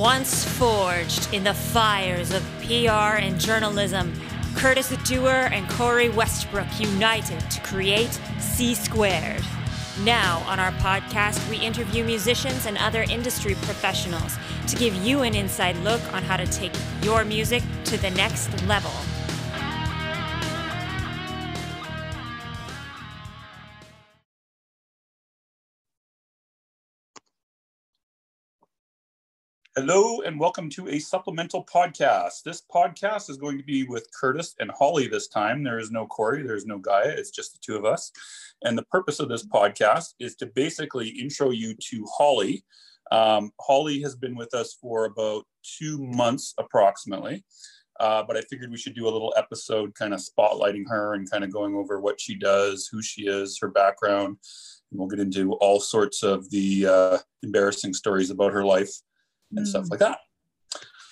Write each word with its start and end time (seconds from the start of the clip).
Once 0.00 0.46
forged 0.56 1.28
in 1.34 1.44
the 1.44 1.52
fires 1.52 2.32
of 2.32 2.42
PR 2.62 3.20
and 3.20 3.38
journalism, 3.38 4.10
Curtis 4.56 4.88
Dewar 5.04 5.52
and 5.52 5.68
Corey 5.68 6.08
Westbrook 6.08 6.66
united 6.80 7.38
to 7.50 7.60
create 7.60 8.18
C 8.38 8.74
Squared. 8.74 9.44
Now, 10.02 10.42
on 10.46 10.58
our 10.58 10.72
podcast, 10.72 11.46
we 11.50 11.58
interview 11.58 12.02
musicians 12.02 12.64
and 12.64 12.78
other 12.78 13.02
industry 13.10 13.56
professionals 13.56 14.38
to 14.68 14.76
give 14.76 14.94
you 14.94 15.20
an 15.20 15.34
inside 15.34 15.76
look 15.84 16.00
on 16.14 16.22
how 16.22 16.38
to 16.38 16.46
take 16.46 16.72
your 17.02 17.22
music 17.26 17.62
to 17.84 17.98
the 17.98 18.08
next 18.12 18.50
level. 18.66 18.92
Hello 29.76 30.20
and 30.22 30.40
welcome 30.40 30.68
to 30.70 30.88
a 30.88 30.98
supplemental 30.98 31.64
podcast. 31.64 32.42
This 32.44 32.60
podcast 32.74 33.30
is 33.30 33.36
going 33.36 33.56
to 33.56 33.62
be 33.62 33.84
with 33.84 34.10
Curtis 34.12 34.56
and 34.58 34.68
Holly 34.68 35.06
this 35.06 35.28
time. 35.28 35.62
There 35.62 35.78
is 35.78 35.92
no 35.92 36.08
Corey, 36.08 36.42
there 36.42 36.56
is 36.56 36.66
no 36.66 36.76
Gaia, 36.76 37.10
it's 37.10 37.30
just 37.30 37.52
the 37.52 37.60
two 37.62 37.76
of 37.76 37.84
us. 37.84 38.10
And 38.64 38.76
the 38.76 38.82
purpose 38.86 39.20
of 39.20 39.28
this 39.28 39.46
podcast 39.46 40.14
is 40.18 40.34
to 40.36 40.46
basically 40.46 41.10
intro 41.10 41.50
you 41.50 41.76
to 41.88 42.04
Holly. 42.12 42.64
Um, 43.12 43.52
Holly 43.60 44.02
has 44.02 44.16
been 44.16 44.34
with 44.34 44.54
us 44.54 44.74
for 44.74 45.04
about 45.04 45.44
two 45.62 45.98
months 45.98 46.52
approximately, 46.58 47.44
uh, 48.00 48.24
but 48.24 48.36
I 48.36 48.40
figured 48.40 48.72
we 48.72 48.76
should 48.76 48.96
do 48.96 49.06
a 49.06 49.14
little 49.14 49.32
episode 49.36 49.94
kind 49.94 50.12
of 50.12 50.18
spotlighting 50.18 50.88
her 50.88 51.14
and 51.14 51.30
kind 51.30 51.44
of 51.44 51.52
going 51.52 51.76
over 51.76 52.00
what 52.00 52.20
she 52.20 52.34
does, 52.34 52.88
who 52.90 53.02
she 53.02 53.28
is, 53.28 53.56
her 53.60 53.68
background. 53.68 54.36
And 54.90 54.98
we'll 54.98 55.06
get 55.06 55.20
into 55.20 55.52
all 55.52 55.78
sorts 55.78 56.24
of 56.24 56.50
the 56.50 56.86
uh, 56.86 57.18
embarrassing 57.44 57.94
stories 57.94 58.30
about 58.30 58.52
her 58.52 58.64
life 58.64 58.90
and 59.56 59.66
stuff 59.66 59.84
Mm. 59.86 59.90
like 59.90 60.00
that. 60.00 60.18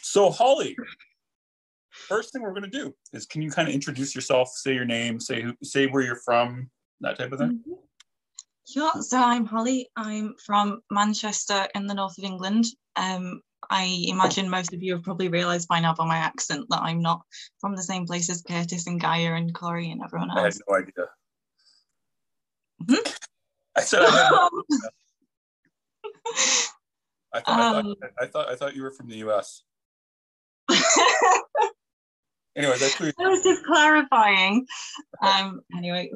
So, 0.02 0.30
Holly, 0.30 0.76
first 1.90 2.32
thing 2.32 2.42
we're 2.42 2.50
going 2.52 2.62
to 2.62 2.68
do 2.70 2.94
is 3.12 3.26
can 3.26 3.42
you 3.42 3.50
kind 3.50 3.68
of 3.68 3.74
introduce 3.74 4.14
yourself, 4.14 4.48
say 4.54 4.74
your 4.74 4.84
name, 4.84 5.20
say 5.20 5.42
who, 5.42 5.54
say 5.62 5.86
where 5.86 6.02
you're 6.02 6.16
from, 6.24 6.70
that 7.00 7.18
type 7.18 7.32
of 7.32 7.38
thing? 7.40 7.62
Mhm. 7.68 7.78
Sure. 8.66 9.02
So 9.02 9.18
I'm 9.18 9.46
Holly. 9.46 9.88
I'm 9.96 10.34
from 10.44 10.82
Manchester 10.90 11.66
in 11.74 11.86
the 11.86 11.94
north 11.94 12.18
of 12.18 12.24
England. 12.24 12.66
Um, 12.96 13.40
I 13.70 14.04
imagine 14.08 14.48
most 14.50 14.72
of 14.74 14.82
you 14.82 14.92
have 14.94 15.02
probably 15.02 15.28
realised 15.28 15.68
by 15.68 15.80
now 15.80 15.94
by 15.94 16.06
my 16.06 16.18
accent 16.18 16.66
that 16.70 16.82
I'm 16.82 17.00
not 17.00 17.22
from 17.60 17.74
the 17.76 17.82
same 17.82 18.06
place 18.06 18.28
as 18.30 18.42
Curtis 18.42 18.86
and 18.86 19.00
Gaia 19.00 19.32
and 19.34 19.54
Corey 19.54 19.90
and 19.90 20.02
everyone 20.02 20.30
else. 20.30 20.38
I 20.40 20.42
had 20.44 20.56
no 20.68 20.76
idea. 20.76 21.08
Mhm. 23.02 23.18
I 23.76 23.80
said 23.82 24.00
I, 24.02 24.48
I, 27.32 27.40
thought, 27.40 27.58
I, 27.58 27.78
Um. 27.78 27.94
thought, 28.00 28.12
I 28.20 28.26
thought 28.26 28.48
I 28.48 28.56
thought 28.56 28.76
you 28.76 28.82
were 28.82 28.90
from 28.90 29.08
the 29.08 29.16
U.S. 29.18 29.62
anyway, 32.56 32.74
I 32.74 32.88
cleared. 32.90 33.14
I 33.18 33.28
was 33.28 33.42
just 33.42 33.64
clarifying. 33.64 34.66
Um, 35.22 35.60
anyway, 35.76 36.10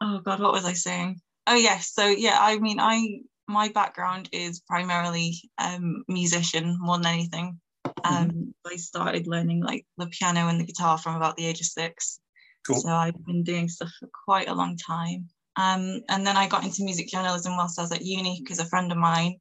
oh 0.00 0.20
god, 0.20 0.40
what 0.40 0.52
was 0.52 0.64
I 0.64 0.72
saying? 0.72 1.20
Oh 1.46 1.54
yes, 1.54 1.92
so 1.92 2.06
yeah, 2.06 2.38
I 2.40 2.58
mean, 2.58 2.80
I 2.80 3.20
my 3.46 3.68
background 3.68 4.28
is 4.32 4.60
primarily 4.60 5.40
um 5.58 6.04
musician 6.08 6.76
more 6.80 6.96
than 6.98 7.06
anything. 7.06 7.60
Um, 8.04 8.54
I 8.66 8.76
started 8.76 9.26
learning 9.26 9.62
like 9.62 9.86
the 9.96 10.06
piano 10.06 10.48
and 10.48 10.60
the 10.60 10.64
guitar 10.64 10.98
from 10.98 11.16
about 11.16 11.36
the 11.36 11.46
age 11.46 11.60
of 11.60 11.66
six. 11.66 12.20
Cool. 12.66 12.76
So 12.80 12.90
I've 12.90 13.24
been 13.24 13.42
doing 13.42 13.68
stuff 13.68 13.90
for 13.98 14.08
quite 14.24 14.48
a 14.48 14.54
long 14.54 14.76
time. 14.76 15.28
Um, 15.56 16.02
and 16.08 16.24
then 16.26 16.36
I 16.36 16.46
got 16.46 16.64
into 16.64 16.84
music 16.84 17.08
journalism 17.08 17.56
whilst 17.56 17.78
I 17.78 17.82
was 17.82 17.92
at 17.92 18.04
uni 18.04 18.40
because 18.42 18.60
a 18.60 18.66
friend 18.66 18.92
of 18.92 18.98
mine 18.98 19.40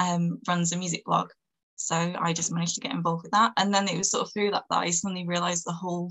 um, 0.00 0.40
runs 0.48 0.72
a 0.72 0.78
music 0.78 1.04
blog. 1.04 1.30
So 1.76 1.94
I 1.94 2.32
just 2.32 2.52
managed 2.52 2.74
to 2.74 2.80
get 2.80 2.92
involved 2.92 3.22
with 3.22 3.32
that. 3.32 3.52
And 3.56 3.72
then 3.72 3.86
it 3.88 3.96
was 3.96 4.10
sort 4.10 4.26
of 4.26 4.32
through 4.32 4.50
that 4.50 4.64
that 4.70 4.78
I 4.78 4.90
suddenly 4.90 5.26
realized 5.26 5.64
the 5.64 5.72
whole 5.72 6.10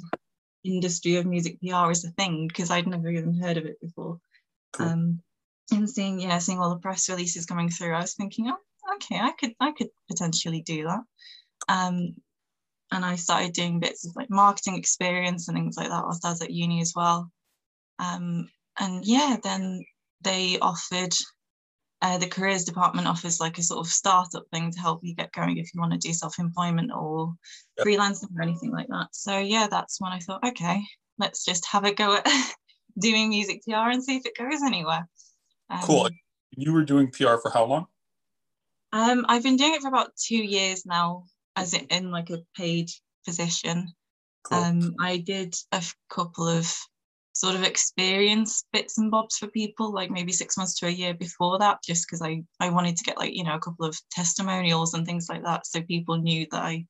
industry 0.64 1.16
of 1.16 1.26
music 1.26 1.60
PR 1.62 1.92
is 1.92 2.06
a 2.06 2.12
thing 2.12 2.48
because 2.48 2.72
I'd 2.72 2.88
never 2.88 3.10
even 3.10 3.40
heard 3.40 3.58
of 3.58 3.66
it 3.66 3.82
before. 3.82 4.20
Cool. 4.74 4.88
Um, 4.88 5.22
and 5.72 5.90
seeing, 5.90 6.20
yeah, 6.20 6.38
seeing 6.38 6.60
all 6.60 6.70
the 6.70 6.80
press 6.80 7.10
releases 7.10 7.46
coming 7.46 7.70
through, 7.70 7.94
I 7.94 8.02
was 8.02 8.16
thinking, 8.16 8.50
oh, 8.50 8.96
okay, 8.96 9.20
I 9.20 9.32
could, 9.40 9.54
I 9.60 9.72
could 9.72 9.90
potentially 10.10 10.62
do 10.62 10.86
that. 10.86 11.02
Um, 11.68 12.16
and 12.92 13.06
I 13.06 13.16
started 13.16 13.54
doing 13.54 13.80
bits 13.80 14.08
of 14.08 14.16
like 14.16 14.32
marketing 14.32 14.76
experience 14.76 15.48
and 15.48 15.56
things 15.56 15.78
like 15.78 15.90
that 15.90 16.04
whilst 16.04 16.26
I 16.26 16.32
was 16.32 16.42
at 16.42 16.52
uni 16.52 16.82
as 16.82 16.94
well. 16.96 17.32
Um, 18.00 18.50
and 18.80 19.06
yeah, 19.06 19.38
then 19.44 19.84
they 20.24 20.58
offered 20.60 21.14
uh, 22.02 22.18
the 22.18 22.28
careers 22.28 22.64
department 22.64 23.08
offers 23.08 23.40
like 23.40 23.58
a 23.58 23.64
sort 23.64 23.86
of 23.86 23.92
startup 23.92 24.46
thing 24.52 24.72
to 24.72 24.80
help 24.80 25.02
you 25.04 25.14
get 25.16 25.34
going 25.34 25.58
if 25.58 25.74
you 25.74 25.82
want 25.82 25.92
to 25.92 26.00
do 26.00 26.14
self-employment 26.14 26.92
or 26.92 27.34
Yep. 27.78 27.88
freelancing 27.88 28.36
or 28.38 28.42
anything 28.42 28.72
like 28.72 28.88
that. 28.88 29.08
So 29.12 29.38
yeah, 29.38 29.68
that's 29.70 30.02
when 30.02 30.12
I 30.12 30.20
thought, 30.20 30.44
okay, 30.44 30.82
let's 31.18 31.46
just 31.46 31.66
have 31.68 31.86
a 31.86 31.94
go 31.94 32.16
at 32.16 32.28
doing 33.00 33.30
music 33.30 33.64
PR 33.64 33.90
and 33.90 34.04
see 34.04 34.18
if 34.18 34.26
it 34.26 34.38
goes 34.38 34.62
anywhere. 34.64 35.08
Um, 35.70 35.80
Cool. 35.82 36.10
You 36.52 36.74
were 36.74 36.84
doing 36.84 37.10
PR 37.12 37.38
for 37.42 37.52
how 37.54 37.66
long? 37.66 37.86
Um, 38.92 39.26
I've 39.30 39.44
been 39.44 39.56
doing 39.56 39.76
it 39.76 39.82
for 39.82 39.88
about 39.88 40.16
two 40.18 40.44
years 40.44 40.86
now, 40.86 41.26
as 41.56 41.74
in, 41.74 41.86
in 41.86 42.12
like 42.12 42.32
a 42.32 42.40
paid 42.58 42.90
position. 43.26 43.94
Cool. 44.44 44.58
Um, 44.58 44.96
I 45.00 45.18
did 45.18 45.56
a 45.72 45.84
couple 46.10 46.48
of 46.48 46.74
sort 47.40 47.56
of 47.56 47.64
experience 47.64 48.66
bits 48.74 48.98
and 48.98 49.10
bobs 49.10 49.38
for 49.38 49.48
people, 49.48 49.94
like 49.94 50.12
maybe 50.12 50.34
six 50.34 50.58
months 50.58 50.76
to 50.76 50.88
a 50.88 50.92
year 50.92 51.14
before 51.14 51.58
that, 51.60 51.82
just 51.84 52.06
because 52.06 52.22
I 52.22 52.44
I 52.60 52.70
wanted 52.70 52.98
to 52.98 53.04
get 53.06 53.18
like 53.18 53.34
you 53.34 53.46
know 53.46 53.56
a 53.56 53.60
couple 53.60 53.86
of 53.86 53.98
testimonials 54.12 54.94
and 54.94 55.06
things 55.06 55.30
like 55.30 55.44
that, 55.44 55.66
so 55.66 55.82
people 55.82 56.18
knew 56.18 56.46
that 56.52 56.62
I 56.62 56.86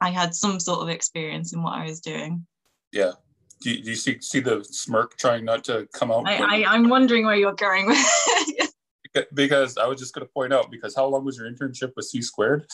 I 0.00 0.10
had 0.10 0.34
some 0.34 0.60
sort 0.60 0.80
of 0.80 0.90
experience 0.90 1.54
in 1.54 1.62
what 1.62 1.72
I 1.72 1.86
was 1.86 2.00
doing. 2.00 2.46
yeah. 2.92 3.12
Do 3.60 3.72
you, 3.72 3.82
do 3.82 3.90
you 3.90 3.96
see 3.96 4.20
see 4.20 4.38
the 4.38 4.62
smirk 4.62 5.16
trying 5.16 5.44
not 5.44 5.64
to 5.64 5.88
come 5.92 6.12
out? 6.12 6.28
I, 6.28 6.62
I 6.62 6.74
I'm 6.74 6.88
wondering 6.88 7.26
where 7.26 7.34
you're 7.34 7.54
going 7.54 7.86
with. 7.86 8.70
because 9.34 9.76
I 9.76 9.86
was 9.86 9.98
just 9.98 10.14
going 10.14 10.24
to 10.24 10.32
point 10.32 10.52
out 10.52 10.70
because 10.70 10.94
how 10.94 11.06
long 11.06 11.24
was 11.24 11.38
your 11.38 11.50
internship 11.50 11.90
with 11.96 12.04
C 12.04 12.22
squared? 12.22 12.66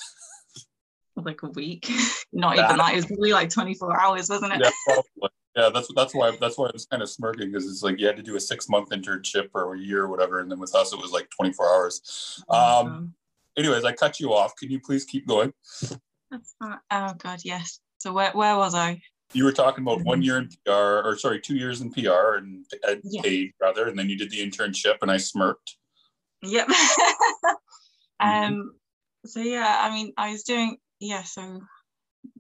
like 1.17 1.43
a 1.43 1.49
week, 1.49 1.91
not 2.35 2.59
even 2.59 2.77
that. 2.77 2.93
It 2.93 2.97
was 2.97 3.07
probably 3.07 3.33
like 3.33 3.49
24 3.49 4.01
hours, 4.01 4.29
wasn't 4.29 4.53
it? 4.55 4.61
yeah, 4.63 4.71
probably. 4.85 5.31
Yeah, 5.57 5.71
that's 5.73 5.89
that's 5.95 6.15
why 6.15 6.37
that's 6.41 6.59
why 6.59 6.67
I 6.67 6.71
was 6.73 6.87
kind 6.87 7.03
of 7.03 7.09
smirking 7.09 7.53
because 7.53 7.71
it's 7.71 7.83
like 7.83 8.01
you 8.01 8.07
had 8.07 8.17
to 8.17 8.23
do 8.23 8.35
a 8.37 8.41
six 8.41 8.69
month 8.69 8.91
internship 8.91 9.51
or 9.55 9.75
a 9.75 9.79
year 9.79 10.03
or 10.03 10.09
whatever, 10.09 10.41
and 10.41 10.51
then 10.51 10.59
with 10.59 10.75
us 10.75 10.93
it 10.93 10.99
was 11.01 11.13
like 11.13 11.31
twenty 11.31 11.53
four 11.53 11.73
hours. 11.73 12.43
Um, 12.49 13.15
anyways, 13.57 13.85
I 13.85 13.93
cut 13.93 14.19
you 14.19 14.35
off. 14.35 14.57
Can 14.57 14.71
you 14.71 14.81
please 14.81 15.05
keep 15.05 15.29
going? 15.29 15.53
That's 16.31 16.55
not, 16.61 16.81
oh 16.91 17.15
god, 17.19 17.41
yes. 17.45 17.79
So 17.99 18.13
where 18.13 18.33
where 18.33 18.57
was 18.57 18.75
I? 18.75 19.01
You 19.33 19.45
were 19.45 19.53
talking 19.53 19.83
about 19.83 20.03
one 20.03 20.23
year 20.23 20.39
in 20.39 20.49
PR, 20.65 20.73
or 20.73 21.17
sorry, 21.19 21.41
two 21.41 21.57
years 21.57 21.81
in 21.81 21.93
PR 21.93 22.37
and, 22.37 22.65
and 22.87 23.01
Yeah. 23.05 23.23
paid 23.23 23.53
rather, 23.61 23.87
and 23.87 23.99
then 23.99 24.09
you 24.09 24.19
did 24.19 24.31
the 24.31 24.39
internship, 24.45 24.97
and 25.03 25.11
I 25.11 25.19
smirked. 25.19 25.77
Yep. 26.43 26.69
um. 28.21 28.75
So 29.27 29.41
yeah, 29.41 29.79
I 29.81 29.95
mean, 29.95 30.13
I 30.17 30.33
was 30.33 30.43
doing 30.43 30.79
yeah. 30.99 31.23
So 31.23 31.61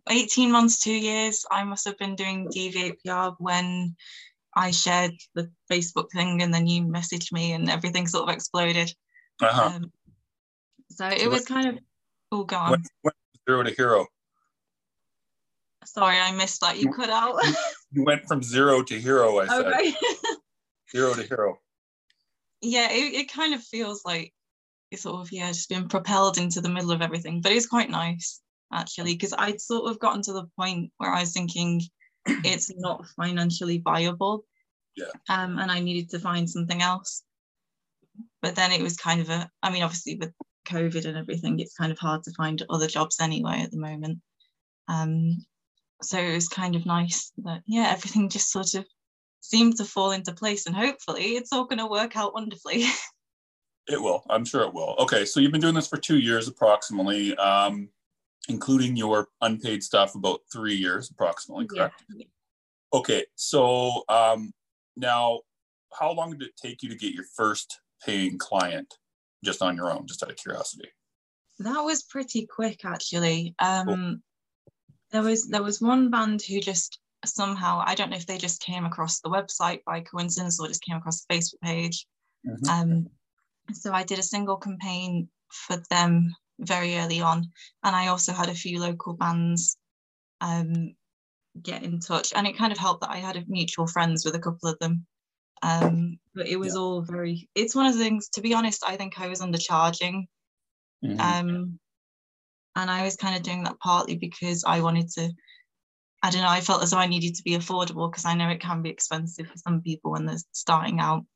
eighteen 0.08 0.50
months, 0.50 0.80
two 0.80 0.94
years. 0.94 1.44
I 1.50 1.64
must 1.64 1.84
have 1.86 1.98
been 1.98 2.16
doing 2.16 2.48
Deviate 2.50 3.02
PR 3.04 3.30
when 3.38 3.96
I 4.54 4.70
shared 4.70 5.12
the 5.34 5.50
Facebook 5.70 6.10
thing, 6.12 6.42
and 6.42 6.52
then 6.52 6.66
you 6.66 6.82
messaged 6.82 7.32
me, 7.32 7.52
and 7.52 7.70
everything 7.70 8.06
sort 8.06 8.28
of 8.28 8.34
exploded. 8.34 8.92
Uh-huh. 9.42 9.76
Um, 9.76 9.92
so 10.90 11.08
So 11.08 11.16
it 11.16 11.28
was 11.28 11.44
kind 11.44 11.68
of 11.68 11.78
all 12.30 12.44
gone. 12.44 12.70
When, 12.70 12.84
when 13.02 13.14
zero 13.48 13.62
to 13.62 13.70
hero. 13.70 14.06
Sorry, 15.84 16.18
I 16.18 16.32
missed 16.32 16.60
that. 16.60 16.78
You 16.78 16.92
cut 16.92 17.10
out. 17.10 17.40
You 17.92 18.04
went 18.04 18.26
from 18.26 18.42
zero 18.42 18.82
to 18.82 19.00
hero. 19.00 19.38
I 19.38 19.46
said 19.46 19.66
okay. 19.66 19.94
zero 20.90 21.14
to 21.14 21.22
hero. 21.22 21.58
yeah, 22.60 22.90
it, 22.90 23.14
it 23.14 23.32
kind 23.32 23.54
of 23.54 23.62
feels 23.62 24.04
like 24.04 24.32
it's 24.90 25.02
sort 25.02 25.20
of 25.20 25.30
yeah, 25.32 25.48
just 25.48 25.68
been 25.68 25.88
propelled 25.88 26.38
into 26.38 26.60
the 26.60 26.68
middle 26.68 26.90
of 26.90 27.02
everything. 27.02 27.40
But 27.40 27.52
it's 27.52 27.66
quite 27.66 27.90
nice 27.90 28.40
actually, 28.74 29.14
because 29.14 29.34
I'd 29.36 29.60
sort 29.60 29.90
of 29.90 29.98
gotten 29.98 30.22
to 30.22 30.32
the 30.32 30.46
point 30.58 30.90
where 30.98 31.12
I 31.12 31.20
was 31.20 31.32
thinking 31.32 31.82
it's 32.26 32.72
not 32.76 33.06
financially 33.16 33.78
viable. 33.78 34.44
Yeah. 34.96 35.06
Um, 35.28 35.58
and 35.58 35.70
I 35.70 35.80
needed 35.80 36.10
to 36.10 36.18
find 36.18 36.48
something 36.48 36.82
else. 36.82 37.22
But 38.42 38.54
then 38.54 38.70
it 38.72 38.82
was 38.82 38.96
kind 38.96 39.20
of 39.20 39.30
a 39.30 39.50
I 39.62 39.70
mean, 39.70 39.82
obviously 39.82 40.16
with 40.16 40.32
COVID 40.68 41.04
and 41.06 41.16
everything, 41.16 41.58
it's 41.58 41.76
kind 41.76 41.92
of 41.92 41.98
hard 41.98 42.22
to 42.24 42.32
find 42.32 42.62
other 42.68 42.86
jobs 42.86 43.16
anyway 43.20 43.62
at 43.62 43.70
the 43.70 43.78
moment. 43.78 44.18
Um, 44.88 45.44
so 46.02 46.18
it 46.18 46.34
was 46.34 46.48
kind 46.48 46.76
of 46.76 46.86
nice 46.86 47.32
that 47.38 47.62
yeah, 47.66 47.90
everything 47.90 48.28
just 48.28 48.50
sort 48.50 48.74
of 48.74 48.84
seemed 49.40 49.76
to 49.76 49.84
fall 49.84 50.12
into 50.12 50.32
place 50.32 50.66
and 50.66 50.74
hopefully 50.74 51.36
it's 51.36 51.52
all 51.52 51.66
going 51.66 51.78
to 51.78 51.86
work 51.86 52.16
out 52.16 52.34
wonderfully. 52.34 52.84
It 53.86 54.00
will. 54.00 54.24
I'm 54.30 54.44
sure 54.44 54.62
it 54.62 54.72
will. 54.72 54.96
Okay, 55.00 55.26
so 55.26 55.40
you've 55.40 55.52
been 55.52 55.60
doing 55.60 55.74
this 55.74 55.86
for 55.86 55.98
two 55.98 56.18
years 56.18 56.48
approximately, 56.48 57.36
um, 57.36 57.90
including 58.48 58.96
your 58.96 59.28
unpaid 59.40 59.82
stuff, 59.82 60.14
about 60.14 60.40
three 60.52 60.74
years 60.74 61.10
approximately, 61.10 61.66
correct? 61.66 62.04
Yeah. 62.14 62.26
Okay, 62.92 63.24
so 63.34 64.04
um, 64.08 64.52
now, 64.96 65.40
how 65.98 66.12
long 66.12 66.30
did 66.30 66.42
it 66.42 66.56
take 66.56 66.82
you 66.82 66.88
to 66.88 66.96
get 66.96 67.14
your 67.14 67.24
first 67.36 67.80
paying 68.04 68.38
client, 68.38 68.94
just 69.44 69.62
on 69.62 69.76
your 69.76 69.90
own, 69.90 70.06
just 70.06 70.22
out 70.22 70.30
of 70.30 70.36
curiosity? 70.36 70.88
That 71.58 71.80
was 71.80 72.02
pretty 72.02 72.46
quick, 72.46 72.84
actually. 72.84 73.54
Um, 73.58 73.86
cool. 73.86 74.16
There 75.12 75.22
was 75.22 75.48
there 75.48 75.62
was 75.62 75.80
one 75.80 76.10
band 76.10 76.42
who 76.42 76.60
just 76.60 76.98
somehow 77.24 77.82
I 77.84 77.94
don't 77.94 78.10
know 78.10 78.16
if 78.16 78.26
they 78.26 78.38
just 78.38 78.60
came 78.60 78.84
across 78.84 79.20
the 79.20 79.30
website 79.30 79.80
by 79.86 80.00
coincidence 80.00 80.60
or 80.60 80.66
just 80.68 80.82
came 80.82 80.96
across 80.96 81.24
the 81.24 81.34
Facebook 81.34 81.60
page. 81.62 82.06
Mm-hmm. 82.46 82.68
Um, 82.68 83.06
so 83.72 83.92
I 83.92 84.02
did 84.02 84.18
a 84.18 84.24
single 84.24 84.56
campaign 84.56 85.28
for 85.48 85.76
them 85.90 86.34
very 86.58 86.96
early 86.96 87.20
on, 87.20 87.50
and 87.82 87.96
I 87.96 88.08
also 88.08 88.32
had 88.32 88.48
a 88.48 88.54
few 88.54 88.80
local 88.80 89.14
bands 89.14 89.76
um, 90.40 90.94
get 91.60 91.82
in 91.82 92.00
touch, 92.00 92.32
and 92.34 92.46
it 92.46 92.58
kind 92.58 92.72
of 92.72 92.78
helped 92.78 93.02
that 93.02 93.10
I 93.10 93.18
had 93.18 93.48
mutual 93.48 93.86
friends 93.86 94.24
with 94.24 94.34
a 94.34 94.40
couple 94.40 94.68
of 94.68 94.78
them. 94.78 95.06
Um, 95.62 96.18
but 96.34 96.46
it 96.46 96.56
was 96.56 96.74
yeah. 96.74 96.80
all 96.80 97.02
very. 97.02 97.48
It's 97.54 97.74
one 97.74 97.86
of 97.86 97.94
the 97.94 98.02
things. 98.02 98.28
To 98.30 98.40
be 98.40 98.54
honest, 98.54 98.84
I 98.86 98.96
think 98.96 99.20
I 99.20 99.28
was 99.28 99.40
undercharging, 99.40 100.26
mm-hmm. 101.04 101.20
um, 101.20 101.78
and 102.76 102.90
I 102.90 103.04
was 103.04 103.16
kind 103.16 103.36
of 103.36 103.42
doing 103.42 103.64
that 103.64 103.78
partly 103.80 104.16
because 104.16 104.64
I 104.64 104.80
wanted 104.80 105.08
to 105.12 105.32
I 106.24 106.30
don't 106.30 106.40
know, 106.40 106.48
I 106.48 106.62
felt 106.62 106.82
as 106.82 106.92
though 106.92 106.96
I 106.96 107.06
needed 107.06 107.34
to 107.34 107.42
be 107.42 107.50
affordable 107.50 108.10
because 108.10 108.24
I 108.24 108.32
know 108.32 108.48
it 108.48 108.58
can 108.58 108.80
be 108.80 108.88
expensive 108.88 109.46
for 109.46 109.58
some 109.58 109.82
people 109.82 110.10
when 110.10 110.24
they're 110.24 110.38
starting 110.52 110.98
out. 110.98 111.26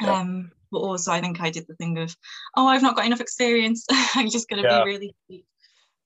Yeah. 0.00 0.20
Um, 0.20 0.52
but 0.70 0.78
also 0.78 1.12
I 1.12 1.20
think 1.20 1.40
I 1.40 1.50
did 1.50 1.66
the 1.66 1.74
thing 1.74 1.98
of, 1.98 2.14
oh, 2.56 2.66
I've 2.66 2.82
not 2.82 2.96
got 2.96 3.06
enough 3.06 3.20
experience. 3.20 3.86
I'm 4.14 4.30
just 4.30 4.48
going 4.48 4.62
to 4.62 4.68
yeah. 4.68 4.84
be 4.84 4.90
really 4.90 5.14
cheap 5.28 5.46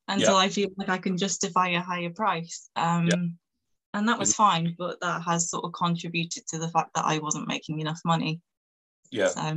until. 0.08 0.36
I 0.36 0.48
feel 0.48 0.70
like 0.76 0.88
I 0.88 0.98
can 0.98 1.16
justify 1.16 1.68
a 1.68 1.80
higher 1.80 2.10
price. 2.10 2.70
Um, 2.76 3.36
and 3.94 4.08
that 4.08 4.18
was 4.18 4.34
fine, 4.34 4.74
but 4.76 5.00
that 5.00 5.22
has 5.22 5.50
sort 5.50 5.64
of 5.64 5.72
contributed 5.72 6.46
to 6.48 6.58
the 6.58 6.68
fact 6.68 6.90
that 6.94 7.04
I 7.04 7.18
wasn't 7.18 7.46
making 7.46 7.78
enough 7.80 8.00
money. 8.04 8.40
Yeah. 9.10 9.28
So, 9.28 9.54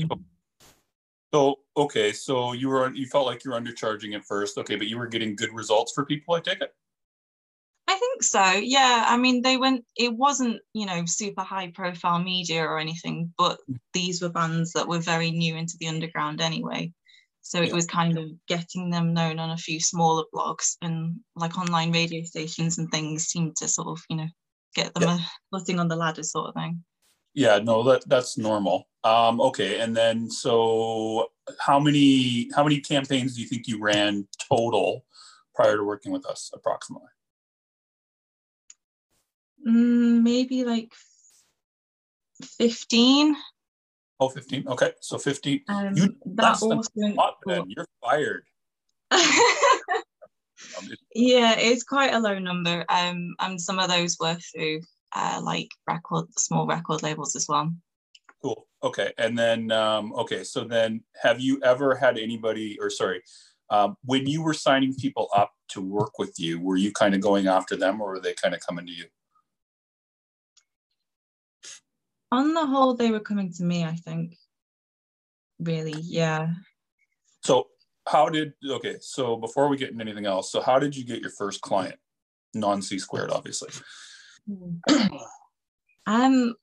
so 1.34 1.56
okay, 1.76 2.14
so 2.14 2.54
you 2.54 2.70
were 2.70 2.94
you 2.94 3.08
felt 3.08 3.26
like 3.26 3.44
you 3.44 3.52
were 3.52 3.60
undercharging 3.60 4.16
at 4.16 4.26
first, 4.26 4.58
okay, 4.60 4.76
but 4.76 4.88
you 4.88 4.98
were 4.98 5.08
getting 5.08 5.36
good 5.36 5.52
results 5.54 5.92
for 5.94 6.06
people. 6.06 6.36
I 6.36 6.40
take 6.40 6.62
it. 6.62 6.74
I 7.98 8.00
think 8.00 8.24
so. 8.24 8.52
Yeah. 8.52 9.06
I 9.08 9.18
mean, 9.18 9.42
they 9.42 9.58
went, 9.58 9.84
it 9.96 10.14
wasn't, 10.14 10.62
you 10.74 10.86
know, 10.86 11.04
super 11.06 11.42
high 11.42 11.72
profile 11.74 12.20
media 12.22 12.64
or 12.64 12.78
anything, 12.78 13.34
but 13.38 13.60
these 13.94 14.22
were 14.22 14.30
bands 14.30 14.74
that 14.74 14.88
were 14.88 15.00
very 15.00 15.32
new 15.32 15.56
into 15.56 15.78
the 15.80 15.88
underground 15.88 16.40
anyway. 16.40 16.92
So 17.42 17.62
it 17.62 17.74
was 17.74 17.86
kind 17.88 18.18
of 18.18 18.30
getting 18.48 18.90
them 18.90 19.14
known 19.14 19.40
on 19.40 19.52
a 19.52 19.58
few 19.58 19.80
smaller 19.80 20.26
blogs 20.34 20.76
and 20.82 21.16
like 21.36 21.58
online 21.58 21.94
radio 21.94 22.22
stations 22.24 22.78
and 22.78 22.92
things 22.92 23.24
seemed 23.24 23.56
to 23.58 23.68
sort 23.68 23.88
of, 23.88 24.04
you 24.10 24.18
know, 24.18 24.28
get 24.76 24.94
them 24.94 25.04
yeah. 25.04 25.18
a 25.18 25.60
footing 25.60 25.80
on 25.80 25.88
the 25.88 25.96
ladder 25.96 26.24
sort 26.24 26.50
of 26.50 26.56
thing. 26.56 26.84
Yeah, 27.34 27.60
no, 27.60 27.84
that 27.84 28.08
that's 28.08 28.38
normal. 28.38 28.90
Um, 29.04 29.40
okay, 29.40 29.80
and 29.80 29.96
then 29.96 30.30
so 30.30 31.32
how 31.60 31.80
many 31.80 32.50
how 32.54 32.64
many 32.64 32.82
campaigns 32.82 33.36
do 33.36 33.42
you 33.42 33.48
think 33.48 33.68
you 33.68 33.80
ran 33.80 34.28
total 34.50 35.06
prior 35.56 35.78
to 35.78 35.84
working 35.84 36.12
with 36.12 36.26
us 36.26 36.52
approximately? 36.54 37.08
Mm, 39.68 40.24
maybe 40.24 40.64
like 40.64 40.94
15. 42.42 43.36
Oh, 44.20 44.30
15. 44.30 44.68
Okay. 44.68 44.92
So 45.02 45.18
15. 45.18 45.62
Um, 45.68 45.96
you, 45.96 46.16
that 46.36 46.62
also 46.62 46.82
lot, 46.96 47.38
You're 47.68 47.88
fired. 48.02 48.44
yeah, 51.14 51.56
it's 51.58 51.84
quite 51.84 52.14
a 52.14 52.20
low 52.20 52.40
number. 52.40 52.86
Um, 52.90 53.36
and 53.40 53.60
some 53.60 53.80
of 53.80 53.90
those 53.90 54.18
were 54.20 54.36
through 54.36 54.82
uh, 55.16 55.42
like 55.44 55.70
record, 55.88 56.26
small 56.38 56.66
record 56.66 57.04
labels 57.04 57.36
as 57.36 57.48
well. 57.48 57.72
Cool. 58.42 58.68
Okay. 58.84 59.12
And 59.18 59.38
then, 59.38 59.72
um, 59.72 60.14
okay. 60.14 60.44
So 60.44 60.64
then, 60.64 61.04
have 61.22 61.40
you 61.40 61.60
ever 61.64 61.96
had 61.96 62.18
anybody, 62.18 62.78
or 62.80 62.90
sorry, 62.90 63.22
um, 63.70 63.98
when 64.06 64.26
you 64.28 64.42
were 64.42 64.54
signing 64.54 64.96
people 64.96 65.28
up 65.36 65.52
to 65.70 65.82
work 65.82 66.18
with 66.18 66.40
you, 66.40 66.62
were 66.62 66.78
you 66.78 66.92
kind 66.92 67.14
of 67.14 67.22
going 67.22 67.48
after 67.48 67.76
them, 67.76 68.00
or 68.00 68.12
were 68.12 68.20
they 68.20 68.34
kind 68.34 68.56
of 68.56 68.62
coming 68.62 68.86
to 68.86 68.92
you? 68.92 69.06
On 72.32 72.54
the 72.54 72.66
whole, 72.66 72.96
they 72.96 73.12
were 73.12 73.20
coming 73.20 73.52
to 73.54 73.64
me, 73.64 73.84
I 73.84 73.96
think. 73.96 74.36
Really, 75.60 75.96
yeah. 76.02 76.50
So, 77.44 77.68
how 78.08 78.30
did, 78.30 78.54
okay, 78.68 78.98
so 79.02 79.36
before 79.36 79.68
we 79.68 79.78
get 79.78 79.92
into 79.92 80.02
anything 80.02 80.26
else, 80.26 80.52
so 80.52 80.62
how 80.62 80.80
did 80.80 80.96
you 80.96 81.04
get 81.04 81.22
your 81.22 81.32
first 81.32 81.62
client? 81.62 81.96
Non 82.54 82.82
C 82.82 83.00
squared, 83.00 83.32
obviously. 83.32 83.70
um, 86.08 86.56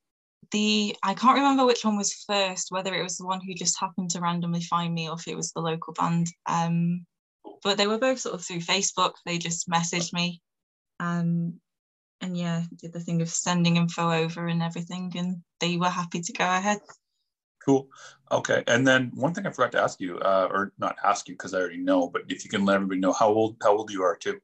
the 0.51 0.97
I 1.03 1.15
can't 1.15 1.37
remember 1.37 1.67
which 1.67 1.85
one 1.85 1.97
was 1.97 2.25
first, 2.27 2.71
whether 2.71 2.95
it 2.95 3.03
was 3.03 3.17
the 3.17 3.27
one 3.27 3.41
who 3.41 3.55
just 3.55 3.79
happened 3.79 4.11
to 4.11 4.21
randomly 4.21 4.63
find 4.63 4.95
me 4.95 5.09
or 5.09 5.17
if 5.17 5.29
it 5.29 5.37
was 5.37 5.53
the 5.53 5.61
local 5.61 5.93
band. 5.93 6.29
Um, 6.47 7.07
but 7.63 7.77
they 7.77 7.87
were 7.87 7.99
both 7.99 8.21
sort 8.21 8.35
of 8.35 8.45
through 8.45 8.61
Facebook. 8.61 9.13
They 9.27 9.39
just 9.39 9.69
messaged 9.69 10.13
me. 10.13 10.41
Um, 11.01 11.61
and 12.25 12.37
yeah, 12.39 12.63
did 12.77 12.93
the 12.93 13.01
thing 13.01 13.21
of 13.21 13.29
sending 13.29 13.77
info 13.77 14.11
over 14.11 14.47
and 14.47 14.63
everything, 14.63 15.13
and 15.17 15.43
they 15.61 15.77
were 15.77 15.91
happy 15.91 16.21
to 16.23 16.33
go 16.33 16.45
ahead. 16.45 16.79
Cool. 17.65 17.89
Okay. 18.33 18.65
And 18.67 18.87
then 18.87 19.13
one 19.15 19.35
thing 19.35 19.47
I 19.47 19.51
forgot 19.51 19.73
to 19.73 19.83
ask 19.83 20.01
you, 20.01 20.19
uh, 20.19 20.49
or 20.51 20.73
not 20.79 20.97
ask 21.05 21.29
you 21.29 21.35
because 21.35 21.53
I 21.53 21.59
already 21.59 21.79
know, 21.79 22.09
but 22.09 22.23
if 22.29 22.45
you 22.45 22.51
can 22.51 22.65
let 22.65 22.77
everybody 22.77 23.01
know 23.01 23.13
how 23.13 23.29
old 23.29 23.57
how 23.63 23.77
old 23.77 23.91
you 23.91 24.03
are 24.03 24.17
too. 24.17 24.41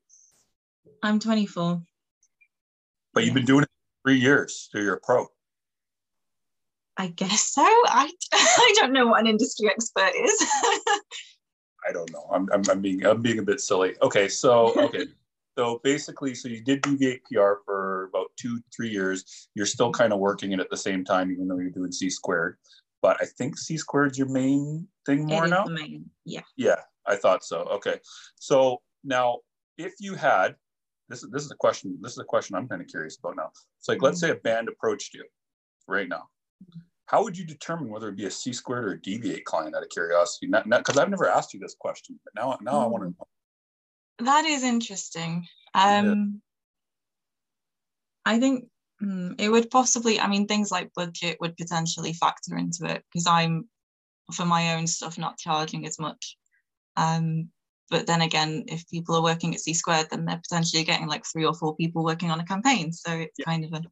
I'm 1.03 1.19
24. 1.19 1.82
But 3.15 3.25
you've 3.25 3.35
been 3.35 3.47
doing 3.47 3.62
it 3.62 3.71
three 4.05 4.19
years, 4.19 4.69
so 4.71 4.79
you're 4.79 4.94
a 4.94 5.00
pro. 5.00 5.26
I 6.99 7.09
guess 7.09 7.53
so. 7.55 7.65
I, 7.65 8.11
I 8.35 8.75
don't 8.76 8.93
know 8.93 9.06
what 9.06 9.21
an 9.21 9.26
industry 9.26 9.69
expert 9.71 10.12
is. 10.15 10.47
I 11.88 11.93
don't 11.93 12.12
know. 12.12 12.29
I'm, 12.31 12.47
I'm, 12.53 12.62
I'm 12.69 12.81
being 12.83 13.06
I'm 13.06 13.23
being 13.23 13.38
a 13.38 13.43
bit 13.43 13.61
silly. 13.61 13.97
Okay, 14.03 14.29
so 14.29 14.75
okay. 14.76 15.06
So 15.61 15.79
basically, 15.85 16.35
so 16.35 16.49
you 16.49 16.65
did 16.65 16.81
Deviate 16.81 17.23
PR 17.27 17.61
for 17.67 18.09
about 18.09 18.29
two, 18.39 18.62
three 18.75 18.89
years. 18.89 19.47
You're 19.55 19.67
still 19.67 19.93
kind 19.93 20.11
of 20.11 20.19
working 20.19 20.53
it 20.53 20.59
at 20.59 20.71
the 20.71 20.77
same 20.77 21.05
time, 21.05 21.31
even 21.31 21.49
though 21.49 21.59
you're 21.59 21.69
doing 21.69 21.93
C 21.93 22.09
squared. 22.09 22.57
But 23.03 23.19
I 23.21 23.27
think 23.27 23.59
C 23.59 23.77
squared's 23.77 24.17
your 24.17 24.31
main 24.31 24.89
thing 25.05 25.27
more 25.27 25.47
now. 25.47 25.67
main, 25.67 26.09
yeah. 26.25 26.41
Yeah, 26.57 26.81
I 27.07 27.17
thought 27.17 27.45
so. 27.45 27.65
Okay, 27.73 28.01
so 28.37 28.81
now 29.05 29.41
if 29.77 29.93
you 30.01 30.15
had 30.15 30.57
this, 31.11 31.23
is, 31.23 31.31
this 31.31 31.45
is 31.45 31.51
a 31.51 31.57
question. 31.57 31.99
This 32.01 32.12
is 32.12 32.19
a 32.19 32.25
question 32.25 32.57
I'm 32.57 32.67
kind 32.67 32.81
of 32.81 32.89
curious 32.89 33.19
about 33.19 33.37
now. 33.37 33.51
It's 33.79 33.87
like, 33.87 33.99
mm-hmm. 33.99 34.07
let's 34.07 34.21
say 34.21 34.31
a 34.31 34.37
band 34.37 34.71
approached 34.71 35.12
you 35.12 35.27
right 35.87 36.09
now. 36.09 36.23
How 37.05 37.23
would 37.23 37.37
you 37.37 37.45
determine 37.45 37.91
whether 37.91 38.09
it 38.09 38.17
be 38.17 38.25
a 38.25 38.31
C 38.31 38.55
squared 38.55 38.87
or 38.87 38.93
a 38.93 39.03
Deviate 39.03 39.45
client 39.45 39.77
out 39.77 39.83
of 39.83 39.91
curiosity? 39.91 40.47
Not 40.47 40.65
because 40.71 40.97
I've 40.97 41.11
never 41.11 41.29
asked 41.29 41.53
you 41.53 41.61
this 41.61 41.77
question, 41.79 42.19
but 42.25 42.33
now 42.35 42.57
now 42.62 42.73
mm-hmm. 42.73 42.85
I 42.85 42.87
want 42.87 43.05
to 43.05 43.11
know. 43.11 43.27
That 44.20 44.44
is 44.44 44.62
interesting. 44.62 45.47
Um, 45.75 46.40
yeah. 48.26 48.33
I 48.33 48.40
think 48.40 48.66
hmm, 49.00 49.33
it 49.38 49.49
would 49.49 49.71
possibly, 49.71 50.21
I 50.21 50.28
mean, 50.28 50.47
things 50.47 50.71
like 50.71 50.92
budget 50.95 51.38
would 51.40 51.56
potentially 51.56 52.12
factor 52.12 52.56
into 52.56 52.85
it 52.85 53.04
because 53.11 53.26
I'm, 53.26 53.68
for 54.35 54.45
my 54.45 54.75
own 54.75 54.87
stuff, 54.87 55.18
not 55.18 55.38
charging 55.38 55.87
as 55.87 55.99
much. 55.99 56.37
Um, 56.97 57.49
but 57.88 58.06
then 58.06 58.23
again, 58.23 58.64
if 58.68 58.88
people 58.88 59.16
are 59.16 59.23
working 59.23 59.54
at 59.54 59.61
C 59.61 59.75
squared, 59.75 60.09
then 60.11 60.25
they're 60.25 60.40
potentially 60.49 60.85
getting 60.85 61.09
like 61.09 61.25
three 61.26 61.45
or 61.45 61.54
four 61.54 61.75
people 61.75 62.04
working 62.04 62.30
on 62.30 62.38
a 62.38 62.45
campaign. 62.45 62.92
So 62.92 63.12
it's 63.12 63.38
yeah. 63.38 63.45
kind 63.47 63.64
of 63.64 63.73
a 63.73 63.83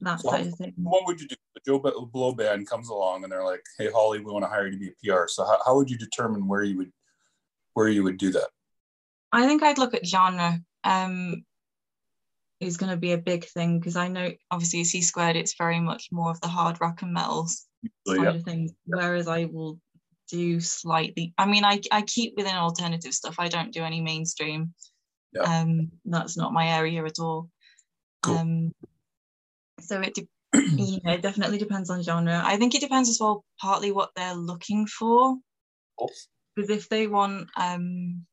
that 0.00 0.20
so 0.20 0.30
side 0.30 0.46
of 0.46 0.54
thing. 0.54 0.74
What 0.76 1.06
would 1.06 1.20
you 1.20 1.26
do? 1.26 1.36
The 1.54 1.60
Joe 1.66 1.78
Blow 2.12 2.32
band 2.32 2.68
comes 2.68 2.88
along 2.88 3.24
and 3.24 3.32
they're 3.32 3.44
like, 3.44 3.62
"Hey, 3.78 3.90
Holly, 3.90 4.20
we 4.20 4.30
want 4.30 4.44
to 4.44 4.48
hire 4.48 4.66
you 4.66 4.72
to 4.72 4.78
be 4.78 4.88
a 4.88 5.14
PR." 5.14 5.26
So 5.28 5.44
how, 5.44 5.58
how 5.64 5.76
would 5.76 5.90
you 5.90 5.98
determine 5.98 6.46
where 6.46 6.62
you 6.62 6.76
would 6.78 6.92
where 7.74 7.88
you 7.88 8.02
would 8.04 8.18
do 8.18 8.30
that? 8.32 8.48
I 9.34 9.46
think 9.46 9.62
I'd 9.62 9.78
look 9.78 9.94
at 9.94 10.06
genre. 10.06 10.58
Um, 10.84 11.44
is 12.60 12.76
going 12.76 12.90
to 12.90 12.96
be 12.96 13.12
a 13.12 13.18
big 13.18 13.44
thing 13.44 13.78
because 13.78 13.96
I 13.96 14.08
know 14.08 14.32
obviously 14.50 14.84
C 14.84 15.02
squared 15.02 15.36
it's 15.36 15.56
very 15.56 15.80
much 15.80 16.08
more 16.12 16.30
of 16.30 16.40
the 16.40 16.48
hard 16.48 16.80
rock 16.80 17.02
and 17.02 17.12
metals 17.12 17.66
side 18.06 18.22
yeah. 18.22 18.30
of 18.30 18.42
things, 18.42 18.72
whereas 18.86 19.28
I 19.28 19.46
will 19.46 19.78
do 20.30 20.60
slightly. 20.60 21.34
I 21.36 21.46
mean, 21.46 21.64
I 21.64 21.80
I 21.92 22.02
keep 22.02 22.34
within 22.36 22.54
alternative 22.54 23.12
stuff. 23.12 23.36
I 23.38 23.48
don't 23.48 23.72
do 23.72 23.82
any 23.82 24.00
mainstream. 24.00 24.74
Yeah. 25.32 25.42
Um, 25.42 25.90
that's 26.04 26.36
not 26.36 26.52
my 26.52 26.68
area 26.68 27.04
at 27.04 27.18
all. 27.18 27.50
Cool. 28.22 28.38
Um, 28.38 28.72
so 29.80 30.00
it 30.00 30.14
de- 30.14 30.28
you 30.54 31.00
know 31.04 31.12
it 31.12 31.22
definitely 31.22 31.58
depends 31.58 31.90
on 31.90 32.02
genre. 32.02 32.40
I 32.44 32.56
think 32.56 32.74
it 32.74 32.80
depends 32.80 33.08
as 33.08 33.18
well 33.20 33.44
partly 33.60 33.92
what 33.92 34.10
they're 34.16 34.34
looking 34.34 34.86
for. 34.86 35.36
Because 36.54 36.70
if 36.70 36.88
they 36.88 37.06
want 37.06 37.48
um 37.56 38.24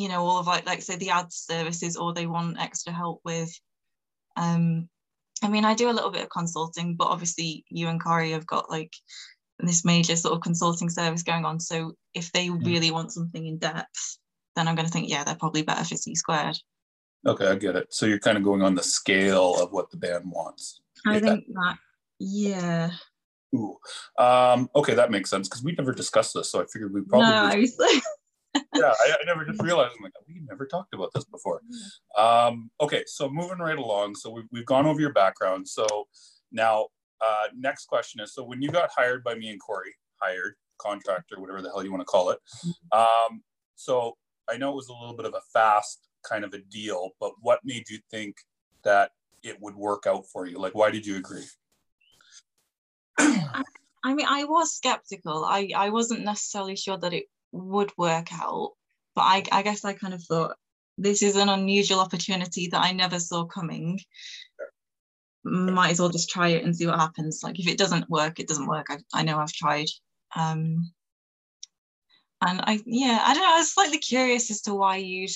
you 0.00 0.08
know 0.08 0.24
all 0.24 0.38
of 0.38 0.46
like 0.46 0.64
like 0.66 0.80
say 0.80 0.96
the 0.96 1.10
ad 1.10 1.30
services 1.30 1.96
or 1.96 2.14
they 2.14 2.26
want 2.26 2.58
extra 2.58 2.90
help 2.90 3.20
with 3.22 3.52
um 4.36 4.88
i 5.42 5.48
mean 5.48 5.64
i 5.64 5.74
do 5.74 5.90
a 5.90 5.92
little 5.92 6.10
bit 6.10 6.22
of 6.22 6.30
consulting 6.30 6.96
but 6.96 7.08
obviously 7.08 7.64
you 7.68 7.86
and 7.86 8.02
Corey 8.02 8.30
have 8.30 8.46
got 8.46 8.70
like 8.70 8.94
this 9.58 9.84
major 9.84 10.16
sort 10.16 10.34
of 10.34 10.40
consulting 10.40 10.88
service 10.88 11.22
going 11.22 11.44
on 11.44 11.60
so 11.60 11.92
if 12.14 12.32
they 12.32 12.48
mm. 12.48 12.64
really 12.64 12.90
want 12.90 13.12
something 13.12 13.46
in 13.46 13.58
depth 13.58 14.18
then 14.56 14.66
i'm 14.66 14.74
going 14.74 14.86
to 14.86 14.92
think 14.92 15.10
yeah 15.10 15.22
they're 15.22 15.34
probably 15.34 15.62
better 15.62 15.84
for 15.84 15.96
c 15.96 16.14
squared 16.14 16.56
okay 17.26 17.48
i 17.48 17.54
get 17.54 17.76
it 17.76 17.92
so 17.92 18.06
you're 18.06 18.18
kind 18.18 18.38
of 18.38 18.42
going 18.42 18.62
on 18.62 18.74
the 18.74 18.82
scale 18.82 19.62
of 19.62 19.70
what 19.70 19.90
the 19.90 19.98
band 19.98 20.24
wants 20.24 20.80
i 21.06 21.20
think 21.20 21.44
that, 21.48 21.54
that 21.54 21.78
yeah 22.18 22.90
Ooh. 23.52 23.76
Um, 24.16 24.70
okay, 24.76 24.94
that 24.94 25.10
makes 25.10 25.28
sense 25.28 25.48
because 25.48 25.64
we 25.64 25.72
never 25.72 25.92
discussed 25.92 26.34
this, 26.34 26.50
so 26.50 26.62
I 26.62 26.66
figured 26.72 26.94
we 26.94 27.00
probably. 27.00 27.66
No, 27.66 28.00
yeah, 28.54 28.62
I, 28.74 29.12
I, 29.12 29.24
never 29.26 29.44
just 29.44 29.62
realized. 29.62 29.94
I'm 29.96 30.02
like, 30.02 30.12
we 30.26 30.42
never 30.48 30.66
talked 30.66 30.94
about 30.94 31.10
this 31.14 31.24
before. 31.24 31.60
Um, 32.16 32.70
okay, 32.80 33.04
so 33.06 33.28
moving 33.28 33.58
right 33.58 33.78
along. 33.78 34.16
So 34.16 34.30
we've, 34.30 34.48
we've 34.50 34.66
gone 34.66 34.86
over 34.86 35.00
your 35.00 35.12
background. 35.12 35.68
So 35.68 35.86
now, 36.50 36.88
uh, 37.20 37.46
next 37.56 37.86
question 37.86 38.20
is: 38.20 38.34
so 38.34 38.42
when 38.44 38.60
you 38.60 38.70
got 38.70 38.90
hired 38.94 39.22
by 39.22 39.34
me 39.34 39.50
and 39.50 39.60
Corey, 39.60 39.94
hired 40.20 40.54
contractor, 40.78 41.40
whatever 41.40 41.62
the 41.62 41.68
hell 41.68 41.84
you 41.84 41.90
want 41.90 42.00
to 42.00 42.06
call 42.06 42.30
it. 42.30 42.38
Um, 42.92 43.42
so 43.76 44.16
I 44.48 44.56
know 44.56 44.70
it 44.70 44.76
was 44.76 44.88
a 44.88 44.92
little 44.92 45.16
bit 45.16 45.26
of 45.26 45.34
a 45.34 45.40
fast 45.52 46.08
kind 46.28 46.44
of 46.44 46.52
a 46.54 46.58
deal, 46.58 47.10
but 47.20 47.32
what 47.40 47.60
made 47.64 47.88
you 47.88 47.98
think 48.10 48.36
that 48.84 49.12
it 49.42 49.60
would 49.60 49.74
work 49.74 50.06
out 50.06 50.26
for 50.26 50.46
you? 50.46 50.58
Like, 50.58 50.74
why 50.74 50.90
did 50.90 51.06
you 51.06 51.16
agree? 51.16 51.44
I 53.18 54.14
mean, 54.14 54.26
I 54.28 54.44
was 54.44 54.74
skeptical. 54.74 55.44
I, 55.44 55.70
I 55.76 55.90
wasn't 55.90 56.24
necessarily 56.24 56.76
sure 56.76 56.96
that 56.98 57.12
it 57.12 57.24
would 57.52 57.90
work 57.96 58.28
out, 58.32 58.72
but 59.14 59.22
I, 59.22 59.42
I 59.52 59.62
guess 59.62 59.84
I 59.84 59.92
kind 59.92 60.14
of 60.14 60.22
thought 60.22 60.56
this 60.98 61.22
is 61.22 61.36
an 61.36 61.48
unusual 61.48 62.00
opportunity 62.00 62.68
that 62.68 62.82
I 62.82 62.92
never 62.92 63.18
saw 63.18 63.44
coming. 63.44 64.00
Might 65.44 65.92
as 65.92 66.00
well 66.00 66.10
just 66.10 66.28
try 66.28 66.48
it 66.48 66.64
and 66.64 66.76
see 66.76 66.86
what 66.86 66.98
happens. 66.98 67.40
Like 67.42 67.58
if 67.58 67.66
it 67.66 67.78
doesn't 67.78 68.10
work, 68.10 68.38
it 68.38 68.48
doesn't 68.48 68.66
work. 68.66 68.86
I, 68.90 68.98
I 69.14 69.22
know 69.22 69.38
I've 69.38 69.52
tried. 69.52 69.88
Um, 70.36 70.92
and 72.42 72.60
I, 72.62 72.80
yeah, 72.86 73.22
I 73.22 73.34
don't 73.34 73.42
know. 73.42 73.54
I 73.54 73.58
was 73.58 73.72
slightly 73.72 73.98
curious 73.98 74.50
as 74.50 74.62
to 74.62 74.74
why 74.74 74.96
you'd, 74.96 75.30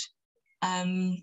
um, 0.62 1.23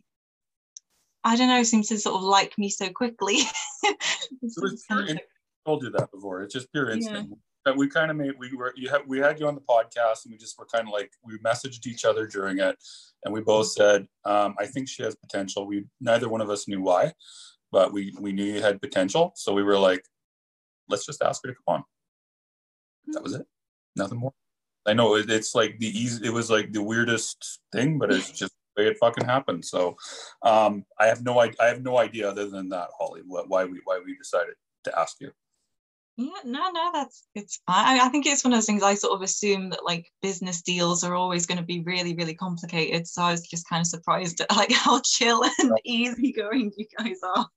I 1.24 1.36
don't 1.36 1.48
know, 1.48 1.64
seem 1.64 1.84
to 1.84 1.98
sort 1.98 2.16
of 2.16 2.24
like 2.24 2.58
me 2.58 2.70
so 2.70 2.90
quickly. 2.90 3.40
told 5.66 5.84
you 5.84 5.92
that 5.92 6.12
before. 6.12 6.42
It's 6.42 6.54
just 6.54 6.72
pure 6.72 6.90
instinct. 6.90 7.30
Yeah. 7.30 7.36
But 7.64 7.78
we 7.78 7.88
kind 7.88 8.10
of 8.10 8.18
made 8.18 8.34
we 8.40 8.56
were 8.56 8.74
you 8.76 8.90
had 8.90 9.02
we 9.08 9.20
had 9.20 9.40
you 9.40 9.48
on 9.48 9.56
the 9.56 9.62
podcast 9.62 10.26
and 10.26 10.32
we 10.32 10.38
just 10.38 10.58
were 10.58 10.66
kind 10.66 10.88
of 10.88 10.94
like 10.94 11.12
we 11.24 11.38
messaged 11.40 11.86
each 11.86 12.06
other 12.06 12.26
during 12.26 12.60
it 12.60 12.76
and 13.24 13.34
we 13.34 13.42
both 13.42 13.72
said 13.72 14.08
um, 14.26 14.56
I 14.60 14.66
think 14.66 14.90
she 14.90 15.04
has 15.04 15.16
potential. 15.16 15.68
We 15.68 15.86
neither 16.00 16.30
one 16.30 16.42
of 16.42 16.50
us 16.50 16.68
knew 16.68 16.82
why, 16.82 17.14
but 17.72 17.94
we 17.94 18.14
we 18.20 18.32
knew 18.32 18.46
you 18.46 18.62
had 18.62 18.82
potential. 18.82 19.34
So 19.36 19.54
we 19.54 19.64
were 19.64 19.78
like, 19.78 20.04
let's 20.90 21.06
just 21.06 21.22
ask 21.22 21.44
her 21.44 21.50
to 21.50 21.56
come 21.56 21.76
on. 21.76 21.84
That 23.08 23.24
was 23.24 23.36
it. 23.36 23.46
Nothing 23.96 24.20
more. 24.20 24.34
I 24.86 24.94
know 24.94 25.16
it, 25.16 25.30
it's 25.30 25.54
like 25.54 25.78
the 25.80 25.88
easy. 25.88 26.26
It 26.26 26.34
was 26.34 26.50
like 26.50 26.72
the 26.72 26.82
weirdest 26.82 27.60
thing, 27.72 28.00
but 28.00 28.12
it's 28.12 28.32
just 28.32 28.54
the 28.76 28.84
way 28.84 28.90
it 28.90 28.98
fucking 29.00 29.26
happened. 29.26 29.66
So 29.66 29.96
um, 30.44 30.86
I 30.98 31.08
have 31.08 31.24
no 31.24 31.40
I 31.40 31.52
have 31.60 31.84
no 31.84 32.00
idea 32.00 32.30
other 32.30 32.50
than 32.50 32.70
that, 32.70 32.90
Holly, 32.98 33.22
what, 33.26 33.50
why 33.50 33.66
we 33.66 33.82
why 33.84 34.02
we 34.04 34.16
decided 34.18 34.56
to 34.86 35.00
ask 35.00 35.18
you. 35.20 35.32
Yeah, 36.22 36.30
no, 36.46 36.70
no, 36.72 36.92
that's 36.94 37.28
it's 37.34 37.60
I, 37.68 38.00
I 38.06 38.10
think 38.10 38.28
it's 38.28 38.44
one 38.44 38.54
of 38.54 38.58
those 38.58 38.68
things 38.68 38.84
I 38.84 38.94
sort 38.94 39.16
of 39.16 39.22
assume 39.22 39.72
that 39.72 39.84
like 39.84 40.12
business 40.22 40.62
deals 40.62 41.04
are 41.04 41.16
always 41.16 41.48
going 41.48 41.58
to 41.58 41.64
be 41.64 41.82
really, 41.82 42.14
really 42.14 42.36
complicated. 42.36 43.08
So 43.08 43.24
I 43.24 43.32
was 43.32 43.48
just 43.48 43.68
kind 43.68 43.82
of 43.82 43.88
surprised 43.88 44.42
at 44.42 44.56
like 44.56 44.72
how 44.72 45.02
chill 45.04 45.44
and 45.60 45.72
easy 45.84 46.32
going 46.32 46.72
you 46.78 46.86
guys 46.98 47.18
are. 47.36 47.48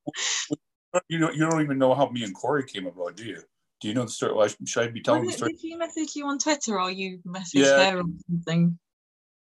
You 1.08 1.18
know, 1.18 1.30
you 1.30 1.48
don't 1.48 1.60
even 1.60 1.78
know 1.78 1.94
how 1.94 2.08
me 2.08 2.24
and 2.24 2.34
Corey 2.34 2.64
came 2.64 2.86
about, 2.86 3.16
do 3.16 3.24
you? 3.24 3.42
Do 3.80 3.88
you 3.88 3.94
know 3.94 4.04
the 4.04 4.10
story? 4.10 4.32
Well, 4.32 4.48
should 4.64 4.82
I 4.82 4.86
be 4.86 5.02
telling 5.02 5.26
the 5.26 5.32
story? 5.32 5.52
Did 5.52 5.60
she 5.60 5.76
message 5.76 6.14
you 6.14 6.26
on 6.26 6.38
Twitter 6.38 6.80
or 6.80 6.90
you 6.90 7.18
messaged 7.26 7.54
yeah. 7.54 7.90
her 7.90 7.98
or 7.98 8.04
something? 8.30 8.78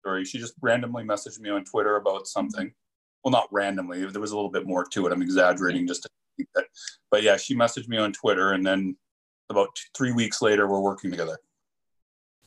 Sorry, 0.04 0.24
She 0.24 0.38
just 0.38 0.54
randomly 0.62 1.02
messaged 1.02 1.40
me 1.40 1.50
on 1.50 1.64
Twitter 1.64 1.96
about 1.96 2.26
something. 2.26 2.72
Well, 3.22 3.32
not 3.32 3.48
randomly. 3.50 4.04
There 4.04 4.20
was 4.20 4.32
a 4.32 4.36
little 4.36 4.50
bit 4.50 4.66
more 4.66 4.84
to 4.84 5.06
it. 5.06 5.12
I'm 5.12 5.22
exaggerating 5.22 5.86
just 5.86 6.02
to 6.02 6.08
that. 6.08 6.23
But 7.10 7.22
yeah, 7.22 7.36
she 7.36 7.54
messaged 7.54 7.88
me 7.88 7.96
on 7.96 8.12
Twitter, 8.12 8.52
and 8.52 8.66
then 8.66 8.96
about 9.50 9.68
two, 9.76 9.84
three 9.96 10.12
weeks 10.12 10.42
later, 10.42 10.66
we're 10.66 10.80
working 10.80 11.10
together. 11.10 11.38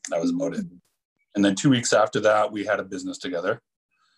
That 0.09 0.19
was 0.19 0.31
about 0.31 0.55
it. 0.55 0.65
And 1.35 1.45
then 1.45 1.55
two 1.55 1.69
weeks 1.69 1.93
after 1.93 2.19
that, 2.21 2.51
we 2.51 2.65
had 2.65 2.79
a 2.79 2.83
business 2.83 3.17
together. 3.17 3.61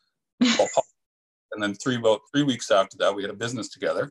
and 0.42 1.62
then 1.62 1.74
three 1.76 1.98
about 1.98 2.22
three 2.32 2.44
weeks 2.44 2.72
after 2.72 2.98
that, 2.98 3.14
we 3.14 3.22
had 3.22 3.32
a 3.32 3.36
business 3.36 3.70
together. 3.70 4.10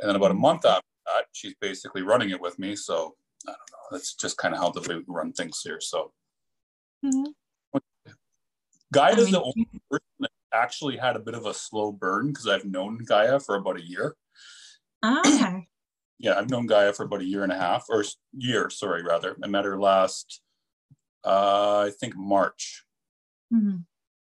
And 0.00 0.08
then 0.08 0.16
about 0.16 0.30
a 0.30 0.34
month 0.34 0.64
after 0.64 0.86
that, 1.06 1.24
she's 1.32 1.54
basically 1.60 2.02
running 2.02 2.30
it 2.30 2.40
with 2.40 2.58
me. 2.58 2.76
So 2.76 3.16
I 3.46 3.50
don't 3.50 3.58
know. 3.72 3.88
That's 3.90 4.14
just 4.14 4.38
kind 4.38 4.54
of 4.54 4.60
how 4.60 4.70
the 4.70 4.80
way 4.88 4.96
we 4.96 5.04
run 5.08 5.32
things 5.32 5.60
here. 5.62 5.80
So. 5.80 6.12
Mm-hmm. 7.04 7.32
Gaia 8.92 9.16
is 9.16 9.32
the 9.32 9.42
only 9.42 9.68
person 9.90 10.06
that 10.20 10.30
actually 10.52 10.96
had 10.96 11.16
a 11.16 11.18
bit 11.18 11.34
of 11.34 11.46
a 11.46 11.52
slow 11.52 11.90
burn 11.90 12.28
because 12.28 12.46
I've 12.46 12.64
known 12.64 12.98
Gaia 12.98 13.40
for 13.40 13.56
about 13.56 13.76
a 13.76 13.84
year. 13.84 14.14
Ah. 15.04 15.60
Yeah, 16.20 16.38
I've 16.38 16.48
known 16.48 16.66
Gaia 16.66 16.92
for 16.92 17.02
about 17.02 17.20
a 17.20 17.26
year 17.26 17.42
and 17.42 17.52
a 17.52 17.58
half, 17.58 17.86
or 17.90 18.04
year, 18.32 18.70
sorry, 18.70 19.02
rather. 19.02 19.36
I 19.42 19.48
met 19.48 19.64
her 19.64 19.78
last, 19.78 20.40
uh, 21.24 21.86
I 21.88 21.90
think 22.00 22.14
March. 22.16 22.84
Mm-hmm. 23.52 23.78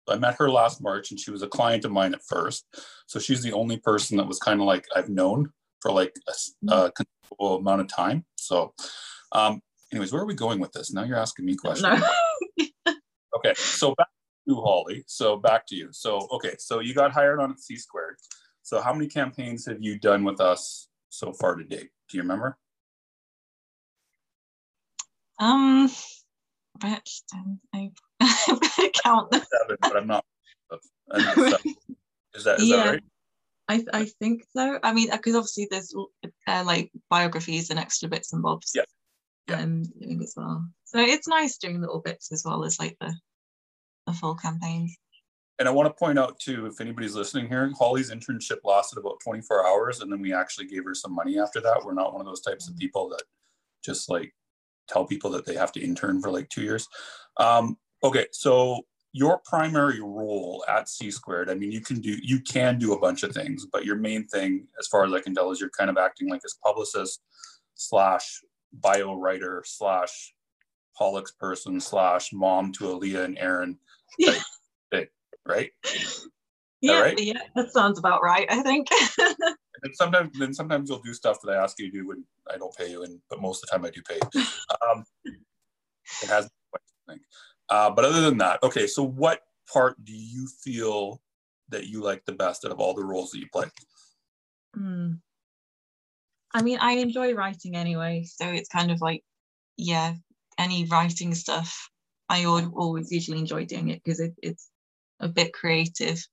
I 0.08 0.16
met 0.16 0.36
her 0.38 0.50
last 0.50 0.82
March, 0.82 1.10
and 1.10 1.20
she 1.20 1.30
was 1.30 1.42
a 1.42 1.48
client 1.48 1.84
of 1.84 1.92
mine 1.92 2.14
at 2.14 2.22
first. 2.26 2.64
So 3.06 3.20
she's 3.20 3.42
the 3.42 3.52
only 3.52 3.76
person 3.76 4.16
that 4.16 4.26
was 4.26 4.38
kind 4.38 4.60
of 4.60 4.66
like 4.66 4.86
I've 4.96 5.10
known 5.10 5.52
for 5.80 5.92
like 5.92 6.14
a, 6.26 6.30
a 6.30 6.34
mm-hmm. 6.34 6.88
considerable 6.96 7.58
amount 7.58 7.82
of 7.82 7.88
time. 7.88 8.24
So, 8.36 8.72
um, 9.32 9.60
anyways, 9.92 10.12
where 10.12 10.22
are 10.22 10.26
we 10.26 10.34
going 10.34 10.58
with 10.58 10.72
this? 10.72 10.92
Now 10.92 11.04
you're 11.04 11.18
asking 11.18 11.44
me 11.44 11.56
questions. 11.56 12.02
No. 12.58 12.66
okay, 13.36 13.52
so 13.54 13.94
back 13.96 14.08
to 14.48 14.54
Holly. 14.56 15.04
So 15.06 15.36
back 15.36 15.66
to 15.68 15.76
you. 15.76 15.90
So 15.92 16.26
okay, 16.32 16.54
so 16.58 16.80
you 16.80 16.94
got 16.94 17.12
hired 17.12 17.38
on 17.38 17.50
at 17.52 17.60
C 17.60 17.76
squared. 17.76 18.16
So 18.66 18.80
how 18.80 18.92
many 18.92 19.06
campaigns 19.06 19.64
have 19.66 19.80
you 19.80 19.96
done 19.96 20.24
with 20.24 20.40
us 20.40 20.88
so 21.08 21.32
far 21.32 21.54
to 21.54 21.62
date? 21.62 21.90
Do 22.08 22.16
you 22.16 22.24
remember? 22.24 22.58
Um, 25.38 25.88
but 26.80 27.08
I 27.72 27.92
count 29.04 29.30
them. 29.30 29.40
Seven, 29.40 29.76
but 29.80 29.96
I'm 29.96 30.08
not. 30.08 30.24
I'm 31.12 31.22
not 31.22 31.60
is 32.34 32.42
that 32.42 32.58
is 32.58 32.68
yeah. 32.68 32.76
that 32.76 32.90
right? 32.90 33.02
I, 33.68 33.84
I 33.92 34.04
think 34.18 34.44
so. 34.56 34.80
I 34.82 34.92
mean, 34.92 35.10
because 35.12 35.36
obviously 35.36 35.68
there's 35.70 35.94
uh, 36.48 36.64
like 36.66 36.90
biographies 37.08 37.70
and 37.70 37.78
extra 37.78 38.08
bits 38.08 38.32
and 38.32 38.42
bobs. 38.42 38.72
Yeah. 38.74 38.82
yeah. 39.48 39.60
Um, 39.60 39.84
as 40.20 40.34
well. 40.36 40.66
So 40.86 40.98
it's 40.98 41.28
nice 41.28 41.58
doing 41.58 41.80
little 41.80 42.00
bits 42.00 42.32
as 42.32 42.42
well 42.44 42.64
as 42.64 42.80
like 42.80 42.96
the 43.00 43.14
the 44.08 44.12
full 44.12 44.34
campaigns 44.34 44.96
and 45.58 45.68
I 45.68 45.70
want 45.70 45.86
to 45.88 45.98
point 45.98 46.18
out 46.18 46.38
too, 46.38 46.66
if 46.66 46.80
anybody's 46.80 47.14
listening 47.14 47.48
here, 47.48 47.70
Holly's 47.78 48.10
internship 48.10 48.58
lasted 48.64 48.98
about 48.98 49.20
24 49.22 49.66
hours, 49.66 50.00
and 50.00 50.12
then 50.12 50.20
we 50.20 50.32
actually 50.32 50.66
gave 50.66 50.84
her 50.84 50.94
some 50.94 51.14
money 51.14 51.38
after 51.38 51.60
that. 51.60 51.82
We're 51.84 51.94
not 51.94 52.12
one 52.12 52.20
of 52.20 52.26
those 52.26 52.42
types 52.42 52.68
of 52.68 52.76
people 52.76 53.08
that 53.10 53.22
just 53.82 54.10
like 54.10 54.34
tell 54.88 55.06
people 55.06 55.30
that 55.30 55.46
they 55.46 55.54
have 55.54 55.72
to 55.72 55.80
intern 55.82 56.20
for 56.20 56.30
like 56.30 56.48
two 56.48 56.62
years. 56.62 56.88
Um, 57.38 57.78
okay, 58.02 58.26
so 58.32 58.82
your 59.12 59.40
primary 59.46 60.00
role 60.00 60.62
at 60.68 60.90
C 60.90 61.10
squared, 61.10 61.48
I 61.48 61.54
mean, 61.54 61.72
you 61.72 61.80
can 61.80 62.00
do 62.00 62.16
you 62.22 62.40
can 62.40 62.78
do 62.78 62.92
a 62.92 63.00
bunch 63.00 63.22
of 63.22 63.32
things, 63.32 63.66
but 63.72 63.86
your 63.86 63.96
main 63.96 64.26
thing, 64.26 64.66
as 64.78 64.86
far 64.88 65.06
as 65.06 65.12
I 65.12 65.20
can 65.20 65.34
tell, 65.34 65.50
is 65.50 65.60
you're 65.60 65.70
kind 65.70 65.88
of 65.88 65.96
acting 65.96 66.28
like 66.28 66.42
this 66.42 66.58
publicist 66.62 67.22
slash 67.74 68.42
bio 68.74 69.14
writer 69.14 69.62
slash 69.64 70.34
Haulix 71.00 71.26
person 71.38 71.80
slash 71.80 72.32
mom 72.32 72.72
to 72.72 72.84
Aaliyah 72.84 73.24
and 73.24 73.38
Aaron. 73.38 73.78
Type 74.22 74.42
right? 75.46 75.70
Yeah, 76.80 77.00
right? 77.00 77.18
yeah, 77.18 77.40
that 77.54 77.72
sounds 77.72 77.98
about 77.98 78.22
right. 78.22 78.46
I 78.50 78.62
think. 78.62 78.88
and 79.18 79.94
sometimes, 79.94 80.38
then 80.38 80.52
sometimes 80.52 80.88
you'll 80.88 81.00
do 81.00 81.14
stuff 81.14 81.38
that 81.42 81.56
I 81.56 81.62
ask 81.62 81.78
you 81.78 81.90
to 81.90 81.98
do 81.98 82.08
when 82.08 82.24
I 82.52 82.58
don't 82.58 82.76
pay 82.76 82.90
you, 82.90 83.02
and 83.02 83.18
but 83.30 83.40
most 83.40 83.62
of 83.62 83.68
the 83.68 83.76
time 83.76 83.84
I 83.84 83.90
do 83.90 84.02
pay. 84.02 84.20
Um, 84.88 85.04
it 86.22 86.28
has, 86.28 86.48
I 86.74 86.78
think. 87.08 87.22
Uh, 87.68 87.90
but 87.90 88.04
other 88.04 88.20
than 88.20 88.38
that, 88.38 88.62
okay. 88.62 88.86
So, 88.86 89.02
what 89.02 89.40
part 89.72 90.02
do 90.04 90.12
you 90.12 90.46
feel 90.62 91.20
that 91.70 91.86
you 91.86 92.02
like 92.02 92.24
the 92.24 92.32
best 92.32 92.64
out 92.64 92.72
of 92.72 92.78
all 92.78 92.94
the 92.94 93.04
roles 93.04 93.30
that 93.30 93.38
you 93.38 93.48
play? 93.52 93.66
Hmm. 94.74 95.12
I 96.54 96.62
mean, 96.62 96.78
I 96.80 96.92
enjoy 96.92 97.34
writing 97.34 97.76
anyway, 97.76 98.24
so 98.24 98.46
it's 98.46 98.68
kind 98.68 98.90
of 98.90 99.00
like, 99.00 99.22
yeah, 99.76 100.14
any 100.58 100.84
writing 100.84 101.34
stuff. 101.34 101.90
I 102.28 102.44
always 102.44 103.12
usually 103.12 103.38
enjoy 103.38 103.66
doing 103.66 103.88
it 103.88 104.02
because 104.02 104.20
it, 104.20 104.34
it's 104.42 104.70
a 105.20 105.28
bit 105.28 105.52
creative. 105.52 106.24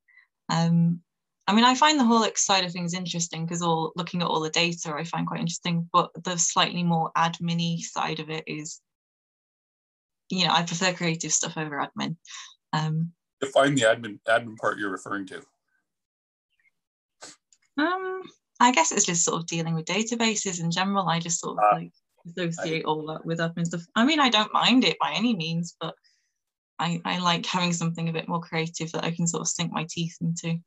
Um, 0.50 1.02
I 1.48 1.54
mean, 1.54 1.66
I 1.66 1.76
find 1.76 2.00
the 2.00 2.06
whole 2.06 2.26
side 2.36 2.64
of 2.64 2.72
things 2.72 2.94
interesting 2.94 3.46
because 3.46 3.62
all 3.62 3.92
looking 3.96 4.22
at 4.22 4.28
all 4.28 4.40
the 4.40 4.50
data, 4.50 4.94
I 4.96 5.04
find 5.04 5.28
quite 5.28 5.42
interesting. 5.42 5.90
But 5.92 6.12
the 6.24 6.38
slightly 6.38 6.84
more 6.84 7.12
admin 7.18 7.80
side 7.80 8.20
of 8.20 8.30
it 8.30 8.46
is, 8.48 8.80
you 10.30 10.46
know, 10.46 10.54
I 10.54 10.64
prefer 10.64 10.94
creative 10.94 11.34
stuff 11.34 11.58
over 11.58 11.86
admin. 11.86 12.16
Um, 12.72 13.12
Define 13.42 13.76
the 13.76 13.82
admin 13.82 14.20
admin 14.28 14.58
part 14.58 14.80
you're 14.80 14.90
referring 14.90 15.28
to. 15.28 15.42
Um, 17.78 18.22
I 18.60 18.72
guess 18.72 18.94
it's 18.94 19.06
just 19.06 19.26
sort 19.26 19.42
of 19.42 19.48
dealing 19.48 19.76
with 19.76 19.86
databases 19.86 20.62
in 20.62 20.72
general. 20.72 21.10
I 21.10 21.20
just 21.20 21.42
sort 21.42 21.58
of 21.58 21.64
uh, 21.64 21.76
like 21.76 21.92
associate 22.26 22.84
I, 22.86 22.88
all 22.88 23.06
that 23.08 23.26
with 23.26 23.40
admin 23.40 23.66
stuff. 23.66 23.86
I 23.96 24.06
mean, 24.06 24.22
I 24.22 24.30
don't 24.30 24.54
mind 24.54 24.86
it 24.86 24.98
by 25.00 25.12
any 25.12 25.36
means, 25.36 25.76
but 25.82 25.94
I, 26.80 27.02
I 27.06 27.20
like 27.20 27.46
having 27.46 27.74
something 27.74 28.10
a 28.10 28.14
bit 28.14 28.28
more 28.28 28.42
creative 28.42 28.92
that 28.92 29.04
I 29.04 29.12
can 29.12 29.28
sort 29.28 29.42
of 29.42 29.48
sink 29.48 29.72
my 29.72 29.86
teeth 29.90 30.18
into. 30.22 30.58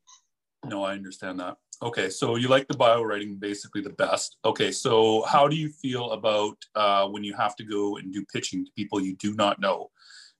No, 0.65 0.85
I 0.85 0.95
understand 0.95 1.41
that. 1.41 1.57
Okay, 1.83 2.09
so 2.09 2.37
you 2.37 2.49
like 2.49 2.67
the 2.69 2.77
bio 2.77 3.03
writing 3.03 3.37
basically 3.37 3.83
the 3.83 3.91
best. 3.91 4.39
Okay, 4.45 4.73
so 4.73 5.25
how 5.29 5.47
do 5.47 5.57
you 5.57 5.69
feel 5.69 6.13
about 6.13 6.57
uh, 6.75 7.07
when 7.07 7.23
you 7.23 7.35
have 7.35 7.55
to 7.57 7.65
go 7.65 7.99
and 7.99 8.13
do 8.13 8.25
pitching 8.33 8.65
to 8.65 8.71
people 8.77 9.01
you 9.01 9.15
do 9.17 9.35
not 9.35 9.61
know 9.61 9.91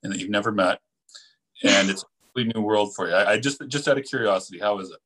and 0.03 0.13
that 0.13 0.19
you've 0.19 0.31
never 0.31 0.51
met, 0.51 0.81
and 1.63 1.91
it's 1.91 2.03
a 2.03 2.07
completely 2.25 2.53
new 2.55 2.67
world 2.67 2.95
for 2.95 3.09
you. 3.09 3.15
I, 3.15 3.33
I 3.33 3.39
just 3.39 3.61
just 3.69 3.87
out 3.87 3.99
of 3.99 4.05
curiosity, 4.05 4.59
how 4.59 4.79
is 4.79 4.91
it? 4.91 4.99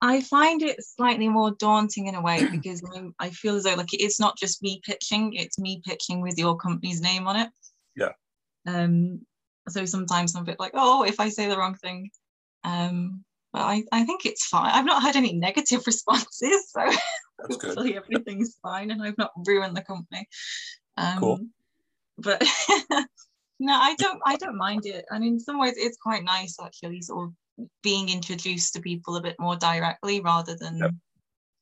I 0.00 0.20
find 0.20 0.62
it 0.62 0.82
slightly 0.84 1.28
more 1.28 1.52
daunting 1.52 2.06
in 2.06 2.14
a 2.14 2.20
way 2.20 2.46
because 2.50 2.82
I'm, 2.94 3.14
I 3.18 3.30
feel 3.30 3.56
as 3.56 3.64
though 3.64 3.74
like 3.74 3.92
it's 3.92 4.20
not 4.20 4.38
just 4.38 4.62
me 4.62 4.80
pitching; 4.84 5.34
it's 5.34 5.58
me 5.58 5.82
pitching 5.84 6.22
with 6.22 6.38
your 6.38 6.56
company's 6.56 7.02
name 7.02 7.26
on 7.26 7.36
it. 7.36 7.50
Yeah. 7.94 8.12
Um. 8.66 9.26
So 9.68 9.84
sometimes 9.84 10.34
I'm 10.34 10.42
a 10.42 10.46
bit 10.46 10.60
like, 10.60 10.72
oh, 10.74 11.04
if 11.04 11.20
I 11.20 11.28
say 11.28 11.48
the 11.48 11.58
wrong 11.58 11.74
thing, 11.74 12.10
um. 12.64 13.24
But 13.52 13.62
I, 13.62 13.84
I 13.92 14.04
think 14.04 14.26
it's 14.26 14.46
fine. 14.46 14.72
I've 14.72 14.84
not 14.84 15.00
had 15.02 15.14
any 15.14 15.32
negative 15.48 15.86
responses, 15.86 16.72
so 16.72 16.80
That's 17.38 17.56
good. 17.56 17.68
hopefully 17.68 17.96
everything's 17.96 18.56
fine, 18.60 18.90
and 18.90 19.00
I've 19.00 19.16
not 19.16 19.30
ruined 19.46 19.76
the 19.76 19.82
company. 19.82 20.26
Um, 20.96 21.18
Cool. 21.18 21.38
But 22.18 22.42
no, 23.60 23.72
I 23.72 23.94
don't. 23.96 24.20
I 24.26 24.36
don't 24.36 24.56
mind 24.56 24.86
it, 24.86 25.04
and 25.10 25.24
in 25.24 25.38
some 25.38 25.60
ways, 25.60 25.74
it's 25.76 25.98
quite 25.98 26.24
nice 26.24 26.56
actually, 26.60 27.00
sort 27.02 27.28
of 27.28 27.66
being 27.82 28.08
introduced 28.08 28.74
to 28.74 28.80
people 28.80 29.16
a 29.16 29.22
bit 29.22 29.36
more 29.38 29.56
directly 29.56 30.20
rather 30.20 30.56
than 30.56 30.78
Yep. 30.78 30.90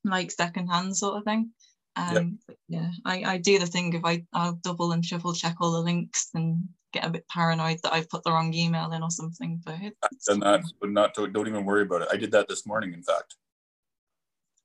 like 0.04 0.30
secondhand 0.30 0.96
sort 0.96 1.18
of 1.18 1.24
thing. 1.24 1.50
Um, 1.96 2.38
Yep. 2.48 2.58
yeah, 2.68 2.90
I, 3.04 3.24
I 3.34 3.38
do 3.38 3.58
the 3.58 3.66
thing 3.66 3.92
if 3.92 4.04
I 4.04 4.24
I'll 4.32 4.54
double 4.54 4.92
and 4.92 5.04
triple 5.04 5.34
check 5.34 5.56
all 5.60 5.72
the 5.72 5.80
links 5.80 6.30
and 6.34 6.68
get 6.92 7.06
a 7.06 7.10
bit 7.10 7.26
paranoid 7.28 7.80
that 7.82 7.92
I've 7.92 8.08
put 8.08 8.22
the 8.24 8.32
wrong 8.32 8.52
email 8.54 8.92
in 8.92 9.02
or 9.02 9.10
something. 9.10 9.60
But 9.64 9.80
it, 9.82 9.96
I've 10.02 10.20
done 10.26 10.40
that, 10.40 10.62
but 10.80 10.90
not 10.90 11.14
don't, 11.14 11.32
don't 11.32 11.48
even 11.48 11.64
worry 11.64 11.82
about 11.82 12.02
it. 12.02 12.08
I 12.12 12.16
did 12.16 12.32
that 12.32 12.48
this 12.48 12.66
morning, 12.66 12.92
in 12.92 13.02
fact. 13.02 13.36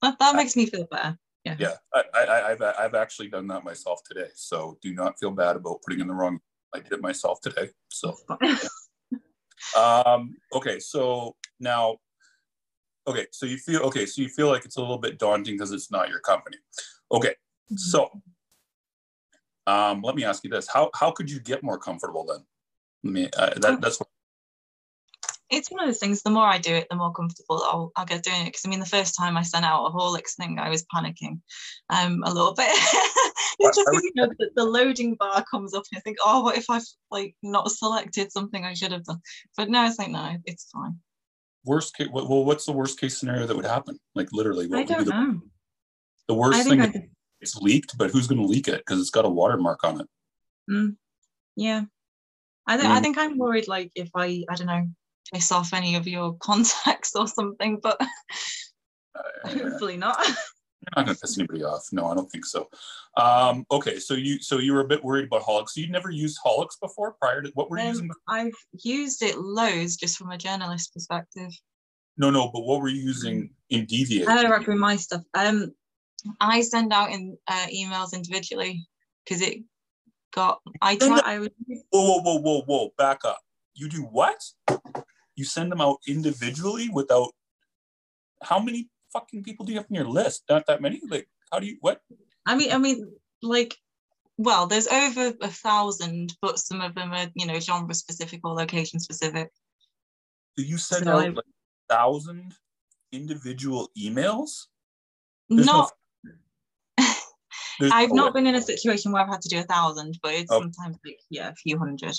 that, 0.01 0.17
that 0.19 0.35
makes 0.35 0.55
me 0.55 0.65
feel 0.65 0.87
better. 0.89 1.17
Yeah. 1.43 1.55
Yeah, 1.59 1.75
I, 1.93 2.03
I, 2.13 2.51
I've 2.51 2.61
I've 2.61 2.95
actually 2.95 3.29
done 3.29 3.47
that 3.47 3.63
myself 3.63 4.01
today. 4.05 4.27
So 4.35 4.77
do 4.81 4.93
not 4.93 5.17
feel 5.17 5.31
bad 5.31 5.55
about 5.55 5.81
putting 5.81 6.01
in 6.01 6.07
the 6.07 6.13
wrong. 6.13 6.39
I 6.73 6.79
did 6.79 6.91
it 6.91 7.01
myself 7.01 7.39
today. 7.39 7.69
So 7.89 8.15
um, 9.77 10.35
okay, 10.53 10.79
so 10.79 11.35
now, 11.59 11.97
okay, 13.07 13.27
so 13.31 13.45
you 13.45 13.57
feel 13.57 13.81
okay, 13.83 14.05
so 14.05 14.21
you 14.21 14.27
feel 14.27 14.49
like 14.49 14.65
it's 14.65 14.75
a 14.75 14.81
little 14.81 14.97
bit 14.97 15.19
daunting 15.19 15.55
because 15.55 15.71
it's 15.71 15.89
not 15.89 16.09
your 16.09 16.19
company. 16.19 16.57
Okay, 17.11 17.35
so 17.75 18.09
um, 19.67 20.01
let 20.01 20.15
me 20.15 20.23
ask 20.23 20.43
you 20.43 20.49
this: 20.49 20.67
how 20.67 20.89
how 20.95 21.11
could 21.11 21.29
you 21.29 21.39
get 21.39 21.61
more 21.61 21.77
comfortable 21.77 22.25
then? 22.25 22.43
I 23.05 23.09
mean, 23.09 23.29
uh, 23.37 23.51
that, 23.59 23.81
that's 23.81 23.99
what, 23.99 24.07
it's 25.49 25.69
one 25.69 25.81
of 25.81 25.87
those 25.87 25.99
things. 25.99 26.23
The 26.23 26.29
more 26.29 26.45
I 26.45 26.57
do 26.57 26.73
it, 26.73 26.87
the 26.89 26.95
more 26.95 27.13
comfortable 27.13 27.61
I'll, 27.63 27.91
I'll 27.95 28.05
get 28.05 28.23
doing 28.23 28.41
it. 28.41 28.45
Because 28.45 28.65
I 28.65 28.69
mean, 28.69 28.79
the 28.79 28.85
first 28.85 29.15
time 29.15 29.37
I 29.37 29.43
sent 29.43 29.65
out 29.65 29.85
a 29.85 29.91
Haulix 29.91 30.35
thing, 30.35 30.57
I 30.59 30.69
was 30.69 30.85
panicking 30.93 31.39
um, 31.89 32.23
a 32.25 32.33
little 32.33 32.53
bit. 32.53 32.67
it's 33.59 33.77
just 33.77 33.89
you 33.93 34.11
know, 34.15 34.27
the, 34.39 34.49
the 34.55 34.65
loading 34.65 35.15
bar 35.15 35.43
comes 35.49 35.73
up 35.73 35.83
and 35.91 35.97
I 35.97 36.01
think, 36.01 36.17
oh, 36.25 36.41
what 36.41 36.57
if 36.57 36.69
I've 36.69 36.83
like 37.11 37.35
not 37.43 37.71
selected 37.71 38.31
something 38.31 38.65
I 38.65 38.73
should 38.73 38.91
have 38.91 39.03
done? 39.03 39.21
But 39.55 39.69
no, 39.69 39.85
it's 39.85 39.99
like 39.99 40.11
no, 40.11 40.37
it's 40.45 40.69
fine. 40.71 40.97
worst 41.65 41.95
case. 41.95 42.07
Well, 42.11 42.45
what's 42.45 42.65
the 42.65 42.73
worst 42.73 42.99
case 42.99 43.17
scenario 43.17 43.45
that 43.45 43.55
would 43.55 43.65
happen? 43.65 43.97
Like 44.15 44.29
literally, 44.31 44.67
what 44.67 44.77
I 44.77 44.81
would 44.81 44.87
be 44.87 44.93
don't 44.93 45.05
the, 45.05 45.11
know. 45.11 45.41
the 46.27 46.33
worst 46.33 46.59
I 46.59 46.63
thing? 46.63 47.09
It's 47.41 47.55
leaked, 47.55 47.97
but 47.97 48.09
who's 48.11 48.27
going 48.27 48.41
to 48.41 48.47
leak 48.47 48.67
it? 48.67 48.79
Because 48.79 48.99
it's 48.99 49.09
got 49.09 49.25
a 49.25 49.29
watermark 49.29 49.83
on 49.83 50.01
it. 50.01 50.07
Mm, 50.69 50.95
yeah. 51.55 51.83
I, 52.65 52.77
th- 52.77 52.89
I 52.89 52.99
Mm. 52.99 53.01
think 53.01 53.17
I'm 53.17 53.37
worried 53.37 53.67
like 53.67 53.91
if 53.95 54.09
I, 54.15 54.43
I 54.49 54.55
don't 54.55 54.67
know, 54.67 54.87
piss 55.33 55.51
off 55.51 55.73
any 55.73 55.95
of 55.95 56.07
your 56.07 56.33
contacts 56.39 57.15
or 57.15 57.27
something, 57.27 57.79
but 57.81 57.97
Uh, 59.15 59.49
hopefully 59.49 59.97
not. 59.97 60.17
You're 60.27 60.35
not 60.95 61.05
going 61.05 61.15
to 61.15 61.21
piss 61.21 61.37
anybody 61.37 61.63
off. 61.63 61.87
No, 61.91 62.05
I 62.07 62.15
don't 62.15 62.31
think 62.31 62.45
so. 62.45 62.69
Um, 63.17 63.65
okay, 63.71 63.99
so 63.99 64.13
you 64.13 64.39
so 64.39 64.59
you 64.59 64.73
were 64.73 64.81
a 64.81 64.87
bit 64.87 65.03
worried 65.03 65.25
about 65.25 65.41
Haulix. 65.41 65.69
So 65.69 65.81
you'd 65.81 65.89
never 65.89 66.11
used 66.11 66.37
Haulix 66.45 66.79
before 66.79 67.13
prior 67.19 67.41
to 67.41 67.51
what 67.55 67.69
were 67.69 67.77
you 67.77 67.83
Um, 67.83 67.89
using? 67.89 68.09
I've 68.27 68.53
used 68.83 69.21
it 69.23 69.37
loads 69.37 69.97
just 69.97 70.17
from 70.17 70.31
a 70.31 70.37
journalist 70.37 70.93
perspective. 70.93 71.51
No, 72.17 72.29
no, 72.29 72.49
but 72.53 72.61
what 72.61 72.81
were 72.81 72.87
you 72.89 73.01
using 73.01 73.49
in 73.69 73.85
Deviate? 73.85 74.27
I 74.29 74.41
don't 74.41 74.79
my 74.79 74.95
stuff. 74.95 75.23
Um, 75.33 75.73
I 76.39 76.61
send 76.61 76.91
out 76.93 77.11
in 77.11 77.37
uh, 77.47 77.67
emails 77.73 78.13
individually 78.13 78.87
because 79.23 79.41
it 79.41 79.59
got. 80.33 80.59
I 80.81 80.95
No, 80.95 81.07
try. 81.07 81.15
no. 81.17 81.21
I 81.25 81.39
would. 81.39 81.51
whoa, 81.91 82.19
whoa, 82.19 82.21
whoa, 82.21 82.39
whoa, 82.41 82.61
whoa! 82.61 82.89
Back 82.97 83.23
up. 83.25 83.39
You 83.75 83.89
do 83.89 84.01
what? 84.03 84.41
You 85.35 85.45
send 85.45 85.71
them 85.71 85.81
out 85.81 85.97
individually 86.07 86.89
without. 86.89 87.29
How 88.43 88.59
many 88.59 88.89
fucking 89.13 89.43
people 89.43 89.65
do 89.65 89.71
you 89.73 89.79
have 89.79 89.87
on 89.89 89.95
your 89.95 90.05
list? 90.05 90.43
Not 90.49 90.65
that 90.67 90.81
many. 90.81 91.01
Like, 91.07 91.27
how 91.51 91.59
do 91.59 91.67
you 91.67 91.77
what? 91.81 92.01
I 92.45 92.55
mean, 92.55 92.71
I 92.71 92.77
mean, 92.77 93.11
like, 93.41 93.75
well, 94.37 94.67
there's 94.67 94.87
over 94.87 95.33
a 95.41 95.47
thousand, 95.49 96.33
but 96.41 96.59
some 96.59 96.81
of 96.81 96.95
them 96.95 97.11
are, 97.13 97.27
you 97.35 97.45
know, 97.45 97.59
genre 97.59 97.93
specific 97.93 98.41
or 98.43 98.53
location 98.53 98.99
specific. 98.99 99.49
Do 100.55 100.63
you 100.63 100.77
send 100.77 101.05
So 101.05 101.11
out 101.11 101.25
I- 101.25 101.29
like 101.29 101.45
thousand 101.89 102.53
individual 103.11 103.89
emails? 103.97 104.65
There's 105.49 105.65
no- 105.65 105.73
not. 105.73 105.91
There's 107.79 107.91
I've 107.93 108.09
no 108.09 108.25
not 108.25 108.33
been 108.33 108.47
in 108.47 108.55
a 108.55 108.61
situation 108.61 109.11
where 109.11 109.21
I've 109.21 109.29
had 109.29 109.41
to 109.41 109.49
do 109.49 109.59
a 109.59 109.63
thousand, 109.63 110.19
but 110.21 110.33
it's 110.33 110.51
Oh. 110.51 110.59
sometimes 110.61 110.97
like 111.05 111.19
yeah, 111.29 111.49
a 111.49 111.55
few 111.55 111.77
hundred. 111.77 112.15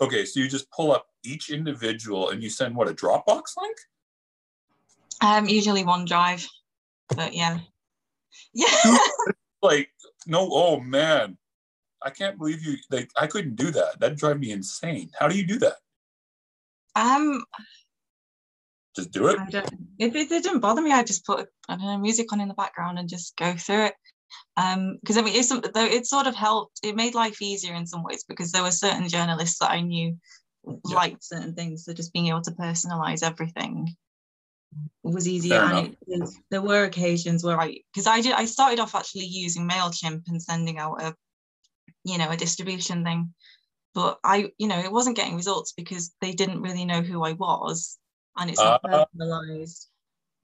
Okay, 0.00 0.24
so 0.24 0.40
you 0.40 0.48
just 0.48 0.70
pull 0.70 0.90
up 0.92 1.06
each 1.24 1.50
individual 1.50 2.30
and 2.30 2.42
you 2.42 2.50
send 2.50 2.74
what 2.74 2.88
a 2.88 2.94
Dropbox 2.94 3.42
link? 3.60 3.76
Um, 5.20 5.46
usually 5.46 5.84
OneDrive, 5.84 6.46
but 7.14 7.34
yeah, 7.34 7.58
yeah. 8.52 8.66
Like, 9.62 9.90
no, 10.26 10.48
oh 10.50 10.80
man, 10.80 11.38
I 12.02 12.10
can't 12.10 12.36
believe 12.36 12.64
you. 12.64 12.78
Like, 12.90 13.10
I 13.16 13.28
couldn't 13.28 13.54
do 13.54 13.70
that. 13.70 14.00
That'd 14.00 14.18
drive 14.18 14.40
me 14.40 14.50
insane. 14.50 15.10
How 15.16 15.28
do 15.28 15.36
you 15.36 15.46
do 15.46 15.60
that? 15.60 15.74
um, 16.96 17.44
Just 18.96 19.12
do 19.12 19.28
it. 19.28 19.38
I 19.38 19.48
don't. 19.50 19.72
It, 20.00 20.16
it, 20.16 20.32
it 20.32 20.42
didn't 20.42 20.58
bother 20.60 20.82
me. 20.82 20.90
I 20.90 21.04
just 21.04 21.24
put 21.24 21.48
I 21.68 21.76
don't 21.76 21.84
know 21.84 21.98
music 21.98 22.32
on 22.32 22.40
in 22.40 22.48
the 22.48 22.54
background 22.54 22.98
and 22.98 23.08
just 23.08 23.36
go 23.36 23.54
through 23.54 23.84
it. 23.86 23.94
Um, 24.56 24.98
because 25.00 25.16
I 25.16 25.22
mean, 25.22 25.34
it's 25.34 25.48
though 25.48 25.84
it 25.84 26.06
sort 26.06 26.26
of 26.26 26.34
helped. 26.34 26.80
It 26.82 26.96
made 26.96 27.14
life 27.14 27.40
easier 27.40 27.74
in 27.74 27.86
some 27.86 28.02
ways 28.02 28.24
because 28.28 28.52
there 28.52 28.62
were 28.62 28.70
certain 28.70 29.08
journalists 29.08 29.58
that 29.60 29.70
I 29.70 29.80
knew 29.80 30.18
Yeah. 30.64 30.94
liked 30.94 31.24
certain 31.24 31.54
things. 31.54 31.84
So 31.84 31.92
just 31.92 32.12
being 32.12 32.28
able 32.28 32.42
to 32.42 32.52
personalize 32.52 33.22
everything 33.22 33.96
was 35.02 35.28
easier. 35.28 35.58
And 35.58 35.96
it, 36.06 36.28
there 36.50 36.62
were 36.62 36.84
occasions 36.84 37.44
where 37.44 37.60
I, 37.60 37.78
because 37.92 38.06
I 38.06 38.20
did, 38.20 38.32
I 38.32 38.44
started 38.44 38.78
off 38.80 38.94
actually 38.94 39.26
using 39.26 39.68
Mailchimp 39.68 40.22
and 40.28 40.42
sending 40.42 40.78
out 40.78 41.02
a, 41.02 41.14
you 42.04 42.18
know, 42.18 42.30
a 42.30 42.36
distribution 42.36 43.04
thing. 43.04 43.34
But 43.94 44.18
I, 44.24 44.50
you 44.58 44.68
know, 44.68 44.78
it 44.78 44.92
wasn't 44.92 45.16
getting 45.16 45.36
results 45.36 45.72
because 45.72 46.14
they 46.20 46.32
didn't 46.32 46.62
really 46.62 46.84
know 46.84 47.02
who 47.02 47.24
I 47.24 47.32
was, 47.32 47.98
and 48.36 48.48
it's 48.50 48.60
not 48.60 48.82
Ah. 48.84 49.06
personalized 49.12 49.88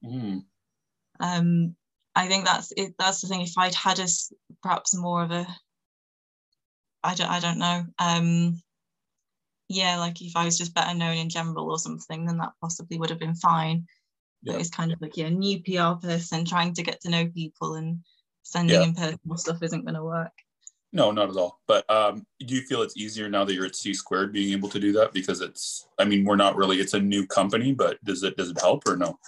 Mm. 0.03 0.45
um 1.19 1.75
i 2.19 2.27
think 2.27 2.45
that's 2.45 2.71
it 2.75 2.93
that's 2.99 3.21
the 3.21 3.27
thing 3.27 3.41
if 3.41 3.57
i'd 3.57 3.75
had 3.75 3.99
us 3.99 4.31
perhaps 4.61 4.95
more 4.95 5.23
of 5.23 5.31
a 5.31 5.45
i 7.03 7.13
don't 7.15 7.31
i 7.31 7.39
don't 7.39 7.57
know 7.59 7.85
um 7.99 8.59
yeah 9.67 9.97
like 9.97 10.21
if 10.21 10.35
i 10.35 10.45
was 10.45 10.57
just 10.57 10.73
better 10.73 10.97
known 10.97 11.17
in 11.17 11.29
general 11.29 11.69
or 11.71 11.79
something 11.79 12.25
then 12.25 12.37
that 12.37 12.53
possibly 12.61 12.97
would 12.97 13.09
have 13.09 13.19
been 13.19 13.35
fine 13.35 13.85
Yeah. 14.43 14.53
but 14.53 14.61
it's 14.61 14.69
kind 14.69 14.91
of 14.91 15.01
like 15.01 15.15
yeah 15.17 15.29
new 15.29 15.61
pr 15.61 16.05
person 16.07 16.45
trying 16.45 16.73
to 16.73 16.83
get 16.83 17.01
to 17.01 17.09
know 17.09 17.27
people 17.27 17.75
and 17.75 17.99
sending 18.43 18.81
Yeah. 18.81 18.87
in 18.87 18.95
personal 18.95 19.37
stuff 19.37 19.63
isn't 19.63 19.85
going 19.85 19.95
to 19.95 20.03
work 20.03 20.31
No, 20.91 21.11
not 21.11 21.29
at 21.29 21.37
all. 21.37 21.53
But 21.67 21.85
um, 21.87 22.25
do 22.47 22.55
you 22.55 22.61
feel 22.61 22.81
it's 22.81 22.97
easier 22.97 23.29
now 23.29 23.45
that 23.45 23.53
you're 23.53 23.67
at 23.69 23.75
C 23.75 23.93
squared 23.93 24.33
being 24.33 24.53
able 24.57 24.69
to 24.69 24.79
do 24.79 24.91
that? 24.93 25.13
Because 25.13 25.39
it's, 25.39 25.87
I 26.01 26.03
mean, 26.09 26.25
we're 26.25 26.43
not 26.45 26.55
really. 26.57 26.77
It's 26.79 26.95
a 26.95 26.99
new 27.13 27.27
company, 27.27 27.73
but 27.73 28.03
does 28.03 28.23
it 28.23 28.35
does 28.37 28.49
it 28.49 28.59
help 28.59 28.87
or 28.87 28.97
no? 28.97 29.19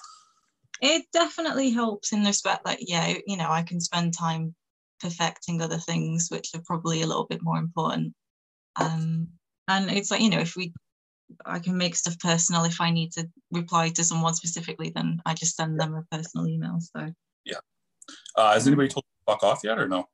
It 0.81 1.05
definitely 1.13 1.69
helps 1.69 2.11
in 2.11 2.23
the 2.23 2.29
respect 2.29 2.65
that 2.65 2.79
yeah 2.81 3.13
you 3.27 3.37
know 3.37 3.49
i 3.49 3.61
can 3.61 3.79
spend 3.79 4.13
time 4.13 4.53
perfecting 4.99 5.61
other 5.61 5.77
things 5.77 6.29
which 6.29 6.49
are 6.53 6.61
probably 6.65 7.01
a 7.01 7.07
little 7.07 7.25
bit 7.25 7.41
more 7.41 7.57
important 7.57 8.13
um 8.79 9.27
and 9.67 9.89
it's 9.89 10.11
like 10.11 10.21
you 10.21 10.29
know 10.29 10.39
if 10.39 10.55
we 10.55 10.73
i 11.45 11.59
can 11.59 11.77
make 11.77 11.95
stuff 11.95 12.17
personal 12.19 12.65
if 12.65 12.81
i 12.81 12.91
need 12.91 13.11
to 13.11 13.27
reply 13.51 13.89
to 13.89 14.03
someone 14.03 14.33
specifically 14.33 14.91
then 14.93 15.21
i 15.25 15.33
just 15.33 15.55
send 15.55 15.79
them 15.79 15.95
a 15.95 16.03
personal 16.15 16.47
email 16.47 16.79
so 16.79 17.11
Yeah. 17.45 17.59
Uh, 18.35 18.53
has 18.53 18.67
anybody 18.67 18.89
told 18.89 19.05
you 19.05 19.33
to 19.33 19.33
fuck 19.33 19.43
off 19.43 19.61
yet 19.63 19.77
or 19.79 19.87
no? 19.87 20.07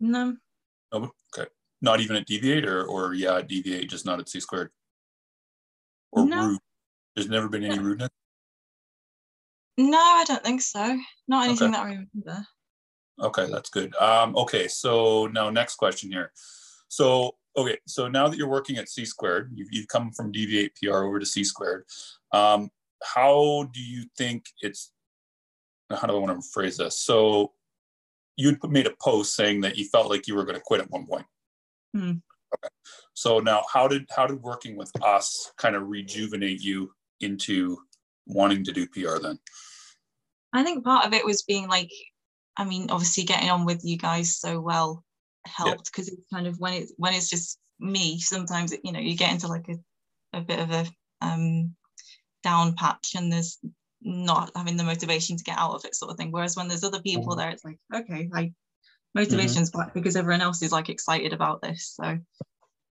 no 0.00 0.36
No. 0.92 1.10
Okay. 1.36 1.48
Not 1.80 2.00
even 2.00 2.16
at 2.16 2.26
Deviate 2.26 2.64
or 2.64 2.84
or 2.84 3.14
yeah, 3.14 3.40
Deviate, 3.40 3.88
just 3.88 4.06
not 4.06 4.20
at 4.20 4.28
C 4.28 4.40
squared. 4.40 4.70
Or 6.12 6.26
No. 6.26 6.46
rude. 6.46 6.58
There's 7.14 7.28
never 7.28 7.48
been 7.48 7.64
any 7.64 7.78
rudeness. 7.78 8.10
No 9.78 9.98
i 9.98 10.24
don't 10.26 10.44
think 10.44 10.60
so 10.60 10.98
not 11.28 11.46
anything 11.46 11.68
Okay. 11.68 11.76
that 11.76 11.86
i 11.86 11.88
remember 11.88 12.46
Okay, 13.20 13.46
that's 13.50 13.70
good. 13.70 13.94
Um, 13.96 14.34
okay, 14.36 14.68
so 14.68 15.26
now 15.28 15.50
next 15.50 15.76
question 15.76 16.10
here. 16.10 16.32
So 16.88 17.36
okay, 17.56 17.78
so 17.86 18.08
now 18.08 18.28
that 18.28 18.36
you're 18.36 18.48
working 18.48 18.78
at 18.78 18.88
C 18.88 19.04
squared, 19.04 19.52
you've, 19.54 19.68
you've 19.70 19.88
come 19.88 20.10
from 20.12 20.32
Deviate 20.32 20.72
PR 20.76 21.04
over 21.04 21.18
to 21.18 21.26
C 21.26 21.44
squared. 21.44 21.84
Um, 22.32 22.70
how 23.02 23.68
do 23.72 23.80
you 23.80 24.04
think 24.16 24.46
it's? 24.60 24.92
How 25.90 26.06
do 26.06 26.16
I 26.16 26.18
want 26.18 26.40
to 26.40 26.48
phrase 26.52 26.78
this? 26.78 26.98
So 26.98 27.52
you'd 28.36 28.58
made 28.70 28.86
a 28.86 28.94
post 29.00 29.36
saying 29.36 29.60
that 29.60 29.76
you 29.76 29.84
felt 29.84 30.08
like 30.08 30.26
you 30.26 30.34
were 30.34 30.44
going 30.44 30.56
to 30.56 30.64
quit 30.64 30.80
at 30.80 30.90
one 30.90 31.06
point. 31.06 31.26
Hmm. 31.94 32.10
Okay. 32.54 32.72
So 33.14 33.40
now, 33.40 33.62
how 33.72 33.88
did 33.88 34.06
how 34.16 34.26
did 34.26 34.42
working 34.42 34.76
with 34.76 34.90
us 35.02 35.52
kind 35.58 35.76
of 35.76 35.88
rejuvenate 35.88 36.60
you 36.60 36.92
into 37.20 37.78
wanting 38.26 38.64
to 38.64 38.72
do 38.72 38.86
PR 38.86 39.18
then? 39.20 39.38
I 40.52 40.62
think 40.62 40.84
part 40.84 41.06
of 41.06 41.14
it 41.14 41.24
was 41.24 41.42
being 41.42 41.68
like, 41.68 41.90
I 42.56 42.64
mean, 42.64 42.90
obviously 42.90 43.24
getting 43.24 43.50
on 43.50 43.64
with 43.64 43.84
you 43.84 43.96
guys 43.96 44.36
so 44.36 44.60
well 44.60 45.04
helped 45.46 45.86
because 45.86 46.08
it's 46.08 46.22
kind 46.32 46.46
of 46.46 46.58
when 46.58 46.74
it's 46.74 46.92
when 46.96 47.14
it's 47.14 47.28
just 47.28 47.58
me. 47.80 48.18
Sometimes 48.18 48.72
it, 48.72 48.80
you 48.84 48.92
know 48.92 49.00
you 49.00 49.16
get 49.16 49.32
into 49.32 49.48
like 49.48 49.68
a, 49.68 50.38
a 50.38 50.40
bit 50.40 50.60
of 50.60 50.70
a 50.70 50.86
um, 51.20 51.74
down 52.42 52.74
patch 52.74 53.14
and 53.16 53.32
there's 53.32 53.58
not 54.02 54.50
having 54.56 54.76
the 54.76 54.84
motivation 54.84 55.36
to 55.36 55.44
get 55.44 55.58
out 55.58 55.74
of 55.74 55.84
it 55.84 55.94
sort 55.94 56.10
of 56.10 56.16
thing. 56.16 56.32
Whereas 56.32 56.56
when 56.56 56.68
there's 56.68 56.84
other 56.84 57.00
people 57.00 57.28
mm-hmm. 57.28 57.38
there, 57.38 57.50
it's 57.50 57.64
like 57.64 57.78
okay, 57.94 58.28
like 58.30 58.52
motivation's 59.14 59.70
mm-hmm. 59.70 59.80
back 59.80 59.94
because 59.94 60.16
everyone 60.16 60.42
else 60.42 60.62
is 60.62 60.72
like 60.72 60.88
excited 60.88 61.32
about 61.32 61.62
this. 61.62 61.94
So 62.00 62.18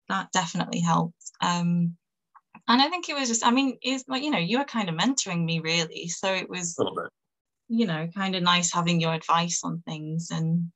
that 0.08 0.32
definitely 0.32 0.80
helped. 0.80 1.22
Um, 1.40 1.96
and 2.68 2.80
I 2.80 2.88
think 2.88 3.08
it 3.08 3.14
was 3.14 3.28
just, 3.28 3.44
I 3.44 3.50
mean, 3.50 3.78
it's 3.82 4.04
like, 4.08 4.22
you 4.22 4.30
know, 4.30 4.38
you 4.38 4.58
were 4.58 4.64
kind 4.64 4.88
of 4.88 4.94
mentoring 4.94 5.44
me 5.44 5.60
really. 5.60 6.08
So 6.08 6.32
it 6.32 6.48
was, 6.48 6.76
you 7.68 7.86
know, 7.86 8.08
kind 8.14 8.34
of 8.34 8.42
nice 8.42 8.72
having 8.72 9.00
your 9.00 9.14
advice 9.14 9.62
on 9.64 9.82
things 9.86 10.28
and 10.30 10.70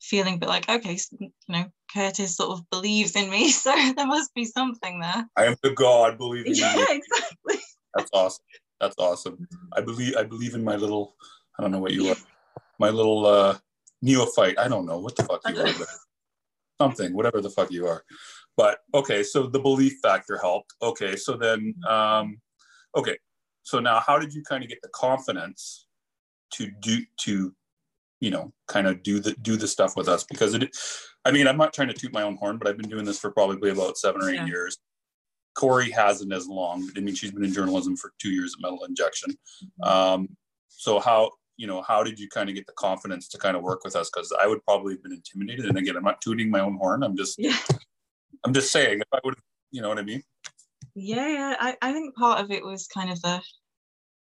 feeling 0.00 0.38
but 0.38 0.48
like, 0.48 0.68
okay, 0.68 0.96
so, 0.96 1.16
you 1.20 1.30
know, 1.48 1.66
Curtis 1.92 2.36
sort 2.36 2.50
of 2.50 2.70
believes 2.70 3.16
in 3.16 3.30
me. 3.30 3.50
So 3.52 3.74
there 3.96 4.06
must 4.06 4.32
be 4.34 4.44
something 4.44 5.00
there. 5.00 5.26
I 5.36 5.44
am 5.46 5.56
the 5.62 5.70
God 5.70 6.18
believing 6.18 6.52
yeah, 6.56 6.74
you. 6.76 6.82
exactly. 6.82 7.60
That's 7.94 8.10
awesome. 8.12 8.44
That's 8.80 8.96
awesome. 8.98 9.46
I 9.72 9.80
believe, 9.80 10.16
I 10.16 10.22
believe 10.22 10.54
in 10.54 10.64
my 10.64 10.76
little, 10.76 11.16
I 11.58 11.62
don't 11.62 11.72
know 11.72 11.80
what 11.80 11.92
you 11.92 12.08
are, 12.08 12.16
my 12.78 12.90
little 12.90 13.26
uh, 13.26 13.58
neophyte. 14.02 14.58
I 14.58 14.68
don't 14.68 14.86
know 14.86 14.98
what 14.98 15.16
the 15.16 15.24
fuck 15.24 15.40
you 15.48 15.58
are, 15.58 15.64
but 15.64 15.88
something, 16.80 17.14
whatever 17.14 17.40
the 17.40 17.50
fuck 17.50 17.70
you 17.70 17.86
are. 17.86 18.04
But 18.56 18.78
okay, 18.94 19.22
so 19.22 19.46
the 19.46 19.58
belief 19.58 19.94
factor 20.02 20.38
helped. 20.38 20.72
Okay, 20.82 21.16
so 21.16 21.36
then, 21.36 21.74
um, 21.88 22.40
okay, 22.96 23.18
so 23.62 23.80
now 23.80 24.00
how 24.00 24.18
did 24.18 24.32
you 24.32 24.42
kind 24.42 24.62
of 24.62 24.68
get 24.68 24.80
the 24.82 24.88
confidence 24.88 25.86
to 26.52 26.70
do 26.80 26.98
to, 27.22 27.54
you 28.20 28.30
know, 28.30 28.52
kind 28.68 28.86
of 28.86 29.02
do 29.02 29.20
the 29.20 29.32
do 29.42 29.56
the 29.56 29.68
stuff 29.68 29.96
with 29.96 30.08
us? 30.08 30.24
Because 30.24 30.54
it, 30.54 30.74
I 31.24 31.32
mean, 31.32 31.46
I'm 31.46 31.58
not 31.58 31.74
trying 31.74 31.88
to 31.88 31.94
toot 31.94 32.12
my 32.12 32.22
own 32.22 32.36
horn, 32.36 32.56
but 32.56 32.68
I've 32.68 32.78
been 32.78 32.88
doing 32.88 33.04
this 33.04 33.18
for 33.18 33.30
probably 33.30 33.70
about 33.70 33.98
seven 33.98 34.22
or 34.22 34.30
eight 34.30 34.36
yeah. 34.36 34.46
years. 34.46 34.78
Corey 35.54 35.90
hasn't 35.90 36.32
as 36.32 36.46
long. 36.46 36.88
I 36.96 37.00
mean, 37.00 37.14
she's 37.14 37.32
been 37.32 37.44
in 37.44 37.52
journalism 37.52 37.96
for 37.96 38.12
two 38.20 38.30
years 38.30 38.54
at 38.54 38.62
Metal 38.62 38.84
Injection. 38.84 39.32
Mm-hmm. 39.32 39.88
Um, 39.88 40.28
so 40.68 41.00
how 41.00 41.32
you 41.56 41.66
know 41.66 41.82
how 41.82 42.02
did 42.02 42.18
you 42.18 42.28
kind 42.28 42.48
of 42.48 42.54
get 42.54 42.66
the 42.66 42.72
confidence 42.74 43.28
to 43.28 43.38
kind 43.38 43.56
of 43.56 43.62
work 43.62 43.82
with 43.84 43.96
us? 43.96 44.10
Because 44.14 44.32
I 44.40 44.46
would 44.46 44.62
probably 44.64 44.94
have 44.94 45.02
been 45.02 45.12
intimidated. 45.12 45.66
And 45.66 45.76
again, 45.76 45.96
I'm 45.96 46.04
not 46.04 46.20
tooting 46.20 46.50
my 46.50 46.60
own 46.60 46.76
horn. 46.76 47.02
I'm 47.02 47.16
just 47.16 47.36
yeah. 47.38 47.56
I'm 48.44 48.52
just 48.52 48.72
saying, 48.72 49.00
if 49.00 49.08
I 49.12 49.18
would, 49.24 49.34
you 49.70 49.82
know 49.82 49.88
what 49.88 49.98
I 49.98 50.02
mean? 50.02 50.22
Yeah, 50.94 51.28
yeah. 51.28 51.56
I, 51.58 51.76
I 51.82 51.92
think 51.92 52.14
part 52.16 52.40
of 52.40 52.50
it 52.50 52.64
was 52.64 52.86
kind 52.86 53.10
of 53.10 53.20
the, 53.22 53.42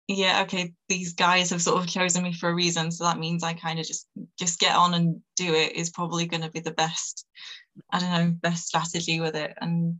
yeah, 0.09 0.43
okay, 0.43 0.73
these 0.89 1.15
guys 1.15 1.51
have 1.51 1.63
sort 1.63 1.83
of 1.83 1.89
chosen 1.89 2.23
me 2.23 2.33
for 2.33 2.49
a 2.49 2.55
reason, 2.55 2.91
so 2.91 3.05
that 3.05 3.19
means 3.19 3.43
I 3.43 3.55
kind 3.55 3.79
of 3.79 3.87
just 3.87 4.09
just 4.39 4.61
get 4.61 4.77
on 4.77 4.95
and 4.95 5.21
do 5.35 5.53
it 5.53 5.75
is 5.75 5.91
probably 5.91 6.27
going 6.27 6.43
to 6.43 6.51
be 6.51 6.61
the 6.61 6.71
best. 6.71 7.27
I 7.91 7.99
don't 7.99 8.11
know, 8.11 8.37
best 8.41 8.67
strategy 8.67 9.21
with 9.21 9.35
it, 9.35 9.53
and 9.61 9.97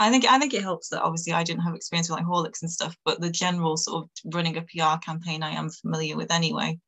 I 0.00 0.10
think 0.10 0.24
I 0.24 0.38
think 0.38 0.54
it 0.54 0.62
helps 0.62 0.88
that 0.88 1.02
obviously 1.02 1.34
I 1.34 1.44
didn't 1.44 1.62
have 1.62 1.74
experience 1.74 2.08
with 2.08 2.18
like 2.18 2.26
Haulix 2.26 2.62
and 2.62 2.70
stuff, 2.70 2.96
but 3.04 3.20
the 3.20 3.30
general 3.30 3.76
sort 3.76 4.04
of 4.04 4.10
running 4.34 4.56
a 4.56 4.62
PR 4.62 4.98
campaign 5.04 5.42
I 5.42 5.50
am 5.50 5.68
familiar 5.68 6.16
with 6.16 6.32
anyway. 6.32 6.80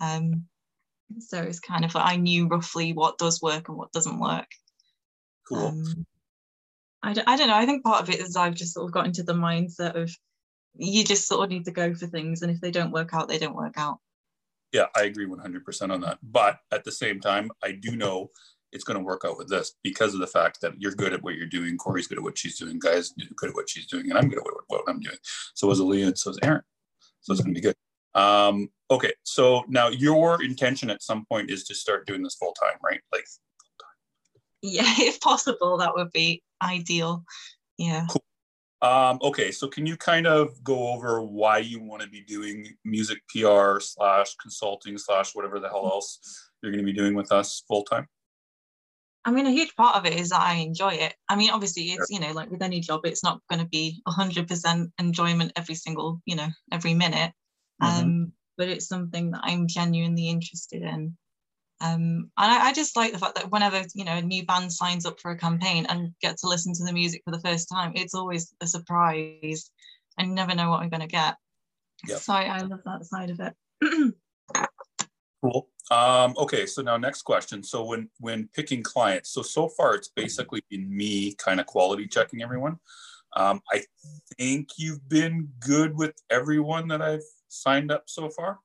Um, 0.00 0.44
so 1.18 1.42
it's 1.42 1.58
kind 1.58 1.84
of 1.84 1.92
like 1.96 2.06
I 2.06 2.16
knew 2.16 2.46
roughly 2.46 2.92
what 2.92 3.18
does 3.18 3.42
work 3.42 3.68
and 3.68 3.76
what 3.76 3.90
doesn't 3.90 4.20
work. 4.20 4.46
Cool. 5.48 5.58
Um, 5.58 6.06
I, 7.02 7.12
don't, 7.12 7.28
I 7.28 7.36
don't 7.36 7.48
know. 7.48 7.56
I 7.56 7.66
think 7.66 7.84
part 7.84 8.02
of 8.02 8.10
it 8.10 8.20
is 8.20 8.36
I've 8.36 8.54
just 8.54 8.74
sort 8.74 8.86
of 8.86 8.92
got 8.92 9.06
into 9.06 9.22
the 9.22 9.34
mindset 9.34 9.94
of 9.94 10.14
you 10.76 11.04
just 11.04 11.28
sort 11.28 11.44
of 11.44 11.50
need 11.50 11.64
to 11.66 11.70
go 11.70 11.94
for 11.94 12.06
things. 12.06 12.42
And 12.42 12.50
if 12.50 12.60
they 12.60 12.70
don't 12.70 12.90
work 12.90 13.10
out, 13.12 13.28
they 13.28 13.38
don't 13.38 13.56
work 13.56 13.74
out. 13.76 13.98
Yeah, 14.72 14.86
I 14.96 15.04
agree 15.04 15.26
100% 15.26 15.92
on 15.92 16.00
that. 16.00 16.18
But 16.22 16.58
at 16.72 16.84
the 16.84 16.90
same 16.90 17.20
time, 17.20 17.50
I 17.62 17.72
do 17.72 17.94
know 17.94 18.30
it's 18.72 18.82
going 18.82 18.98
to 18.98 19.04
work 19.04 19.22
out 19.24 19.38
with 19.38 19.48
this 19.48 19.74
because 19.84 20.14
of 20.14 20.20
the 20.20 20.26
fact 20.26 20.60
that 20.60 20.80
you're 20.80 20.92
good 20.92 21.12
at 21.12 21.22
what 21.22 21.36
you're 21.36 21.46
doing. 21.46 21.76
Corey's 21.76 22.08
good 22.08 22.18
at 22.18 22.24
what 22.24 22.36
she's 22.36 22.58
doing. 22.58 22.80
Gaia's 22.80 23.14
good 23.36 23.50
at 23.50 23.54
what 23.54 23.70
she's 23.70 23.86
doing. 23.86 24.10
And 24.10 24.18
I'm 24.18 24.28
good 24.28 24.38
at 24.38 24.44
what, 24.44 24.54
what 24.66 24.82
I'm 24.88 25.00
doing. 25.00 25.16
So 25.54 25.70
is 25.70 25.80
Aaliyah 25.80 26.08
and 26.08 26.18
so 26.18 26.30
is 26.30 26.38
Aaron. 26.42 26.62
So 27.20 27.32
it's 27.32 27.42
going 27.42 27.54
to 27.54 27.60
be 27.60 27.64
good. 27.64 27.76
Um, 28.20 28.68
okay. 28.90 29.12
So 29.22 29.64
now 29.68 29.88
your 29.88 30.42
intention 30.42 30.90
at 30.90 31.02
some 31.02 31.24
point 31.26 31.50
is 31.50 31.64
to 31.64 31.74
start 31.74 32.06
doing 32.06 32.22
this 32.22 32.34
full 32.34 32.52
time, 32.52 32.78
right? 32.82 33.00
Like 33.12 33.26
yeah, 34.64 34.84
if 34.98 35.20
possible, 35.20 35.78
that 35.78 35.94
would 35.94 36.10
be 36.10 36.42
ideal. 36.62 37.24
Yeah. 37.76 38.06
Cool. 38.08 38.24
Um, 38.82 39.18
okay, 39.22 39.50
so 39.50 39.68
can 39.68 39.86
you 39.86 39.96
kind 39.96 40.26
of 40.26 40.62
go 40.62 40.88
over 40.88 41.22
why 41.22 41.58
you 41.58 41.82
want 41.82 42.02
to 42.02 42.08
be 42.08 42.22
doing 42.22 42.66
music 42.84 43.18
PR 43.28 43.80
slash 43.80 44.34
consulting 44.36 44.98
slash 44.98 45.34
whatever 45.34 45.58
the 45.58 45.68
hell 45.68 45.86
else 45.86 46.50
you're 46.62 46.72
going 46.72 46.84
to 46.84 46.92
be 46.92 46.96
doing 46.96 47.14
with 47.14 47.32
us 47.32 47.62
full 47.66 47.84
time? 47.84 48.06
I 49.24 49.30
mean, 49.30 49.46
a 49.46 49.50
huge 49.50 49.74
part 49.74 49.96
of 49.96 50.04
it 50.04 50.14
is 50.18 50.30
that 50.30 50.42
I 50.42 50.56
enjoy 50.56 50.94
it. 50.94 51.14
I 51.30 51.36
mean, 51.36 51.50
obviously, 51.50 51.84
it's 51.84 52.10
you 52.10 52.20
know, 52.20 52.32
like 52.32 52.50
with 52.50 52.60
any 52.60 52.80
job, 52.80 53.00
it's 53.04 53.24
not 53.24 53.40
going 53.48 53.60
to 53.60 53.68
be 53.68 54.02
hundred 54.06 54.48
percent 54.48 54.90
enjoyment 54.98 55.52
every 55.56 55.76
single, 55.76 56.20
you 56.26 56.36
know, 56.36 56.48
every 56.70 56.92
minute. 56.92 57.32
Mm-hmm. 57.82 58.04
Um, 58.04 58.32
but 58.58 58.68
it's 58.68 58.86
something 58.86 59.30
that 59.30 59.40
I'm 59.44 59.66
genuinely 59.66 60.28
interested 60.28 60.82
in. 60.82 61.16
Um, 61.80 62.30
and 62.38 62.52
I, 62.52 62.68
I, 62.68 62.72
just 62.72 62.96
like 62.96 63.12
the 63.12 63.18
fact 63.18 63.34
that 63.34 63.50
whenever 63.50 63.82
you 63.94 64.04
know 64.04 64.16
a 64.16 64.22
new 64.22 64.46
band 64.46 64.72
signs 64.72 65.04
up 65.04 65.20
for 65.20 65.32
a 65.32 65.38
campaign 65.38 65.86
and 65.88 66.14
get 66.20 66.38
to 66.38 66.48
listen 66.48 66.72
to 66.74 66.84
the 66.84 66.92
music 66.92 67.22
for 67.24 67.32
the 67.32 67.40
first 67.40 67.68
time, 67.68 67.92
it's 67.94 68.14
always 68.14 68.54
a 68.60 68.66
surprise. 68.66 69.70
I 70.18 70.24
never 70.24 70.54
know 70.54 70.70
what 70.70 70.82
I'm 70.82 70.88
going 70.88 71.00
to 71.00 71.06
get. 71.06 71.36
Yep. 72.06 72.18
So 72.18 72.32
I, 72.32 72.44
I 72.44 72.58
love 72.60 72.80
that 72.84 73.04
side 73.04 73.30
of 73.30 73.40
it. 73.40 74.14
cool. 75.42 75.68
Um, 75.90 76.34
okay, 76.38 76.64
so 76.64 76.80
now 76.80 76.96
next 76.96 77.22
question. 77.22 77.62
So 77.62 77.84
when 77.84 78.08
when 78.20 78.48
picking 78.54 78.82
clients, 78.82 79.30
so 79.30 79.42
so 79.42 79.68
far 79.68 79.94
it's 79.94 80.08
basically 80.08 80.64
been 80.70 80.94
me 80.96 81.34
kind 81.34 81.60
of 81.60 81.66
quality 81.66 82.06
checking 82.06 82.42
everyone. 82.42 82.78
Um, 83.36 83.60
I 83.72 83.82
think 84.38 84.70
you've 84.78 85.08
been 85.08 85.48
good 85.58 85.96
with 85.96 86.14
everyone 86.30 86.88
that 86.88 87.02
I've 87.02 87.24
signed 87.48 87.90
up 87.90 88.04
so 88.06 88.30
far. 88.30 88.60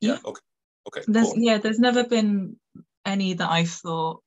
Yeah. 0.00 0.18
Okay. 0.24 0.40
Okay. 0.88 1.02
There's 1.06 1.32
cool. 1.32 1.38
yeah, 1.38 1.58
there's 1.58 1.78
never 1.78 2.04
been 2.04 2.56
any 3.04 3.34
that 3.34 3.50
I 3.50 3.64
thought 3.64 4.22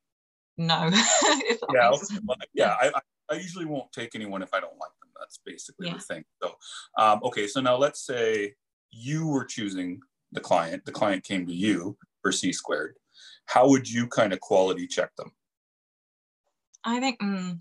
no. 0.58 0.90
yeah, 1.74 1.90
okay. 1.90 2.16
yeah. 2.54 2.76
I, 2.80 2.92
I 3.30 3.36
usually 3.36 3.66
won't 3.66 3.92
take 3.92 4.16
anyone 4.16 4.42
if 4.42 4.54
I 4.54 4.60
don't 4.60 4.78
like 4.80 4.92
them. 5.02 5.10
That's 5.20 5.40
basically 5.46 5.88
yeah. 5.88 5.96
the 5.96 6.00
thing. 6.00 6.24
So, 6.42 6.56
um, 6.98 7.20
okay. 7.24 7.48
So 7.48 7.62
now 7.62 7.76
let's 7.76 8.06
say 8.06 8.54
you 8.92 9.28
were 9.28 9.46
choosing 9.46 10.00
the 10.32 10.40
client. 10.40 10.86
The 10.86 10.92
client 10.92 11.24
came 11.24 11.46
to 11.48 11.54
you 11.54 11.98
for 12.22 12.32
C 12.32 12.54
squared. 12.54 12.96
How 13.48 13.68
would 13.70 13.90
you 13.90 14.08
kind 14.08 14.34
of 14.34 14.40
quality 14.40 14.88
check 14.88 15.16
them? 15.18 15.32
I 16.84 17.00
think 17.00 17.20
mm, 17.20 17.60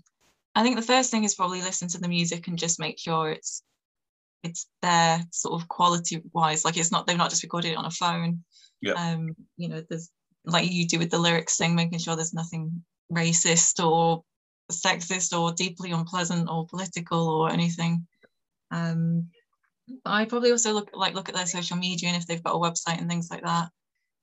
I 0.53 0.63
think 0.63 0.75
the 0.77 0.81
first 0.81 1.11
thing 1.11 1.23
is 1.23 1.35
probably 1.35 1.61
listen 1.61 1.87
to 1.89 1.97
the 1.97 2.07
music 2.07 2.47
and 2.47 2.57
just 2.57 2.79
make 2.79 2.99
sure 2.99 3.29
it's 3.31 3.61
it's 4.43 4.67
there 4.81 5.21
sort 5.31 5.59
of 5.59 5.67
quality 5.67 6.21
wise. 6.31 6.63
Like 6.63 6.77
it's 6.77 6.91
not 6.91 7.07
they've 7.07 7.17
not 7.17 7.29
just 7.29 7.43
recorded 7.43 7.71
it 7.71 7.77
on 7.77 7.85
a 7.85 7.91
phone. 7.91 8.43
Yeah. 8.85 8.93
Um, 8.93 9.35
you 9.57 9.67
know, 9.67 9.83
there's 9.89 10.11
like 10.45 10.71
you 10.71 10.87
do 10.87 10.99
with 10.99 11.09
the 11.09 11.17
lyrics 11.17 11.57
thing, 11.57 11.75
making 11.75 11.99
sure 11.99 12.15
there's 12.15 12.33
nothing 12.33 12.83
racist 13.11 13.83
or 13.83 14.23
sexist 14.71 15.37
or 15.37 15.53
deeply 15.53 15.91
unpleasant 15.91 16.47
or 16.49 16.67
political 16.67 17.27
or 17.27 17.49
anything. 17.51 18.05
Um, 18.69 19.29
I 20.05 20.25
probably 20.25 20.51
also 20.51 20.71
look 20.73 20.91
like 20.93 21.15
look 21.15 21.29
at 21.29 21.35
their 21.35 21.47
social 21.47 21.77
media 21.77 22.09
and 22.09 22.17
if 22.17 22.27
they've 22.27 22.43
got 22.43 22.55
a 22.55 22.59
website 22.59 22.99
and 22.99 23.09
things 23.09 23.29
like 23.31 23.43
that. 23.43 23.69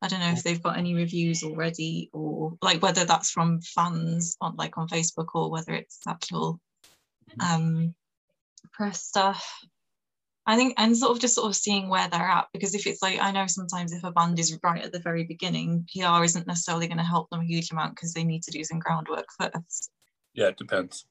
I 0.01 0.09
don't 0.09 0.19
know 0.19 0.33
if 0.33 0.43
they've 0.43 0.63
got 0.63 0.77
any 0.77 0.95
reviews 0.95 1.45
already 1.45 2.11
or 2.13 2.55
like 2.61 2.83
whether 2.83 3.05
that's 3.05 3.31
from 3.31 3.61
fans 3.61 4.37
on 4.41 4.57
like 4.57 4.77
on 4.77 4.89
Facebook 4.89 5.29
or 5.35 5.49
whether 5.49 5.75
it's 5.75 6.01
actual 6.09 6.61
um, 7.39 7.95
press 8.73 9.03
stuff. 9.03 9.47
I 10.45 10.57
think, 10.57 10.75
and 10.77 10.97
sort 10.97 11.13
of 11.13 11.21
just 11.21 11.37
sort 11.37 11.47
of 11.47 11.55
seeing 11.55 11.89
where 11.89 12.09
they're 12.09 12.21
at, 12.21 12.49
because 12.53 12.75
if 12.75 12.87
it's 12.87 13.01
like, 13.01 13.21
I 13.21 13.31
know 13.31 13.47
sometimes 13.47 13.93
if 13.93 14.03
a 14.03 14.11
band 14.11 14.41
is 14.41 14.59
right 14.63 14.83
at 14.83 14.93
the 14.93 14.99
very 14.99 15.23
beginning, 15.23 15.87
PR 15.95 16.25
isn't 16.25 16.49
necessarily 16.49 16.89
going 16.89 16.99
to 16.99 17.05
help 17.05 17.31
them 17.31 17.41
a 17.41 17.45
huge 17.45 17.71
amount 17.71 17.95
because 17.95 18.13
they 18.13 18.25
need 18.25 18.43
to 18.45 18.51
do 18.51 18.65
some 18.65 18.81
groundwork 18.81 19.27
first. 19.39 19.91
Yeah, 20.35 20.49
it 20.49 20.57
depends. 20.57 21.07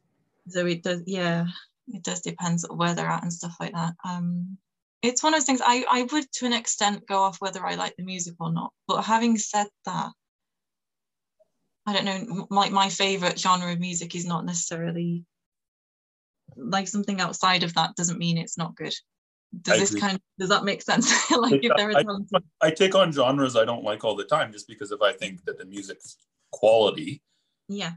So 0.49 0.65
it 0.65 0.83
does, 0.83 1.03
yeah, 1.05 1.45
it 1.87 2.03
does 2.03 2.19
depend 2.19 2.59
sort 2.59 2.73
of 2.73 2.79
where 2.79 2.93
they're 2.93 3.07
at 3.07 3.23
and 3.23 3.31
stuff 3.31 3.55
like 3.59 3.71
that. 3.71 3.93
Um, 4.03 4.57
it's 5.01 5.23
one 5.23 5.33
of 5.33 5.39
those 5.39 5.45
things 5.45 5.61
I, 5.65 5.85
I 5.89 6.03
would 6.11 6.29
to 6.33 6.45
an 6.45 6.53
extent 6.53 7.07
go 7.07 7.19
off 7.19 7.39
whether 7.39 7.65
I 7.65 7.75
like 7.75 7.95
the 7.95 8.03
music 8.03 8.35
or 8.39 8.51
not. 8.51 8.73
But 8.85 9.03
having 9.03 9.37
said 9.37 9.67
that, 9.85 10.11
I 11.85 11.93
don't 11.93 12.05
know, 12.05 12.47
like 12.49 12.71
my, 12.71 12.83
my 12.85 12.89
favorite 12.89 13.39
genre 13.39 13.71
of 13.71 13.79
music 13.79 14.13
is 14.13 14.25
not 14.25 14.45
necessarily 14.45 15.23
like 16.57 16.89
something 16.89 17.21
outside 17.21 17.63
of 17.63 17.73
that 17.75 17.95
doesn't 17.95 18.19
mean 18.19 18.37
it's 18.37 18.57
not 18.57 18.75
good 18.75 18.93
does 19.63 19.75
I 19.75 19.79
this 19.79 19.89
agree. 19.91 20.01
kind 20.01 20.15
of 20.15 20.21
does 20.39 20.49
that 20.49 20.63
make 20.63 20.81
sense 20.81 21.29
like 21.37 21.63
if 21.63 21.71
there 21.75 21.89
is 21.89 21.95
I, 21.97 22.67
I 22.67 22.71
take 22.71 22.95
on 22.95 23.11
genres 23.11 23.55
i 23.57 23.65
don't 23.65 23.83
like 23.83 24.03
all 24.05 24.15
the 24.15 24.23
time 24.23 24.51
just 24.53 24.67
because 24.67 24.91
if 24.91 25.01
i 25.01 25.11
think 25.11 25.43
that 25.45 25.57
the 25.57 25.65
music's 25.65 26.17
quality 26.51 27.21
yeah 27.67 27.93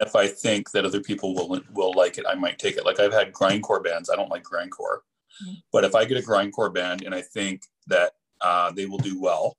if 0.00 0.16
I 0.16 0.26
think 0.26 0.70
that 0.72 0.84
other 0.84 1.00
people 1.00 1.34
will 1.34 1.60
will 1.72 1.92
like 1.94 2.18
it, 2.18 2.24
I 2.28 2.34
might 2.34 2.58
take 2.58 2.76
it. 2.76 2.84
Like 2.84 2.98
I've 2.98 3.12
had 3.12 3.32
grindcore 3.32 3.82
bands. 3.82 4.10
I 4.10 4.16
don't 4.16 4.30
like 4.30 4.42
grindcore, 4.42 4.98
Mm. 5.44 5.56
but 5.72 5.84
if 5.84 5.96
I 5.96 6.04
get 6.04 6.16
a 6.16 6.20
grindcore 6.22 6.72
band 6.72 7.02
and 7.02 7.12
I 7.12 7.20
think 7.22 7.62
that 7.88 8.12
uh, 8.40 8.70
they 8.70 8.86
will 8.86 8.98
do 8.98 9.20
well, 9.20 9.56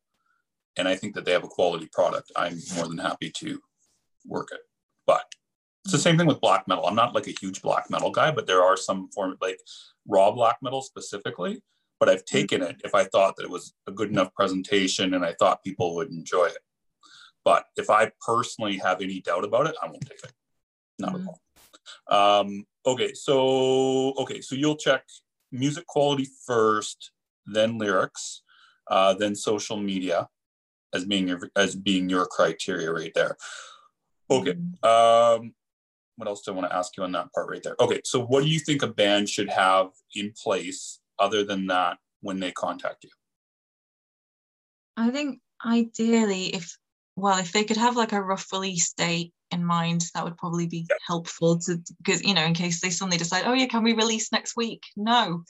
and 0.77 0.87
I 0.87 0.95
think 0.95 1.15
that 1.15 1.25
they 1.25 1.31
have 1.31 1.43
a 1.43 1.49
quality 1.49 1.89
product, 1.91 2.31
I'm 2.35 2.57
more 2.75 2.87
than 2.87 2.97
happy 2.97 3.29
to 3.37 3.59
work 4.25 4.49
it. 4.53 4.61
But 5.05 5.25
it's 5.85 5.91
the 5.91 5.99
same 5.99 6.17
thing 6.17 6.25
with 6.25 6.41
black 6.41 6.67
metal. 6.67 6.87
I'm 6.87 6.95
not 6.95 7.13
like 7.13 7.27
a 7.27 7.35
huge 7.39 7.61
black 7.61 7.91
metal 7.91 8.09
guy, 8.09 8.31
but 8.31 8.47
there 8.47 8.63
are 8.63 8.75
some 8.75 9.07
form 9.09 9.33
of 9.33 9.37
like 9.39 9.59
raw 10.07 10.31
black 10.31 10.57
metal 10.63 10.81
specifically. 10.81 11.61
But 11.99 12.09
I've 12.09 12.25
taken 12.25 12.63
it 12.63 12.81
if 12.83 12.95
I 12.95 13.03
thought 13.05 13.35
that 13.35 13.43
it 13.43 13.51
was 13.51 13.73
a 13.87 13.91
good 13.91 14.09
enough 14.09 14.33
presentation 14.33 15.13
and 15.13 15.23
I 15.23 15.33
thought 15.33 15.63
people 15.63 15.95
would 15.95 16.09
enjoy 16.09 16.45
it. 16.47 16.57
But 17.45 17.65
if 17.77 17.91
I 17.91 18.11
personally 18.25 18.77
have 18.79 19.01
any 19.01 19.21
doubt 19.21 19.45
about 19.45 19.67
it, 19.67 19.75
I 19.81 19.85
won't 19.85 20.01
take 20.01 20.23
it. 20.23 20.33
Not 20.97 21.13
Mhm. 21.13 21.21
at 21.21 21.27
all. 22.09 22.39
Um, 22.41 22.65
okay, 22.85 23.13
so 23.13 24.13
okay, 24.15 24.41
so 24.41 24.55
you'll 24.55 24.77
check 24.77 25.05
music 25.51 25.85
quality 25.85 26.27
first, 26.47 27.11
then 27.45 27.77
lyrics, 27.77 28.41
uh, 28.89 29.13
then 29.13 29.35
social 29.35 29.77
media 29.77 30.29
as 30.93 31.05
being 31.05 31.27
your 31.27 31.51
as 31.55 31.75
being 31.75 32.09
your 32.09 32.25
criteria 32.25 32.91
right 32.91 33.13
there. 33.13 33.37
Okay. 34.31 34.53
Mm. 34.53 34.83
Um, 34.83 35.55
what 36.17 36.27
else 36.27 36.41
do 36.41 36.51
I 36.51 36.55
want 36.55 36.69
to 36.69 36.75
ask 36.75 36.95
you 36.97 37.03
on 37.03 37.11
that 37.13 37.31
part 37.33 37.49
right 37.49 37.61
there? 37.63 37.75
Okay, 37.79 38.01
so 38.05 38.25
what 38.25 38.43
do 38.43 38.49
you 38.49 38.59
think 38.59 38.83
a 38.83 38.87
band 38.87 39.29
should 39.29 39.49
have 39.49 39.89
in 40.13 40.33
place 40.41 40.99
other 41.19 41.43
than 41.43 41.67
that 41.67 41.97
when 42.21 42.39
they 42.39 42.51
contact 42.51 43.03
you? 43.03 43.09
I 44.97 45.09
think 45.09 45.39
ideally, 45.65 46.47
if 46.47 46.77
well, 47.17 47.37
if 47.39 47.51
they 47.51 47.63
could 47.63 47.77
have 47.77 47.95
like 47.95 48.11
a 48.13 48.21
rough 48.21 48.51
release 48.51 48.91
date 48.93 49.33
in 49.51 49.63
mind, 49.63 50.05
that 50.13 50.23
would 50.23 50.37
probably 50.37 50.67
be 50.67 50.85
Yeah. 50.89 50.95
helpful 51.07 51.59
to 51.59 51.77
because 52.03 52.23
you 52.23 52.33
know, 52.33 52.43
in 52.45 52.53
case 52.53 52.81
they 52.81 52.89
suddenly 52.89 53.17
decide, 53.17 53.43
oh 53.45 53.53
yeah, 53.53 53.67
can 53.67 53.83
we 53.83 53.93
release 53.93 54.31
next 54.31 54.55
week? 54.55 54.83
No, 54.95 55.43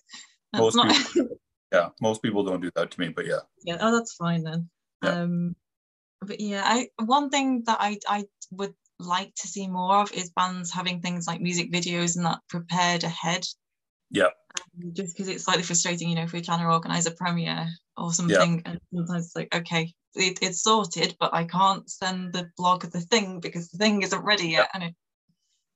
that's 0.54 0.76
Most 0.76 0.76
not. 0.76 0.96
Yeah, 1.74 1.90
most 2.00 2.22
people 2.22 2.44
don't 2.44 2.62
do 2.62 2.70
that 2.76 2.92
to 2.92 3.00
me, 3.02 3.10
but 3.10 3.26
yeah. 3.26 3.40
yeah, 3.66 3.78
oh, 3.82 3.94
that's 3.94 4.14
fine 4.14 4.44
then. 4.44 4.70
Yeah. 5.04 5.10
Um, 5.10 5.56
but 6.22 6.40
yeah, 6.40 6.62
I 6.64 6.90
one 7.04 7.30
thing 7.30 7.64
that 7.66 7.78
I 7.82 8.00
I 8.08 8.26
would 8.52 8.74
like 9.00 9.34
to 9.36 9.48
see 9.48 9.68
more 9.68 9.98
of 9.98 10.12
is 10.12 10.32
bands 10.32 10.72
having 10.72 11.02
things 11.02 11.28
like 11.28 11.42
music 11.42 11.72
videos 11.72 12.16
and 12.16 12.26
that 12.26 12.40
prepared 12.50 13.04
ahead. 13.04 13.46
Yeah. 14.10 14.30
Um, 14.56 14.94
just 14.94 15.16
because 15.16 15.28
it's 15.28 15.44
slightly 15.44 15.64
frustrating, 15.64 16.10
you 16.10 16.16
know, 16.16 16.24
if 16.24 16.34
we're 16.34 16.42
trying 16.42 16.60
to 16.60 16.66
organize 16.66 17.06
a 17.06 17.12
premiere 17.12 17.68
or 17.98 18.14
something, 18.14 18.62
and 18.66 18.80
sometimes 18.94 19.26
it's 19.26 19.36
like, 19.36 19.54
okay, 19.54 19.94
it, 20.16 20.40
it's 20.42 20.62
sorted, 20.64 21.16
but 21.20 21.34
I 21.34 21.44
can't 21.44 21.90
send 21.90 22.34
the 22.34 22.50
blog 22.58 22.86
of 22.86 22.92
the 22.92 23.02
thing 23.02 23.40
because 23.40 23.70
the 23.70 23.78
thing 23.78 24.02
isn't 24.02 24.24
ready 24.24 24.50
yet, 24.50 24.70
and 24.74 24.84
it, 24.84 24.96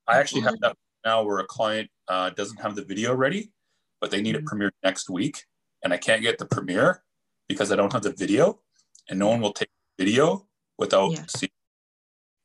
I 0.06 0.18
actually 0.18 0.42
have 0.42 0.58
that 0.60 0.76
now 1.04 1.22
where 1.22 1.38
a 1.38 1.46
client 1.46 1.90
uh, 2.08 2.30
doesn't 2.30 2.60
have 2.60 2.74
the 2.74 2.84
video 2.84 3.14
ready, 3.14 3.52
but 4.00 4.10
they 4.10 4.22
need 4.22 4.34
it 4.34 4.44
Mhm. 4.44 4.48
premiered 4.48 4.72
next 4.82 5.10
week, 5.10 5.44
and 5.84 5.92
I 5.92 5.98
can't 5.98 6.22
get 6.22 6.38
the 6.38 6.46
premiere 6.46 7.04
because 7.48 7.70
I 7.70 7.76
don't 7.76 7.92
have 7.92 8.02
the 8.02 8.12
video, 8.12 8.60
and 9.08 9.18
no 9.18 9.28
one 9.28 9.40
will 9.40 9.52
take 9.52 9.68
the 9.98 10.04
video 10.04 10.48
without 10.78 11.12
Yeah. 11.12 11.26
seeing. 11.26 11.50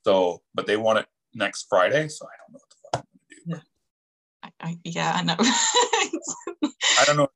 So, 0.06 0.44
but 0.54 0.68
they 0.68 0.78
want 0.78 1.00
it 1.00 1.08
next 1.34 1.66
Friday, 1.68 2.08
so 2.10 2.28
I 2.28 2.38
don't 2.38 2.54
know 2.54 2.60
what 2.60 2.70
the 2.70 2.76
fuck 2.84 3.06
I'm 3.50 3.50
gonna 3.50 3.62
do. 3.62 3.68
I, 4.44 4.70
I 4.70 4.78
yeah, 4.84 5.14
I 5.16 5.24
know. 5.24 5.36
I 7.00 7.06
don't 7.06 7.18
know, 7.18 7.30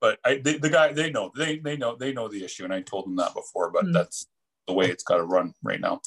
but 0.00 0.18
I 0.24 0.36
the, 0.36 0.56
the 0.56 0.70
guy 0.70 0.94
they 0.94 1.10
know 1.10 1.30
they 1.36 1.58
they 1.58 1.76
know 1.76 1.94
they 1.94 2.14
know 2.14 2.26
the 2.26 2.42
issue, 2.42 2.64
and 2.64 2.72
I 2.72 2.80
told 2.80 3.04
them 3.04 3.16
that 3.16 3.34
before, 3.34 3.70
but 3.70 3.84
Hmm. 3.84 3.92
that's 3.92 4.26
the 4.66 4.72
way 4.72 4.86
it's 4.86 5.04
got 5.04 5.18
to 5.18 5.24
run 5.24 5.52
right 5.62 5.78
now. 5.78 6.00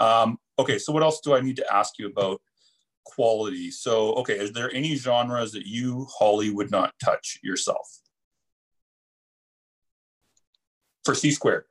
Um, 0.00 0.38
okay, 0.56 0.78
so 0.78 0.92
what 0.92 1.02
else 1.02 1.20
do 1.20 1.34
I 1.34 1.40
need 1.40 1.56
to 1.56 1.74
ask 1.74 1.98
you 1.98 2.06
about 2.06 2.40
quality? 3.04 3.72
So, 3.72 4.14
okay, 4.14 4.34
is 4.34 4.52
there 4.52 4.72
any 4.72 4.94
genres 4.94 5.50
that 5.50 5.66
you 5.66 6.06
Holly 6.16 6.50
would 6.50 6.70
not 6.70 6.94
touch 7.04 7.40
yourself 7.42 7.88
for 11.04 11.16
C 11.16 11.32
squared? 11.32 11.64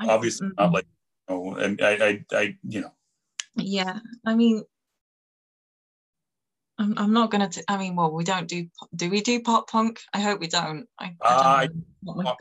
Obviously, 0.00 0.48
mm, 0.48 0.52
not 0.56 0.72
like 0.72 0.86
oh, 1.28 1.56
and 1.56 1.78
I, 1.82 1.90
I, 1.92 2.24
I, 2.32 2.56
you 2.66 2.80
know, 2.80 2.92
Yeah, 3.56 3.98
I 4.26 4.34
mean, 4.34 4.62
I'm, 6.78 6.98
I'm 6.98 7.12
not 7.12 7.30
gonna. 7.30 7.48
T- 7.48 7.62
I 7.68 7.76
mean, 7.76 7.94
well, 7.94 8.10
we 8.10 8.24
don't 8.24 8.48
do. 8.48 8.66
Do 8.94 9.08
we 9.10 9.20
do 9.20 9.40
pop 9.40 9.70
punk? 9.70 10.00
I 10.12 10.20
hope 10.20 10.40
we 10.40 10.48
don't. 10.48 10.86
I, 10.98 11.14
I- 11.22 11.62
I 11.62 11.66
don't 11.66 11.84
my 12.02 12.24
pop 12.24 12.38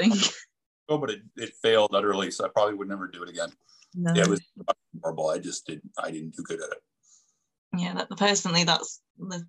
oh, 0.90 0.98
but 0.98 1.12
it, 1.12 1.22
it 1.38 1.54
failed 1.62 1.92
utterly, 1.94 2.32
so 2.32 2.46
I 2.46 2.50
probably 2.50 2.76
would 2.76 2.90
never 2.90 3.08
do 3.08 3.24
it 3.24 3.30
again. 3.30 3.50
No. 3.96 4.14
Yeah, 4.16 4.24
it 4.24 4.30
was 4.30 4.42
horrible. 5.02 5.30
I 5.30 5.38
just 5.38 5.66
didn't 5.68 5.92
I 6.02 6.12
didn't 6.12 6.36
do 6.36 6.44
good 6.44 6.62
at 6.62 6.72
it. 6.72 6.82
yeah, 7.78 7.94
that, 7.94 8.10
personally, 8.18 8.64
that's 8.64 9.02
the. 9.18 9.46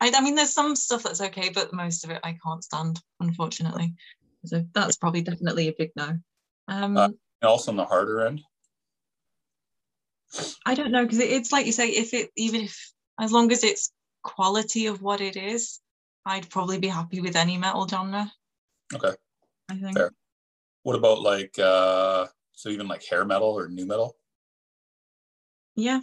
I, 0.00 0.12
I 0.14 0.20
mean, 0.20 0.34
there's 0.34 0.52
some 0.52 0.76
stuff 0.76 1.02
that's 1.02 1.20
okay, 1.20 1.50
but 1.50 1.72
most 1.72 2.04
of 2.04 2.10
it 2.10 2.20
I 2.22 2.36
can't 2.44 2.62
stand, 2.62 3.00
unfortunately. 3.18 3.94
So 4.44 4.64
that's 4.72 4.96
probably 4.96 5.22
definitely 5.22 5.68
a 5.68 5.74
big 5.76 5.90
no. 5.96 6.18
Um, 6.68 6.96
Uh, 6.96 7.08
also 7.42 7.70
on 7.70 7.76
the 7.76 7.84
harder 7.84 8.26
end, 8.26 8.42
I 10.64 10.74
don't 10.74 10.90
know 10.90 11.04
because 11.04 11.18
it's 11.18 11.52
like 11.52 11.66
you 11.66 11.72
say, 11.72 11.88
if 11.88 12.14
it 12.14 12.30
even 12.36 12.62
if 12.62 12.92
as 13.20 13.32
long 13.32 13.50
as 13.52 13.64
it's 13.64 13.92
quality 14.22 14.86
of 14.86 15.02
what 15.02 15.20
it 15.20 15.36
is, 15.36 15.80
I'd 16.24 16.50
probably 16.50 16.78
be 16.78 16.88
happy 16.88 17.20
with 17.20 17.36
any 17.36 17.56
metal 17.56 17.86
genre. 17.86 18.30
Okay. 18.94 19.14
I 19.68 19.74
think. 19.76 19.96
Fair. 19.96 20.10
What 20.82 20.96
about 20.96 21.20
like 21.20 21.58
uh 21.58 22.26
so 22.52 22.68
even 22.68 22.88
like 22.88 23.04
hair 23.04 23.24
metal 23.24 23.48
or 23.48 23.68
nu 23.68 23.86
metal? 23.86 24.16
Yeah, 25.76 26.00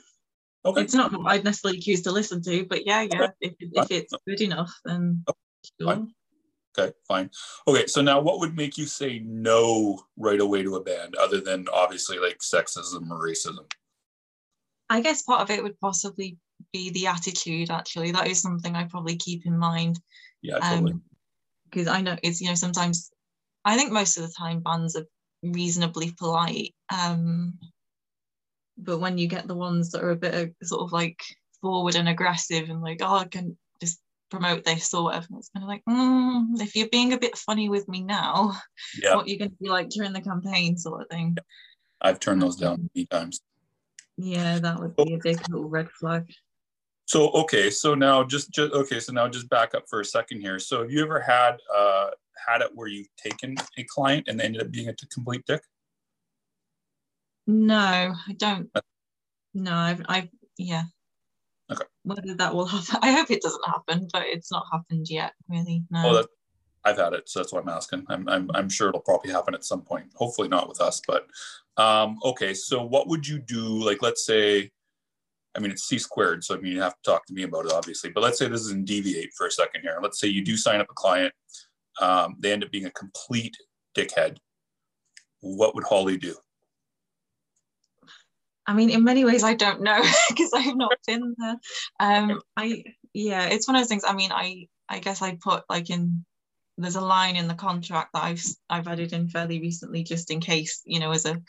Okay. 0.66 0.82
it's 0.82 0.94
not 0.94 1.12
what 1.12 1.32
I'd 1.32 1.44
necessarily 1.44 1.80
choose 1.80 2.02
to 2.04 2.12
listen 2.12 2.42
to, 2.44 2.66
but 2.66 2.86
yeah, 2.86 3.02
yeah, 3.02 3.28
if, 3.42 3.54
if 3.60 3.92
it's 3.92 4.14
good 4.26 4.40
enough, 4.40 4.74
then 4.86 5.24
sure. 5.80 5.88
fine. 5.88 6.14
Okay, 6.78 6.94
fine. 7.08 7.30
Okay, 7.68 7.86
so 7.86 8.02
now 8.02 8.20
what 8.20 8.40
would 8.40 8.56
make 8.56 8.78
you 8.78 8.86
say 8.86 9.20
no 9.20 10.00
right 10.18 10.40
away 10.40 10.64
to 10.64 10.76
a 10.76 10.84
band 10.84 11.16
other 11.16 11.42
than 11.42 11.66
obviously 11.74 12.18
like 12.18 12.40
sexism 12.40 13.10
or 13.12 13.28
racism? 13.28 13.70
I 14.90 15.02
guess 15.02 15.24
part 15.24 15.42
of 15.42 15.50
it 15.50 15.64
would 15.64 15.80
possibly 15.80 16.38
be 16.72 16.92
the 16.92 17.08
attitude. 17.08 17.72
Actually, 17.72 18.12
that 18.12 18.28
is 18.28 18.42
something 18.42 18.76
I 18.76 18.86
probably 18.86 19.16
keep 19.16 19.46
in 19.46 19.58
mind 19.58 20.00
Yeah, 20.42 20.60
totally. 20.60 20.94
um, 20.94 21.02
because 21.66 21.88
I 21.88 22.02
know 22.02 22.16
it's 22.22 22.42
you 22.42 22.50
know 22.50 22.56
sometimes 22.56 23.12
I 23.66 23.78
think 23.78 23.92
most 23.92 24.18
of 24.18 24.24
the 24.24 24.34
time 24.38 24.60
bands 24.60 24.96
are 24.96 25.06
reasonably 25.42 26.14
polite, 26.18 26.74
um, 26.94 27.58
but 28.78 29.00
when 29.00 29.18
you 29.18 29.28
get 29.28 29.48
the 29.48 29.56
ones 29.56 29.92
that 29.92 30.04
are 30.04 30.12
a 30.12 30.16
bit 30.16 30.34
uh, 30.34 30.66
sort 30.66 30.82
of 30.82 30.92
like 30.92 31.22
forward 31.62 31.96
and 31.96 32.10
aggressive 32.10 32.70
and 32.70 32.82
like 32.82 33.00
oh 33.02 33.18
I 33.18 33.26
can 33.26 33.58
just 33.82 34.00
promote 34.30 34.64
this 34.64 34.94
or 34.94 35.06
whatever, 35.06 35.28
it's 35.38 35.50
kind 35.50 35.64
of 35.64 35.70
like 35.70 35.84
mm, 35.90 36.62
if 36.62 36.76
you're 36.76 36.90
being 36.90 37.14
a 37.14 37.20
bit 37.20 37.38
funny 37.38 37.70
with 37.70 37.88
me 37.88 38.04
now, 38.04 38.54
yeah, 39.02 39.16
what 39.16 39.28
you're 39.28 39.40
going 39.40 39.52
to 39.52 39.58
be 39.62 39.70
like 39.70 39.90
during 39.90 40.14
the 40.14 40.22
campaign 40.22 40.78
sort 40.78 41.02
of 41.02 41.08
thing. 41.10 41.38
I've 42.02 42.20
turned 42.20 42.42
those 42.42 42.58
down 42.58 42.90
many 42.94 43.06
times. 43.06 43.40
Yeah, 44.18 44.60
that 44.60 44.80
would 44.80 44.96
be 44.96 45.16
a 45.16 45.20
big 45.22 45.40
little 45.50 45.70
red 45.70 45.90
flag. 45.92 46.32
So 47.06 47.30
okay, 47.32 47.70
so 47.70 47.96
now 47.96 48.24
just 48.24 48.52
just 48.52 48.72
okay, 48.74 49.00
so 49.00 49.12
now 49.12 49.28
just 49.28 49.50
back 49.50 49.76
up 49.76 49.84
for 49.90 50.00
a 50.00 50.06
second 50.06 50.42
here. 50.42 50.60
So 50.60 50.82
have 50.82 50.92
you 50.92 51.04
ever 51.04 51.20
had 51.20 51.58
uh 51.76 52.12
had 52.48 52.62
it 52.62 52.72
where 52.74 52.88
you've 52.88 53.14
taken 53.18 53.56
a 53.78 53.84
client 53.84 54.28
and 54.28 54.40
they 54.40 54.46
ended 54.46 54.62
up 54.62 54.72
being 54.72 54.90
a 54.90 54.94
complete 55.12 55.44
dick? 55.46 55.62
No, 57.46 57.76
I 57.76 58.34
don't. 58.38 58.70
No, 59.54 59.76
I've, 59.76 60.02
I've, 60.08 60.30
yeah. 60.58 60.84
Okay. 61.72 61.84
Whether 62.04 62.36
that 62.36 62.54
will 62.54 62.66
happen, 62.66 63.00
I 63.02 63.12
hope 63.12 63.32
it 63.32 63.42
doesn't 63.42 63.66
happen, 63.66 64.08
but 64.12 64.24
it's 64.26 64.52
not 64.52 64.66
happened 64.72 65.08
yet, 65.10 65.34
really. 65.50 65.84
No. 65.90 66.10
Oh, 66.10 66.14
that, 66.16 66.28
I've 66.86 66.98
had 66.98 67.14
it, 67.14 67.30
so 67.30 67.40
that's 67.40 67.54
why 67.54 67.62
I'm 67.62 67.70
asking. 67.70 68.06
I'm, 68.10 68.28
I'm, 68.28 68.50
I'm 68.54 68.70
sure 68.70 68.90
it'll 68.90 69.02
probably 69.02 69.32
happen 69.32 69.54
at 69.54 69.64
some 69.64 69.82
point. 69.82 70.08
Hopefully 70.16 70.50
not 70.50 70.68
with 70.68 70.82
us, 70.82 71.02
but 71.08 71.28
um, 71.78 72.18
okay. 72.24 72.54
So 72.54 72.84
what 72.84 73.08
would 73.08 73.28
you 73.28 73.40
do? 73.40 73.84
Like, 73.84 74.02
let's 74.02 74.26
say, 74.26 74.70
I 75.56 75.60
mean, 75.60 75.72
it's 75.72 75.88
C 75.88 75.98
squared, 75.98 76.44
so 76.44 76.56
I 76.56 76.60
mean, 76.60 76.74
you 76.74 76.82
have 76.82 76.96
to 76.96 77.12
talk 77.12 77.26
to 77.28 77.34
me 77.34 77.44
about 77.44 77.66
it, 77.66 77.72
obviously. 77.72 78.10
But 78.10 78.24
let's 78.24 78.38
say 78.38 78.48
this 78.48 78.62
is 78.62 78.72
in 78.72 78.86
deviate 78.86 79.34
for 79.34 79.48
a 79.48 79.52
second 79.52 79.82
here. 79.82 80.00
Let's 80.02 80.20
say 80.20 80.28
you 80.28 80.44
do 80.44 80.58
sign 80.58 80.82
up 80.82 80.88
a 80.90 80.94
client, 80.94 81.34
um, 82.02 82.36
they 82.40 82.52
end 82.52 82.64
up 82.64 82.72
being 82.72 82.86
a 82.86 82.92
complete 82.92 83.56
dickhead. 83.96 84.38
What 85.42 85.76
would 85.76 85.84
Holly 85.84 86.18
do? 86.18 86.36
I 88.66 88.74
mean, 88.74 88.90
in 88.90 89.04
many 89.04 89.26
ways, 89.26 89.44
I 89.44 89.54
don't 89.54 89.82
know 89.82 90.02
because 90.30 90.52
I've 90.54 90.76
not 90.76 90.98
been 91.06 91.36
there. 91.38 91.56
Um, 92.00 92.42
I 92.58 92.84
yeah, 93.14 93.48
it's 93.48 93.68
one 93.68 93.76
of 93.76 93.82
those 93.82 93.90
things. 93.90 94.04
I 94.06 94.14
mean, 94.14 94.32
I 94.32 94.68
I 94.90 95.00
guess 95.00 95.22
I 95.22 95.38
put 95.42 95.64
like 95.70 95.90
in 95.90 96.26
there's 96.78 96.96
a 96.96 97.02
line 97.02 97.36
in 97.36 97.48
the 97.48 97.54
contract 97.54 98.12
that 98.14 98.24
I've 98.24 98.44
I've 98.70 98.88
added 98.88 99.14
in 99.14 99.30
fairly 99.30 99.60
recently, 99.60 100.04
just 100.04 100.32
in 100.32 100.40
case 100.40 100.82
you 100.86 101.00
know, 101.00 101.12
as 101.12 101.26
a 101.26 101.42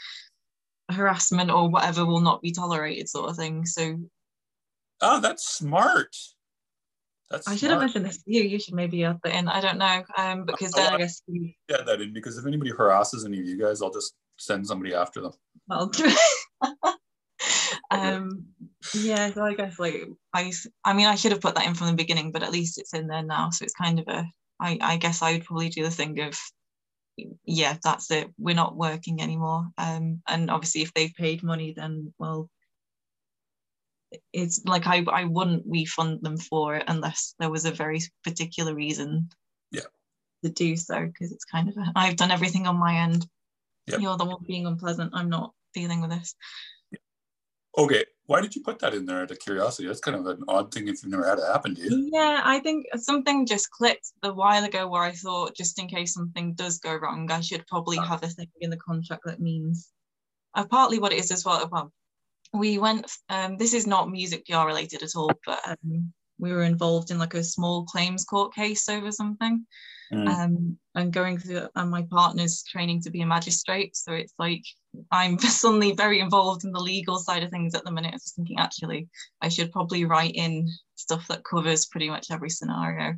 harassment 0.90 1.50
or 1.50 1.70
whatever 1.70 2.04
will 2.04 2.20
not 2.20 2.42
be 2.42 2.52
tolerated, 2.52 3.08
sort 3.08 3.30
of 3.30 3.36
thing. 3.36 3.66
So 3.66 3.98
Oh, 5.00 5.20
that's 5.20 5.48
smart. 5.48 6.14
That's 7.30 7.48
I 7.48 7.56
should 7.56 7.70
have 7.70 7.80
mentioned 7.80 8.04
this 8.04 8.18
to 8.18 8.22
you. 8.26 8.42
You 8.42 8.60
should 8.60 8.74
maybe 8.74 9.04
add 9.04 9.18
that 9.24 9.34
in. 9.34 9.48
I 9.48 9.60
don't 9.60 9.78
know, 9.78 10.02
um, 10.16 10.44
because 10.44 10.72
then 10.72 10.92
I 10.92 10.98
guess 10.98 11.22
you, 11.26 11.52
Get 11.68 11.86
that 11.86 12.00
in 12.00 12.12
because 12.12 12.38
if 12.38 12.46
anybody 12.46 12.70
harasses 12.70 13.24
any 13.24 13.40
of 13.40 13.46
you 13.46 13.58
guys, 13.58 13.82
I'll 13.82 13.90
just 13.90 14.14
send 14.38 14.66
somebody 14.66 14.94
after 14.94 15.20
them. 15.20 15.32
Well, 15.68 15.90
Um, 17.90 18.46
yeah, 18.94 19.32
so 19.32 19.42
I 19.42 19.54
guess 19.54 19.78
like 19.78 20.02
I, 20.32 20.52
I 20.84 20.92
mean, 20.94 21.06
I 21.06 21.14
should 21.14 21.32
have 21.32 21.40
put 21.40 21.54
that 21.54 21.66
in 21.66 21.74
from 21.74 21.88
the 21.88 21.94
beginning, 21.94 22.32
but 22.32 22.42
at 22.42 22.52
least 22.52 22.78
it's 22.78 22.94
in 22.94 23.06
there 23.06 23.22
now. 23.22 23.50
So 23.50 23.64
it's 23.64 23.74
kind 23.74 23.98
of 23.98 24.08
a, 24.08 24.24
I, 24.60 24.78
I 24.80 24.96
guess 24.96 25.22
I 25.22 25.32
would 25.32 25.44
probably 25.44 25.68
do 25.68 25.82
the 25.82 25.90
thing 25.90 26.20
of, 26.20 26.38
yeah, 27.44 27.76
that's 27.82 28.10
it. 28.10 28.28
We're 28.38 28.54
not 28.54 28.76
working 28.76 29.20
anymore. 29.20 29.68
Um, 29.78 30.22
and 30.26 30.50
obviously, 30.50 30.82
if 30.82 30.92
they've 30.94 31.14
paid 31.14 31.42
money, 31.42 31.74
then 31.76 32.12
well, 32.18 32.48
it's 34.32 34.64
like 34.64 34.86
I, 34.86 35.04
I 35.10 35.24
wouldn't 35.24 35.64
refund 35.66 36.20
them 36.22 36.36
for 36.36 36.76
it 36.76 36.84
unless 36.86 37.34
there 37.38 37.50
was 37.50 37.64
a 37.64 37.72
very 37.72 38.00
particular 38.22 38.74
reason. 38.74 39.28
Yeah. 39.70 39.82
To 40.44 40.50
do 40.50 40.76
so, 40.76 41.06
because 41.06 41.32
it's 41.32 41.44
kind 41.44 41.68
of 41.68 41.76
a, 41.76 41.92
I've 41.96 42.16
done 42.16 42.30
everything 42.30 42.66
on 42.66 42.76
my 42.76 42.96
end. 42.96 43.26
Yep. 43.86 44.00
You're 44.00 44.16
the 44.16 44.24
one 44.24 44.44
being 44.46 44.66
unpleasant. 44.66 45.12
I'm 45.14 45.28
not 45.28 45.52
dealing 45.72 46.00
with 46.00 46.10
this. 46.10 46.34
Okay, 47.76 48.04
why 48.26 48.40
did 48.40 48.54
you 48.54 48.62
put 48.62 48.78
that 48.78 48.94
in 48.94 49.04
there 49.04 49.22
out 49.22 49.30
of 49.30 49.38
curiosity? 49.38 49.86
That's 49.86 50.00
kind 50.00 50.16
of 50.16 50.26
an 50.26 50.44
odd 50.48 50.72
thing 50.72 50.88
if 50.88 51.02
you've 51.02 51.12
never 51.12 51.28
had 51.28 51.38
it 51.38 51.44
happen 51.44 51.74
to 51.74 51.82
you. 51.82 52.10
Yeah, 52.12 52.40
I 52.42 52.58
think 52.60 52.86
something 52.96 53.46
just 53.46 53.70
clicked 53.70 54.12
a 54.22 54.32
while 54.32 54.64
ago 54.64 54.88
where 54.88 55.02
I 55.02 55.12
thought 55.12 55.56
just 55.56 55.78
in 55.78 55.88
case 55.88 56.14
something 56.14 56.54
does 56.54 56.78
go 56.78 56.94
wrong, 56.94 57.30
I 57.30 57.40
should 57.40 57.66
probably 57.66 57.98
have 57.98 58.22
a 58.22 58.28
thing 58.28 58.48
in 58.60 58.70
the 58.70 58.78
contract 58.78 59.22
that 59.26 59.40
means 59.40 59.90
uh, 60.54 60.64
partly 60.64 60.98
what 60.98 61.12
it 61.12 61.18
is 61.18 61.30
as 61.30 61.44
well. 61.44 61.68
Well, 61.70 61.92
we 62.54 62.78
went, 62.78 63.10
um, 63.28 63.56
this 63.56 63.74
is 63.74 63.86
not 63.86 64.10
music 64.10 64.46
PR 64.46 64.66
related 64.66 65.02
at 65.02 65.16
all, 65.16 65.30
but 65.44 65.60
um, 65.68 66.12
we 66.38 66.52
were 66.52 66.62
involved 66.62 67.10
in 67.10 67.18
like 67.18 67.34
a 67.34 67.44
small 67.44 67.84
claims 67.84 68.24
court 68.24 68.54
case 68.54 68.88
over 68.88 69.12
something. 69.12 69.66
Mm. 70.14 70.28
Um, 70.28 70.78
and 70.94 71.12
going 71.12 71.38
through, 71.38 71.68
and 71.74 71.90
my 71.90 72.02
partner's 72.10 72.62
training 72.62 73.02
to 73.02 73.10
be 73.10 73.22
a 73.22 73.26
magistrate. 73.26 73.96
So 73.96 74.12
it's 74.12 74.34
like 74.38 74.62
I'm 75.10 75.38
suddenly 75.40 75.92
very 75.92 76.20
involved 76.20 76.64
in 76.64 76.72
the 76.72 76.80
legal 76.80 77.18
side 77.18 77.42
of 77.42 77.50
things 77.50 77.74
at 77.74 77.84
the 77.84 77.90
minute. 77.90 78.12
I 78.12 78.16
was 78.16 78.32
thinking, 78.36 78.58
actually, 78.58 79.08
I 79.40 79.48
should 79.48 79.72
probably 79.72 80.04
write 80.04 80.34
in 80.34 80.68
stuff 80.94 81.26
that 81.28 81.44
covers 81.44 81.86
pretty 81.86 82.08
much 82.08 82.30
every 82.30 82.50
scenario. 82.50 83.14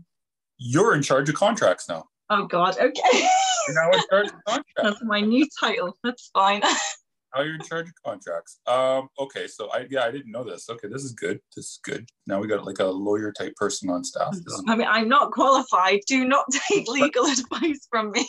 You're 0.59 0.95
in 0.95 1.03
charge 1.03 1.29
of 1.29 1.35
contracts 1.35 1.89
now. 1.89 2.07
Oh, 2.31 2.47
God. 2.47 2.77
Okay. 2.79 3.29
You're 3.69 3.75
now 3.75 3.91
in 3.91 4.03
charge 4.11 4.27
of 4.29 4.33
contracts. 4.47 4.73
That's 4.83 5.05
my 5.05 5.21
new 5.21 5.47
title. 5.61 5.97
That's 6.03 6.31
fine. 6.33 6.63
Now 7.37 7.43
you're 7.43 7.57
in 7.57 7.61
charge 7.61 7.89
of 7.89 7.95
contracts. 8.03 8.61
Um, 8.67 9.09
okay, 9.19 9.47
so 9.47 9.69
I 9.71 9.87
yeah, 9.91 10.05
I 10.05 10.11
didn't 10.11 10.33
know 10.33 10.43
this. 10.43 10.71
Okay, 10.71 10.89
this 10.89 11.03
is 11.05 11.13
good. 11.13 11.39
This 11.55 11.67
is 11.67 11.81
good. 11.83 12.09
Now 12.27 12.41
we 12.41 12.49
got 12.49 12.65
like 12.65 12.79
a 12.79 12.87
lawyer 12.87 13.31
type 13.31 13.55
person 13.57 13.91
on 13.91 14.05
staff. 14.05 14.35
I 14.67 14.75
mean, 14.75 14.87
I'm 14.89 15.09
not 15.09 15.33
qualified. 15.33 16.01
Do 16.07 16.27
not 16.27 16.47
take 16.71 16.89
legal 16.89 17.25
advice 17.27 17.87
from 17.91 18.13
me. 18.13 18.27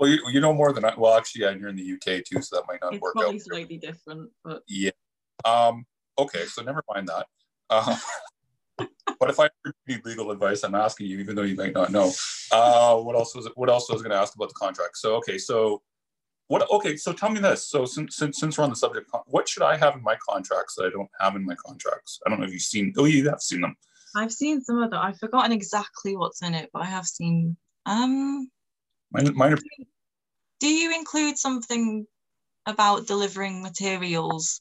well, 0.00 0.10
you, 0.10 0.18
you 0.32 0.40
know 0.40 0.52
more 0.52 0.72
than 0.72 0.84
I. 0.84 0.94
Well, 0.96 1.16
actually, 1.16 1.42
yeah, 1.42 1.50
you're 1.50 1.68
in 1.68 1.76
the 1.76 1.92
UK 1.92 2.24
too, 2.24 2.42
so 2.42 2.56
that 2.56 2.64
might 2.66 2.80
not 2.82 2.94
It's 2.94 3.00
work 3.00 3.14
probably 3.14 3.36
out. 3.36 3.42
slightly 3.42 3.78
different, 3.78 4.30
but 4.44 4.62
Yeah. 4.66 4.90
Um. 5.44 5.84
Okay, 6.18 6.44
so 6.46 6.62
never 6.62 6.82
mind 6.92 7.08
that. 7.08 7.26
Uh, 7.70 7.96
but 9.20 9.30
if 9.30 9.38
I 9.38 9.50
need 9.86 10.04
legal 10.04 10.32
advice, 10.32 10.64
I'm 10.64 10.74
asking 10.74 11.06
you, 11.06 11.20
even 11.20 11.36
though 11.36 11.42
you 11.42 11.54
might 11.54 11.74
not 11.74 11.92
know. 11.92 12.10
Uh, 12.50 12.96
what 12.96 13.14
else 13.14 13.36
was 13.36 13.46
it? 13.46 13.52
What 13.54 13.70
else 13.70 13.88
was 13.88 14.00
I 14.00 14.08
going 14.08 14.10
to 14.16 14.20
ask 14.20 14.34
about 14.34 14.48
the 14.48 14.54
contract? 14.54 14.96
So 14.96 15.14
okay, 15.16 15.38
so 15.38 15.80
what? 16.52 16.70
Okay, 16.70 16.98
so 16.98 17.14
tell 17.14 17.30
me 17.30 17.40
this. 17.40 17.66
So 17.66 17.86
since 17.86 18.16
since, 18.16 18.38
since 18.38 18.58
we're 18.58 18.64
on 18.64 18.70
the 18.70 18.76
subject, 18.76 19.10
what 19.24 19.48
should 19.48 19.62
I 19.62 19.74
have 19.78 19.96
in 19.96 20.02
my 20.02 20.16
contracts 20.28 20.74
that 20.74 20.84
I 20.84 20.90
don't 20.90 21.08
have 21.18 21.34
in 21.34 21.46
my 21.46 21.54
contracts? 21.54 22.20
I 22.26 22.28
don't 22.28 22.40
know 22.40 22.44
if 22.44 22.52
you've 22.52 22.60
seen. 22.60 22.92
Oh, 22.98 23.06
you 23.06 23.26
have 23.30 23.40
seen 23.40 23.62
them. 23.62 23.74
I've 24.14 24.32
seen 24.32 24.60
some 24.60 24.82
of 24.82 24.90
them. 24.90 25.00
I've 25.02 25.18
forgotten 25.18 25.52
exactly 25.52 26.14
what's 26.14 26.42
in 26.42 26.52
it, 26.52 26.68
but 26.70 26.82
I 26.82 26.84
have 26.84 27.06
seen. 27.06 27.56
Um, 27.86 28.50
Mine, 29.12 29.34
mine 29.34 29.54
are 29.54 29.58
do 30.60 30.68
you 30.68 30.94
include 30.94 31.38
something 31.38 32.06
about 32.66 33.06
delivering 33.06 33.62
materials? 33.62 34.60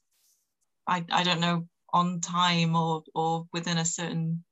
I 0.87 1.03
I 1.11 1.25
don't 1.25 1.41
know 1.41 1.67
on 1.91 2.21
time 2.21 2.73
or 2.73 3.03
or 3.13 3.47
within 3.51 3.77
a 3.77 3.83
certain. 3.83 4.45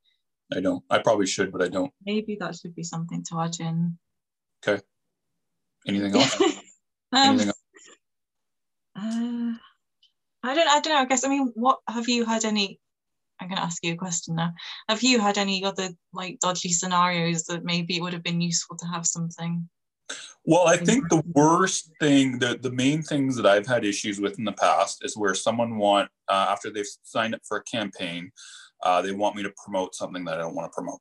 I 0.53 0.59
don't. 0.59 0.83
I 0.89 0.97
probably 0.97 1.25
should, 1.25 1.53
but 1.53 1.61
I 1.61 1.69
don't. 1.69 1.93
Maybe 2.05 2.35
that 2.41 2.57
should 2.57 2.75
be 2.75 2.83
something 2.83 3.23
to 3.29 3.39
add 3.39 3.55
in. 3.61 3.97
Okay. 4.61 4.83
Anything 5.87 6.15
else? 6.21 6.35
Um, 7.11 7.39
uh, 8.95 9.53
I 10.43 10.53
don't. 10.53 10.67
I 10.67 10.79
don't 10.79 10.93
know. 10.93 10.99
I 10.99 11.05
guess. 11.05 11.23
I 11.23 11.29
mean, 11.29 11.51
what 11.55 11.79
have 11.87 12.07
you 12.07 12.25
had 12.25 12.45
any? 12.45 12.79
I'm 13.39 13.47
going 13.47 13.57
to 13.57 13.63
ask 13.63 13.83
you 13.83 13.93
a 13.93 13.97
question 13.97 14.35
now. 14.35 14.51
Have 14.89 15.01
you 15.01 15.19
had 15.19 15.37
any 15.37 15.63
other 15.63 15.89
like 16.13 16.39
dodgy 16.39 16.69
scenarios 16.69 17.43
that 17.45 17.63
maybe 17.63 17.97
it 17.97 18.01
would 18.01 18.13
have 18.13 18.23
been 18.23 18.41
useful 18.41 18.75
to 18.77 18.85
have 18.85 19.05
something? 19.05 19.69
Well, 20.45 20.67
I 20.67 20.77
think 20.77 21.09
the 21.09 21.21
worst 21.33 21.91
thing, 21.99 22.39
the, 22.39 22.57
the 22.59 22.71
main 22.71 23.03
things 23.03 23.35
that 23.35 23.45
I've 23.45 23.67
had 23.67 23.85
issues 23.85 24.19
with 24.19 24.39
in 24.39 24.45
the 24.45 24.51
past 24.53 25.05
is 25.05 25.15
where 25.15 25.35
someone 25.35 25.77
want, 25.77 26.09
uh, 26.27 26.47
after 26.49 26.71
they've 26.71 26.87
signed 27.03 27.35
up 27.35 27.41
for 27.47 27.57
a 27.57 27.63
campaign, 27.63 28.31
uh, 28.81 29.01
they 29.01 29.11
want 29.11 29.35
me 29.35 29.43
to 29.43 29.53
promote 29.63 29.93
something 29.95 30.25
that 30.25 30.35
I 30.35 30.37
don't 30.37 30.55
want 30.55 30.71
to 30.71 30.75
promote. 30.75 30.99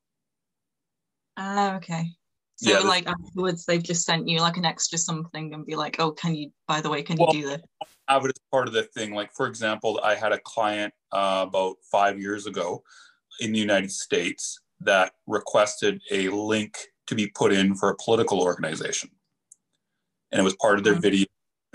Ah, 1.37 1.77
okay. 1.77 2.12
So 2.61 2.71
Yeah, 2.73 2.81
like 2.81 3.07
afterwards, 3.07 3.64
they've 3.66 3.83
just 3.83 4.05
sent 4.05 4.29
you 4.29 4.40
like 4.40 4.57
an 4.57 4.64
extra 4.64 4.99
something 4.99 5.55
and 5.55 5.64
be 5.64 5.77
like, 5.77 6.01
"Oh, 6.01 6.11
can 6.11 6.35
you? 6.35 6.51
By 6.66 6.81
the 6.81 6.90
way, 6.90 7.03
can 7.05 7.16
Well, 7.16 7.33
you 7.33 7.42
do 7.42 7.49
this?" 7.51 7.62
Have 8.09 8.25
it 8.25 8.31
as 8.31 8.40
part 8.51 8.66
of 8.66 8.75
the 8.75 8.83
thing. 8.83 9.14
Like, 9.14 9.33
for 9.33 9.47
example, 9.47 10.01
I 10.03 10.16
had 10.16 10.33
a 10.33 10.40
client 10.40 10.92
uh, 11.12 11.44
about 11.49 11.77
five 11.92 12.18
years 12.18 12.47
ago 12.47 12.83
in 13.38 13.53
the 13.53 13.61
United 13.61 13.92
States 13.92 14.59
that 14.81 15.12
requested 15.29 16.03
a 16.11 16.31
link 16.31 16.77
to 17.07 17.14
be 17.14 17.29
put 17.29 17.53
in 17.53 17.77
for 17.77 17.90
a 17.90 17.97
political 17.97 18.40
organization. 18.42 19.11
And 20.33 20.40
it 20.40 20.44
was 20.44 20.57
part 20.57 20.79
of 20.79 20.85
their 20.85 20.97
Mhm. 20.97 21.03
video. 21.03 21.27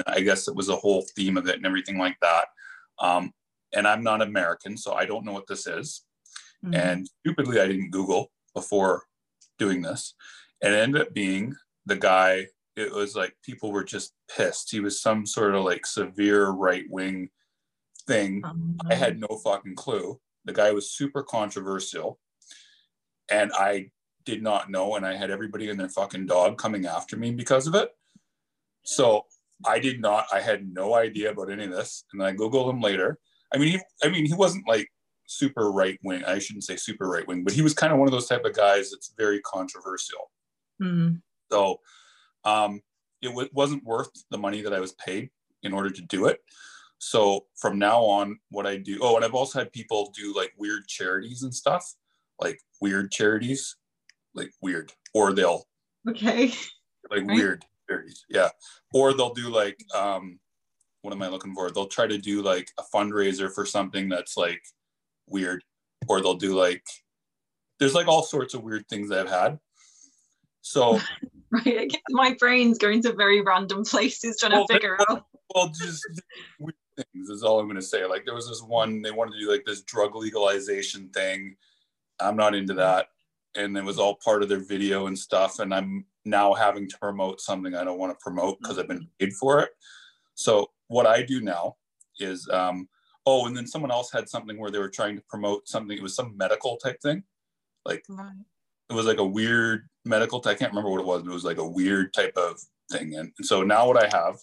I 0.06 0.20
guess 0.20 0.50
it 0.50 0.56
was 0.56 0.68
a 0.68 0.76
whole 0.76 1.06
theme 1.16 1.38
of 1.38 1.48
it 1.48 1.56
and 1.56 1.66
everything 1.66 1.98
like 1.98 2.18
that. 2.22 2.48
Um, 3.00 3.32
and 3.74 3.88
I'm 3.88 4.04
not 4.04 4.22
American, 4.22 4.76
so 4.76 4.94
I 4.94 5.06
don't 5.06 5.24
know 5.24 5.32
what 5.32 5.48
this 5.48 5.66
is. 5.66 6.04
Mhm. 6.66 6.76
And 6.76 7.08
stupidly, 7.22 7.62
I 7.62 7.68
didn't 7.68 7.92
Google 7.92 8.32
before 8.54 9.04
doing 9.58 9.82
this. 9.82 10.14
And 10.64 10.74
it 10.74 10.78
ended 10.78 11.02
up 11.02 11.14
being 11.14 11.56
the 11.86 11.98
guy, 11.98 12.48
it 12.76 12.92
was 12.92 13.16
like 13.16 13.36
people 13.44 13.72
were 13.72 13.84
just 13.84 14.14
pissed. 14.36 14.72
He 14.72 14.80
was 14.80 15.02
some 15.02 15.26
sort 15.26 15.54
of 15.54 15.64
like 15.64 15.86
severe 15.86 16.50
right 16.50 16.86
wing 16.90 17.30
thing. 18.08 18.42
Um, 18.46 18.78
I 18.90 18.96
had 18.96 19.20
no 19.20 19.28
fucking 19.44 19.76
clue. 19.76 20.20
The 20.46 20.54
guy 20.54 20.72
was 20.72 20.92
super 20.92 21.22
controversial. 21.22 22.18
And 23.30 23.52
I 23.54 23.92
did 24.26 24.42
not 24.42 24.72
know. 24.72 24.96
And 24.96 25.06
I 25.06 25.16
had 25.16 25.32
everybody 25.32 25.70
and 25.70 25.80
their 25.80 25.90
fucking 25.90 26.28
dog 26.28 26.58
coming 26.58 26.86
after 26.86 27.18
me 27.18 27.32
because 27.32 27.68
of 27.68 27.76
it. 27.76 27.90
So 28.86 29.26
I 29.66 29.80
did 29.80 30.02
not, 30.02 30.28
I 30.34 30.40
had 30.40 30.74
no 30.74 30.96
idea 30.96 31.32
about 31.32 31.52
any 31.52 31.66
of 31.66 31.72
this. 31.72 32.06
And 32.14 32.24
I 32.24 32.34
Googled 32.34 32.70
him 32.70 32.82
later. 32.82 33.20
I 33.54 33.58
mean, 33.58 33.70
he, 33.70 33.80
I 34.02 34.10
mean, 34.10 34.26
he 34.26 34.34
wasn't 34.34 34.68
like 34.68 34.88
super 35.28 35.72
right 35.72 36.00
wing. 36.04 36.24
I 36.24 36.40
shouldn't 36.40 36.64
say 36.64 36.76
super 36.76 37.10
right 37.10 37.28
wing, 37.28 37.44
but 37.44 37.54
he 37.54 37.62
was 37.62 37.74
kind 37.74 37.92
of 37.92 38.00
one 38.00 38.08
of 38.08 38.12
those 38.12 38.28
type 38.28 38.46
of 38.46 38.56
guys 38.56 38.92
that's 38.92 39.14
very 39.18 39.42
controversial. 39.42 40.32
Mm, 40.84 41.22
So 41.52 41.80
um, 42.44 42.82
it 43.22 43.28
w- 43.30 43.50
wasn't 43.54 43.84
worth 43.84 44.10
the 44.30 44.38
money 44.38 44.62
that 44.62 44.74
I 44.74 44.80
was 44.80 44.94
paid 44.94 45.30
in 45.64 45.74
order 45.74 45.90
to 45.90 46.02
do 46.02 46.26
it. 46.26 46.40
So 47.00 47.46
from 47.58 47.80
now 47.80 48.02
on, 48.04 48.40
what 48.50 48.66
I 48.68 48.78
do, 48.78 49.00
oh, 49.02 49.16
and 49.16 49.26
I've 49.26 49.34
also 49.34 49.60
had 49.60 49.72
people 49.72 50.12
do 50.16 50.34
like 50.36 50.54
weird 50.58 50.88
charities 50.88 51.44
and 51.44 51.54
stuff, 51.54 51.94
like 52.40 52.60
weird 52.82 53.12
charities, 53.12 53.76
like 54.34 54.52
weird, 54.62 54.92
or 55.14 55.34
they'll 55.34 55.66
okay. 56.10 56.48
like 57.12 57.26
Right. 57.26 57.28
weird 57.28 57.66
charities, 57.90 58.26
yeah, 58.30 58.50
or 58.94 59.14
they'll 59.14 59.34
do 59.34 59.50
like, 59.50 59.78
um, 59.94 60.40
what 61.02 61.14
am 61.14 61.22
I 61.22 61.28
looking 61.28 61.54
for? 61.54 61.70
They'll 61.70 61.88
try 61.88 62.08
to 62.08 62.18
do 62.18 62.42
like 62.42 62.70
a 62.80 62.84
fundraiser 62.96 63.54
for 63.54 63.66
something 63.66 64.08
that's 64.08 64.38
like 64.38 64.62
weird, 65.28 65.62
or 66.08 66.22
they'll 66.22 66.36
do 66.36 66.56
like, 66.56 66.84
there's 67.80 67.94
like 67.94 68.08
all 68.08 68.24
sorts 68.24 68.54
of 68.54 68.64
weird 68.64 68.88
things 68.88 69.12
I've 69.12 69.30
had. 69.30 69.60
So 70.64 71.00
Right. 71.52 71.78
I 71.82 71.86
guess 71.86 72.02
my 72.10 72.36
brain's 72.40 72.80
going 72.80 73.04
to 73.04 73.14
very 73.14 73.42
random 73.42 73.84
places 73.86 74.40
trying 74.40 74.54
Well, 74.54 74.66
to 74.66 74.74
figure 74.74 74.98
out. 75.10 75.28
well 75.54 75.68
just 75.68 76.04
weird 76.58 76.74
things 76.98 77.30
is 77.30 77.44
all 77.44 77.60
i'm 77.60 77.68
going 77.68 77.76
to 77.76 77.82
say 77.82 78.06
like 78.06 78.26
there 78.26 78.34
was 78.34 78.48
this 78.48 78.64
one 78.64 79.04
they 79.04 79.12
wanted 79.12 79.34
to 79.34 79.40
do 79.40 79.52
like 79.52 79.64
this 79.66 79.84
drug 79.84 80.16
legalization 80.16 81.10
thing 81.10 81.56
i'm 82.20 82.36
not 82.36 82.56
into 82.56 82.74
that 82.74 83.10
and 83.56 83.78
it 83.78 83.84
was 83.84 84.00
all 84.00 84.16
part 84.16 84.42
of 84.42 84.50
their 84.50 84.64
video 84.64 85.06
and 85.06 85.18
stuff 85.18 85.60
and 85.60 85.74
i'm 85.76 86.06
now 86.26 86.54
having 86.54 86.90
to 86.90 86.98
promote 86.98 87.40
something 87.40 87.76
i 87.76 87.84
don't 87.84 88.00
want 88.00 88.12
to 88.12 88.24
promote 88.24 88.58
because 88.60 88.80
i've 88.80 88.88
been 88.88 89.08
paid 89.20 89.34
for 89.34 89.60
it 89.60 89.70
so 90.34 90.72
what 90.88 91.06
i 91.06 91.22
do 91.22 91.40
now 91.40 91.76
is 92.20 92.50
um 92.50 92.88
oh 93.28 93.46
and 93.46 93.56
then 93.56 93.68
someone 93.68 93.92
else 93.92 94.12
had 94.12 94.28
something 94.28 94.60
where 94.60 94.72
they 94.72 94.80
were 94.80 94.90
trying 94.90 95.16
to 95.16 95.24
promote 95.30 95.68
something 95.68 95.96
it 95.96 96.04
was 96.04 96.16
some 96.16 96.36
medical 96.36 96.78
type 96.78 97.00
thing 97.02 97.24
like 97.86 98.04
Right. 98.10 98.34
It 98.90 98.94
was 98.94 99.06
like 99.06 99.20
a 99.20 99.26
weird 99.26 99.88
medical 100.06 100.42
i 100.46 100.54
can't 100.54 100.72
remember 100.72 100.90
what 100.90 101.00
it 101.00 101.06
was 101.06 101.22
but 101.22 101.32
it 101.32 101.34
was 101.34 101.44
like 101.44 101.58
a 101.58 101.68
weird 101.68 102.14
type 102.14 102.34
of 102.36 102.60
thing 102.92 103.16
and, 103.16 103.32
and 103.38 103.46
so 103.46 103.64
now 103.64 103.88
what 103.88 103.98
i 103.98 104.08
have 104.16 104.36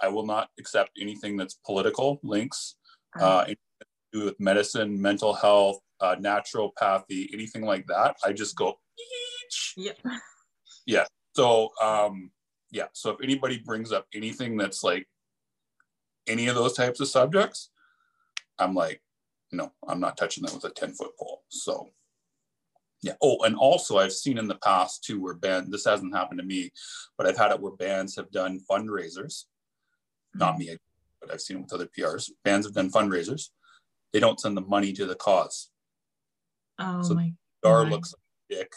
i 0.00 0.08
will 0.08 0.26
not 0.26 0.48
accept 0.58 0.90
anything 1.00 1.36
that's 1.36 1.58
political 1.66 2.18
links 2.22 2.76
uh, 3.20 3.40
anything 3.40 3.56
to 3.80 4.18
do 4.20 4.24
with 4.24 4.40
medicine 4.40 5.00
mental 5.00 5.34
health 5.34 5.78
uh, 6.00 6.16
naturopathy 6.16 7.28
anything 7.32 7.62
like 7.62 7.86
that 7.86 8.16
i 8.24 8.32
just 8.32 8.56
go 8.56 8.78
"Eesh." 9.52 9.72
Yep. 9.76 9.98
so 11.36 11.70
um 11.82 12.30
yeah 12.70 12.86
so 12.92 13.10
if 13.10 13.18
anybody 13.22 13.58
brings 13.58 13.92
up 13.92 14.06
anything 14.14 14.56
that's 14.56 14.82
like 14.82 15.06
any 16.26 16.46
of 16.46 16.54
those 16.54 16.74
types 16.74 17.00
of 17.00 17.08
subjects 17.08 17.70
I'm 18.60 18.74
like, 18.74 19.00
no, 19.52 19.72
I'm 19.88 20.00
not 20.00 20.16
touching 20.16 20.44
that 20.44 20.54
with 20.54 20.64
a 20.64 20.70
10 20.70 20.92
foot 20.92 21.16
pole. 21.18 21.42
So 21.48 21.88
yeah. 23.02 23.14
Oh, 23.22 23.38
and 23.44 23.56
also 23.56 23.98
I've 23.98 24.12
seen 24.12 24.38
in 24.38 24.48
the 24.48 24.56
past 24.56 25.04
too 25.04 25.20
where 25.20 25.34
band 25.34 25.72
this 25.72 25.84
hasn't 25.84 26.14
happened 26.14 26.40
to 26.40 26.46
me, 26.46 26.70
but 27.16 27.26
I've 27.26 27.38
had 27.38 27.50
it 27.50 27.60
where 27.60 27.72
bands 27.72 28.16
have 28.16 28.30
done 28.30 28.60
fundraisers. 28.70 29.44
Not 30.34 30.54
mm-hmm. 30.54 30.58
me, 30.58 30.76
but 31.20 31.32
I've 31.32 31.40
seen 31.40 31.58
it 31.58 31.62
with 31.62 31.72
other 31.72 31.88
PRs. 31.96 32.30
Bands 32.44 32.66
have 32.66 32.74
done 32.74 32.90
fundraisers. 32.90 33.48
They 34.12 34.20
don't 34.20 34.40
send 34.40 34.56
the 34.56 34.62
money 34.62 34.92
to 34.92 35.06
the 35.06 35.14
cause. 35.14 35.70
Oh 36.78 37.02
So 37.02 37.14
my 37.14 37.32
Dar 37.62 37.84
God. 37.84 37.92
looks 37.92 38.14
like 38.14 38.58
a 38.58 38.62
dick 38.62 38.72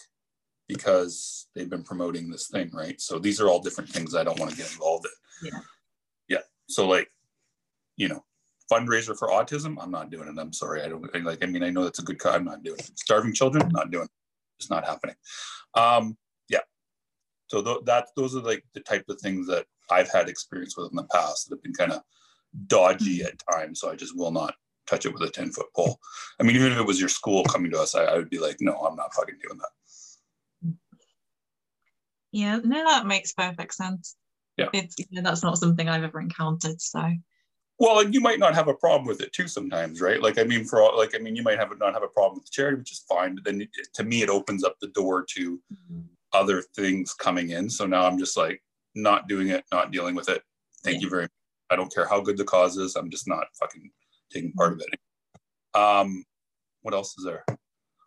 because 0.67 1.47
they've 1.53 1.69
been 1.69 1.83
promoting 1.83 2.29
this 2.29 2.47
thing, 2.47 2.71
right? 2.73 2.99
So 2.99 3.19
these 3.19 3.41
are 3.41 3.47
all 3.47 3.59
different 3.59 3.89
things 3.89 4.15
I 4.15 4.23
don't 4.23 4.39
want 4.39 4.51
to 4.51 4.57
get 4.57 4.71
involved 4.71 5.05
in. 5.05 5.49
Yeah. 5.51 5.59
Yeah. 6.29 6.41
So 6.67 6.87
like, 6.87 7.09
you 7.97 8.07
know, 8.07 8.23
fundraiser 8.73 9.17
for 9.17 9.29
autism, 9.29 9.77
I'm 9.79 9.91
not 9.91 10.09
doing 10.09 10.27
it. 10.27 10.39
I'm 10.39 10.53
sorry. 10.53 10.81
I 10.81 10.89
don't 10.89 11.03
like, 11.23 11.43
I 11.43 11.47
mean, 11.47 11.63
I 11.63 11.69
know 11.69 11.83
that's 11.83 11.99
a 11.99 12.03
good 12.03 12.19
cause. 12.19 12.35
I'm 12.35 12.45
not 12.45 12.63
doing 12.63 12.79
it. 12.79 12.91
Starving 12.95 13.33
children, 13.33 13.69
not 13.69 13.91
doing 13.91 14.05
it. 14.05 14.11
It's 14.59 14.69
not 14.69 14.85
happening. 14.85 15.15
Um, 15.75 16.17
yeah. 16.49 16.59
So 17.47 17.61
th- 17.61 17.85
that 17.85 18.07
those 18.15 18.35
are 18.35 18.41
like 18.41 18.63
the 18.73 18.79
type 18.81 19.05
of 19.09 19.19
things 19.19 19.47
that 19.47 19.65
I've 19.89 20.11
had 20.11 20.29
experience 20.29 20.77
with 20.77 20.91
in 20.91 20.95
the 20.95 21.03
past 21.05 21.49
that 21.49 21.55
have 21.55 21.63
been 21.63 21.73
kind 21.73 21.91
of 21.91 22.01
dodgy 22.67 23.23
at 23.23 23.41
times. 23.51 23.79
So 23.79 23.91
I 23.91 23.95
just 23.95 24.17
will 24.17 24.31
not 24.31 24.55
touch 24.87 25.05
it 25.05 25.13
with 25.13 25.23
a 25.23 25.29
10 25.29 25.51
foot 25.51 25.67
pole. 25.75 25.99
I 26.39 26.43
mean, 26.43 26.55
even 26.55 26.71
if 26.71 26.77
it 26.77 26.85
was 26.85 26.99
your 26.99 27.09
school 27.09 27.43
coming 27.43 27.71
to 27.71 27.79
us, 27.79 27.95
I, 27.95 28.03
I 28.03 28.17
would 28.17 28.29
be 28.29 28.39
like, 28.39 28.57
no, 28.59 28.73
I'm 28.73 28.95
not 28.95 29.13
fucking 29.13 29.35
doing 29.41 29.59
that. 29.59 30.73
Yeah, 32.31 32.59
no, 32.63 32.83
that 32.83 33.05
makes 33.05 33.33
perfect 33.33 33.75
sense. 33.75 34.15
Yeah. 34.57 34.69
It's 34.73 34.95
you 34.97 35.05
know, 35.11 35.21
that's 35.21 35.43
not 35.43 35.57
something 35.57 35.87
I've 35.87 36.03
ever 36.03 36.19
encountered. 36.19 36.81
So 36.81 36.99
Well, 37.79 37.99
and 37.99 38.13
you 38.13 38.21
might 38.21 38.39
not 38.39 38.53
have 38.55 38.67
a 38.67 38.73
problem 38.73 39.07
with 39.07 39.21
it 39.21 39.33
too 39.33 39.47
sometimes, 39.47 39.99
right? 39.99 40.21
Like, 40.21 40.37
I 40.37 40.43
mean, 40.43 40.63
for 40.63 40.81
all, 40.81 40.95
like, 40.97 41.15
I 41.15 41.17
mean, 41.17 41.35
you 41.35 41.43
might 41.43 41.57
have 41.57 41.77
not 41.79 41.93
have 41.93 42.03
a 42.03 42.07
problem 42.07 42.35
with 42.35 42.45
the 42.45 42.51
charity, 42.51 42.77
which 42.77 42.91
is 42.91 43.03
fine. 43.09 43.35
But 43.35 43.43
then 43.45 43.61
it, 43.61 43.69
to 43.95 44.03
me, 44.03 44.21
it 44.21 44.29
opens 44.29 44.63
up 44.63 44.75
the 44.79 44.87
door 44.89 45.25
to 45.35 45.59
other 46.33 46.61
things 46.75 47.13
coming 47.13 47.49
in. 47.49 47.69
So 47.69 47.85
now 47.85 48.05
I'm 48.05 48.17
just 48.17 48.37
like 48.37 48.61
not 48.95 49.27
doing 49.27 49.49
it, 49.49 49.63
not 49.71 49.91
dealing 49.91 50.15
with 50.15 50.29
it. 50.29 50.43
Thank 50.83 50.97
Yeah. 50.97 51.01
you 51.05 51.09
very 51.09 51.23
much. 51.23 51.31
I 51.71 51.75
don't 51.75 51.93
care 51.93 52.05
how 52.07 52.21
good 52.21 52.37
the 52.37 52.43
cause 52.43 52.77
is. 52.77 52.95
I'm 52.95 53.09
just 53.09 53.27
not 53.27 53.47
fucking 53.59 53.89
taking 54.31 54.51
part 54.53 54.73
of 54.73 54.81
it. 54.81 55.79
Um, 55.79 56.23
what 56.83 56.93
else 56.93 57.17
is 57.17 57.25
there? 57.25 57.43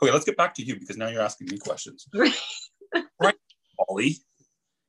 Okay, 0.02 0.12
let's 0.12 0.24
get 0.24 0.36
back 0.36 0.54
to 0.54 0.62
you 0.62 0.78
because 0.78 0.96
now 0.96 1.08
you're 1.08 1.22
asking 1.22 1.48
me 1.50 1.58
questions. 1.58 2.06
Right, 3.20 3.34
Holly, 3.78 4.16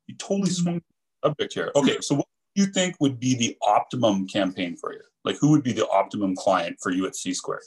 you 0.08 0.16
totally 0.18 0.50
Mhm. 0.50 0.54
swung 0.64 0.76
the 0.76 1.30
subject 1.30 1.54
here. 1.54 1.72
Okay, 1.76 1.98
so 2.02 2.16
what 2.16 2.28
you 2.58 2.66
think 2.66 2.96
would 3.00 3.20
be 3.20 3.36
the 3.36 3.56
optimum 3.62 4.28
campaign 4.28 4.76
for 4.76 4.92
you? 4.92 5.02
Like, 5.24 5.38
who 5.40 5.52
would 5.52 5.64
be 5.64 5.74
the 5.74 5.88
optimum 5.90 6.36
client 6.36 6.78
for 6.82 6.92
you 6.92 7.06
at 7.06 7.16
C 7.16 7.34
Squared? 7.34 7.62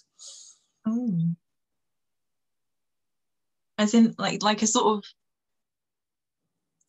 Oh. 0.86 1.16
As 3.78 3.94
in 3.94 4.14
like 4.18 4.42
like 4.42 4.62
a 4.62 4.66
sort 4.66 4.98
of 4.98 5.04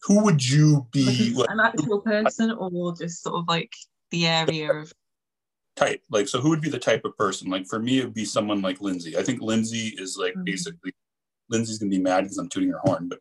Who 0.03 0.23
would 0.23 0.45
you 0.45 0.87
be 0.91 1.31
like 1.35 1.47
like, 1.47 1.49
an 1.51 1.59
actual 1.59 2.01
person 2.01 2.51
or 2.51 2.95
just 2.95 3.21
sort 3.21 3.35
of 3.35 3.47
like 3.47 3.71
the 4.09 4.27
area 4.27 4.73
of 4.73 4.91
type? 5.75 6.01
Like, 6.09 6.27
so 6.27 6.41
who 6.41 6.49
would 6.49 6.61
be 6.61 6.69
the 6.69 6.79
type 6.79 7.05
of 7.05 7.15
person? 7.17 7.49
Like, 7.49 7.67
for 7.67 7.79
me, 7.79 7.99
it 7.99 8.05
would 8.05 8.13
be 8.13 8.25
someone 8.25 8.61
like 8.61 8.81
Lindsay. 8.81 9.15
I 9.15 9.23
think 9.23 9.41
Lindsay 9.41 9.95
is 9.97 10.17
like 10.17 10.33
Mhm. 10.33 10.45
basically. 10.45 10.93
Lindsay's 11.49 11.79
gonna 11.79 11.89
be 11.89 11.99
mad 11.99 12.21
because 12.21 12.37
I'm 12.37 12.47
tooting 12.47 12.69
her 12.69 12.79
horn, 12.79 13.09
but 13.09 13.19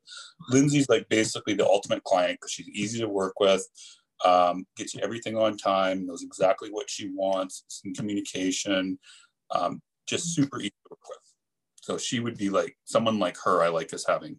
Lindsay's 0.51 0.89
like 0.89 1.09
basically 1.09 1.55
the 1.55 1.67
ultimate 1.67 2.05
client 2.05 2.39
because 2.41 2.53
she's 2.53 2.69
easy 2.69 3.01
to 3.01 3.09
work 3.09 3.41
with, 3.41 3.67
um, 4.25 4.67
gets 4.77 4.95
you 4.95 5.01
everything 5.03 5.37
on 5.37 5.57
time, 5.57 6.07
knows 6.07 6.23
exactly 6.23 6.71
what 6.71 6.91
she 6.91 7.11
wants, 7.15 7.65
some 7.69 7.95
communication, 7.95 8.99
um, 9.51 9.81
just 10.07 10.35
super 10.35 10.61
easy 10.61 10.71
to 10.71 10.91
work 10.91 11.01
with. 11.09 11.19
So 11.77 11.99
she 11.99 12.21
would 12.21 12.37
be 12.37 12.51
like 12.51 12.77
someone 12.85 13.19
like 13.19 13.37
her. 13.45 13.63
I 13.63 13.69
like 13.69 13.93
as 13.93 14.05
having. 14.07 14.39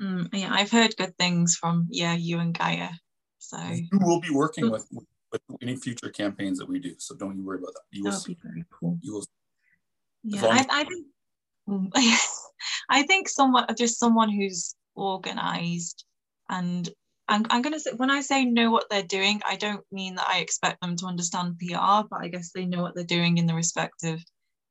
Mm, 0.00 0.28
yeah, 0.32 0.50
I've 0.52 0.70
heard 0.70 0.96
good 0.96 1.16
things 1.18 1.56
from 1.56 1.86
yeah, 1.90 2.14
you 2.14 2.38
and 2.38 2.56
Gaia. 2.56 2.90
So 3.38 3.58
You 3.58 3.98
will 4.00 4.20
be 4.20 4.30
working 4.30 4.70
with 4.70 4.86
with 5.32 5.40
any 5.62 5.76
future 5.76 6.10
campaigns 6.10 6.58
that 6.58 6.68
we 6.68 6.78
do, 6.78 6.94
so 6.98 7.14
don't 7.14 7.36
you 7.36 7.42
worry 7.44 7.58
about 7.58 7.72
that. 7.74 7.82
You 7.90 8.04
will. 8.04 8.10
that'll 8.10 8.22
See, 8.24 8.34
be 8.34 8.38
very 8.42 8.64
cool. 8.70 8.98
you 9.00 9.14
will. 9.14 9.24
Yeah, 10.24 10.46
I, 10.46 10.66
I 10.70 10.84
think 10.84 11.06
Mm, 11.68 11.90
I 12.88 13.02
think 13.04 13.28
someone 13.28 13.66
just 13.76 13.98
someone 13.98 14.30
who's 14.30 14.74
organized 14.94 16.04
and 16.48 16.88
I'm, 17.32 17.46
I'm 17.48 17.62
gonna 17.62 17.80
say 17.80 17.92
when 17.96 18.10
I 18.10 18.20
say 18.20 18.44
know 18.44 18.70
what 18.70 18.90
they're 18.90 19.02
doing, 19.02 19.40
I 19.48 19.56
don't 19.56 19.84
mean 19.90 20.16
that 20.16 20.28
I 20.28 20.40
expect 20.40 20.82
them 20.82 20.96
to 20.96 21.06
understand 21.06 21.58
PR, 21.58 22.06
but 22.10 22.20
I 22.20 22.28
guess 22.28 22.52
they 22.52 22.66
know 22.66 22.82
what 22.82 22.94
they're 22.94 23.04
doing 23.04 23.38
in 23.38 23.46
the 23.46 23.54
respect 23.54 24.04
of 24.04 24.22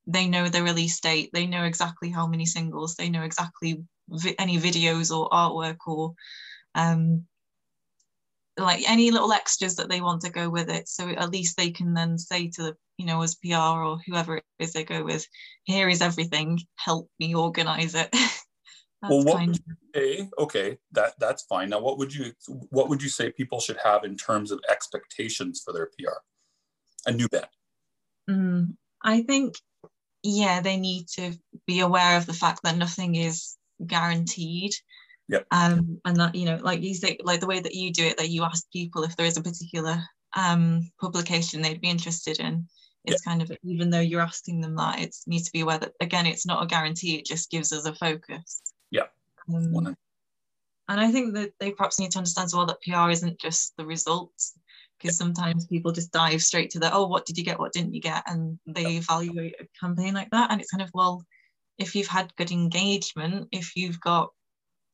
they 0.05 0.27
know 0.27 0.47
the 0.47 0.61
release 0.61 0.99
date, 0.99 1.31
they 1.33 1.47
know 1.47 1.63
exactly 1.63 2.09
how 2.11 2.27
many 2.27 2.45
singles, 2.45 2.95
they 2.95 3.09
know 3.09 3.23
exactly 3.23 3.83
vi- 4.09 4.35
any 4.37 4.59
videos 4.59 5.09
or 5.15 5.27
artwork 5.29 5.77
or 5.87 6.13
um 6.75 7.25
like 8.57 8.87
any 8.87 9.09
little 9.09 9.33
extras 9.33 9.77
that 9.77 9.89
they 9.89 10.01
want 10.01 10.21
to 10.21 10.29
go 10.29 10.47
with 10.47 10.69
it. 10.69 10.87
So 10.87 11.09
at 11.09 11.31
least 11.31 11.57
they 11.57 11.71
can 11.71 11.95
then 11.95 12.19
say 12.19 12.49
to 12.49 12.63
the, 12.63 12.77
you 12.97 13.07
know, 13.07 13.23
as 13.23 13.35
PR 13.35 13.55
or 13.83 13.99
whoever 14.05 14.37
it 14.37 14.43
is 14.59 14.73
they 14.73 14.83
go 14.83 15.03
with, 15.03 15.25
here 15.63 15.89
is 15.89 16.01
everything, 16.01 16.59
help 16.75 17.09
me 17.19 17.33
organize 17.33 17.95
it. 17.95 18.15
That's 19.01 19.11
Well, 19.11 19.23
what 19.23 19.37
kind 19.37 19.59
say? 19.95 20.29
Okay, 20.37 20.77
that 20.91 21.13
that's 21.19 21.43
fine. 21.43 21.69
Now, 21.69 21.79
what 21.79 21.97
would 21.97 22.13
you 22.13 22.33
what 22.69 22.89
would 22.89 23.01
you 23.01 23.09
say 23.09 23.31
people 23.31 23.59
should 23.59 23.77
have 23.83 24.03
in 24.03 24.15
terms 24.15 24.51
of 24.51 24.59
expectations 24.69 25.61
for 25.63 25.73
their 25.73 25.87
PR? 25.97 26.17
A 27.07 27.11
new 27.11 27.27
band. 27.29 27.47
Mm, 28.29 28.75
I 29.03 29.23
think, 29.23 29.55
yeah, 30.21 30.61
they 30.61 30.77
need 30.77 31.07
to 31.15 31.33
be 31.65 31.79
aware 31.79 32.15
of 32.17 32.27
the 32.27 32.33
fact 32.33 32.61
that 32.63 32.77
nothing 32.77 33.15
is 33.15 33.57
guaranteed. 33.85 34.73
Yep. 35.29 35.47
Um, 35.51 35.99
and 36.05 36.17
that 36.17 36.35
you 36.35 36.45
know, 36.45 36.59
like 36.61 36.81
you 36.81 36.93
say, 36.93 37.17
like 37.23 37.39
the 37.39 37.47
way 37.47 37.59
that 37.59 37.73
you 37.73 37.91
do 37.91 38.05
it, 38.05 38.17
that 38.17 38.29
you 38.29 38.43
ask 38.43 38.69
people 38.71 39.03
if 39.03 39.15
there 39.15 39.25
is 39.25 39.37
a 39.37 39.43
particular 39.43 40.03
um 40.37 40.89
publication 41.01 41.61
they'd 41.61 41.81
be 41.81 41.89
interested 41.89 42.39
in. 42.39 42.67
It's 43.03 43.21
kind 43.21 43.41
of 43.41 43.51
even 43.63 43.89
though 43.89 43.99
you're 43.99 44.21
asking 44.21 44.61
them 44.61 44.75
that, 44.75 44.99
it's 44.99 45.27
needs 45.27 45.45
to 45.45 45.51
be 45.51 45.61
aware 45.61 45.79
that 45.79 45.93
again, 45.99 46.27
it's 46.27 46.45
not 46.45 46.63
a 46.63 46.67
guarantee. 46.67 47.17
It 47.17 47.25
just 47.25 47.49
gives 47.49 47.73
us 47.73 47.85
a 47.85 47.95
focus. 47.95 48.60
Yeah. 48.91 49.07
Um, 49.51 49.95
and 50.87 50.99
I 50.99 51.11
think 51.11 51.33
that 51.35 51.53
they 51.59 51.71
perhaps 51.71 51.99
need 51.99 52.11
to 52.11 52.17
understand 52.17 52.47
as 52.47 52.55
well 52.55 52.65
that 52.65 52.81
PR 52.81 53.09
isn't 53.09 53.39
just 53.39 53.75
the 53.77 53.85
results, 53.85 54.53
because 54.99 55.17
sometimes 55.17 55.65
people 55.65 55.91
just 55.91 56.11
dive 56.11 56.41
straight 56.41 56.69
to 56.71 56.79
the, 56.79 56.93
oh, 56.93 57.07
what 57.07 57.25
did 57.25 57.37
you 57.37 57.43
get? 57.43 57.59
What 57.59 57.71
didn't 57.71 57.93
you 57.93 58.01
get? 58.01 58.23
And 58.27 58.59
they 58.67 58.97
evaluate 58.97 59.55
a 59.59 59.67
campaign 59.79 60.13
like 60.13 60.29
that. 60.31 60.51
And 60.51 60.61
it's 60.61 60.69
kind 60.69 60.81
of, 60.81 60.91
well, 60.93 61.25
if 61.77 61.95
you've 61.95 62.07
had 62.07 62.35
good 62.35 62.51
engagement, 62.51 63.47
if 63.51 63.75
you've 63.75 63.99
got, 63.99 64.29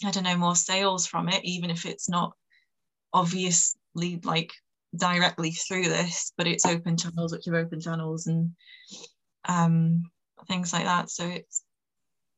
I 0.06 0.12
don't 0.12 0.24
know, 0.24 0.38
more 0.38 0.56
sales 0.56 1.08
from 1.08 1.30
it, 1.30 1.44
even 1.44 1.70
if 1.70 1.86
it's 1.86 2.08
not 2.08 2.34
obviously 3.14 4.22
like 4.24 4.52
directly 4.96 5.52
through 5.52 5.86
this, 5.86 6.32
but 6.38 6.48
it's 6.48 6.66
open 6.66 6.96
channels, 6.96 7.32
which 7.32 7.48
are 7.48 7.56
open 7.56 7.82
channels 7.82 8.28
and 8.28 8.52
um, 9.46 10.04
things 10.48 10.72
like 10.72 10.86
that. 10.86 11.10
So 11.10 11.26
it's, 11.26 11.64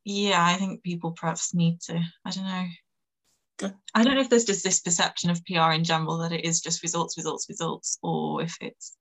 yeah, 0.10 0.44
I 0.44 0.56
think 0.56 0.82
people 0.84 1.12
perhaps 1.12 1.54
need 1.54 1.82
to, 1.82 2.02
I 2.26 2.32
don't 2.32 2.44
know. 2.44 2.66
Okay. 3.62 3.74
I 3.94 4.04
don't 4.04 4.16
know 4.16 4.22
if 4.22 4.30
there's 4.30 4.46
just 4.46 4.64
this 4.64 4.80
perception 4.80 5.30
of 5.30 5.46
PR 5.46 5.72
in 5.72 5.84
general 5.84 6.18
that 6.20 6.32
it 6.32 6.46
is 6.46 6.62
just 6.62 6.82
results, 6.82 7.16
results, 7.16 7.46
results, 7.48 8.00
or 8.02 8.42
if 8.42 8.56
it's, 8.60 8.96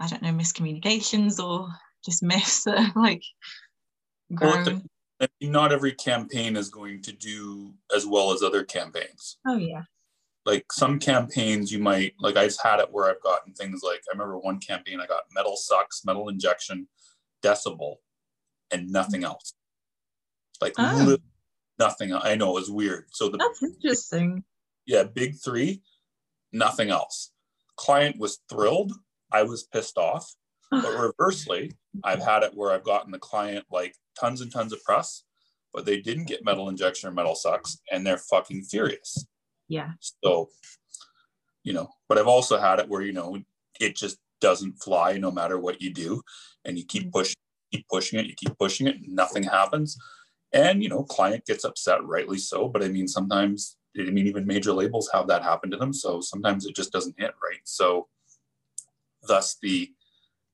I 0.00 0.08
don't 0.08 0.22
know, 0.22 0.32
miscommunications 0.32 1.38
or 1.38 1.68
just 2.04 2.22
myths 2.22 2.64
that 2.64 2.78
are 2.78 3.00
like 3.00 3.22
grown. 4.34 4.82
Not 5.40 5.72
every 5.72 5.92
campaign 5.92 6.56
is 6.56 6.70
going 6.70 7.02
to 7.02 7.12
do 7.12 7.74
as 7.94 8.04
well 8.04 8.32
as 8.32 8.42
other 8.42 8.64
campaigns. 8.64 9.38
Oh, 9.46 9.56
yeah. 9.56 9.82
Like 10.44 10.72
some 10.72 10.98
campaigns, 10.98 11.70
you 11.70 11.78
might 11.78 12.14
like. 12.18 12.36
I've 12.36 12.56
had 12.60 12.80
it 12.80 12.88
where 12.90 13.08
I've 13.08 13.22
gotten 13.22 13.54
things 13.54 13.82
like 13.84 14.02
I 14.08 14.12
remember 14.12 14.38
one 14.38 14.58
campaign 14.58 14.98
I 14.98 15.06
got 15.06 15.22
metal 15.32 15.54
sucks, 15.56 16.04
Metal 16.04 16.28
Injection, 16.28 16.88
decibel, 17.44 17.98
and 18.72 18.90
nothing 18.90 19.20
mm-hmm. 19.20 19.26
else. 19.26 19.54
Like 20.62 20.74
Oh. 20.78 21.16
nothing. 21.78 22.14
I 22.14 22.36
know 22.36 22.50
it 22.50 22.60
was 22.60 22.70
weird. 22.70 23.06
So 23.10 23.28
the 23.28 23.38
That's 23.38 23.62
interesting. 23.62 24.44
yeah, 24.86 25.02
big 25.02 25.34
three, 25.44 25.82
nothing 26.52 26.90
else. 26.90 27.32
Client 27.76 28.18
was 28.18 28.38
thrilled. 28.48 28.92
I 29.32 29.42
was 29.42 29.64
pissed 29.64 29.98
off. 29.98 30.32
But 30.70 30.96
reversely, 31.18 31.72
I've 32.04 32.22
had 32.22 32.44
it 32.44 32.54
where 32.54 32.70
I've 32.70 32.84
gotten 32.84 33.10
the 33.10 33.18
client 33.18 33.66
like 33.70 33.96
tons 34.18 34.40
and 34.40 34.52
tons 34.52 34.72
of 34.72 34.82
press, 34.84 35.24
but 35.74 35.84
they 35.84 36.00
didn't 36.00 36.28
get 36.28 36.44
Metal 36.44 36.68
Injection 36.68 37.08
or 37.08 37.12
MetalSucks, 37.12 37.78
and 37.90 38.06
they're 38.06 38.18
fucking 38.18 38.62
furious. 38.62 39.26
yeah. 39.68 39.90
So, 40.22 40.48
you 41.64 41.72
know, 41.72 41.88
but 42.08 42.18
I've 42.18 42.28
also 42.28 42.58
had 42.58 42.78
it 42.78 42.88
where, 42.88 43.02
you 43.02 43.12
know, 43.12 43.38
it 43.80 43.96
just 43.96 44.18
doesn't 44.40 44.82
fly 44.82 45.18
no 45.18 45.30
matter 45.30 45.58
what 45.58 45.80
you 45.82 45.92
do. 45.92 46.22
And 46.64 46.78
you 46.78 46.84
keep 46.84 47.08
mm. 47.08 47.12
pushing, 47.12 47.36
keep 47.72 47.86
pushing 47.88 48.18
it, 48.20 48.26
you 48.26 48.34
keep 48.34 48.56
pushing 48.58 48.86
it, 48.86 48.96
nothing 49.06 49.44
happens. 49.44 49.96
And, 50.52 50.82
you 50.82 50.88
know, 50.88 51.02
client 51.02 51.46
gets 51.46 51.64
upset, 51.64 52.04
rightly 52.04 52.38
so. 52.38 52.68
But 52.68 52.82
I 52.82 52.88
mean, 52.88 53.08
sometimes, 53.08 53.76
I 53.98 54.10
mean, 54.10 54.26
even 54.26 54.46
major 54.46 54.72
labels 54.72 55.08
have 55.12 55.26
that 55.28 55.42
happen 55.42 55.70
to 55.70 55.76
them. 55.76 55.92
So 55.92 56.20
sometimes 56.20 56.66
it 56.66 56.76
just 56.76 56.92
doesn't 56.92 57.18
hit 57.18 57.32
right. 57.42 57.60
So, 57.64 58.08
thus 59.26 59.56
the 59.62 59.90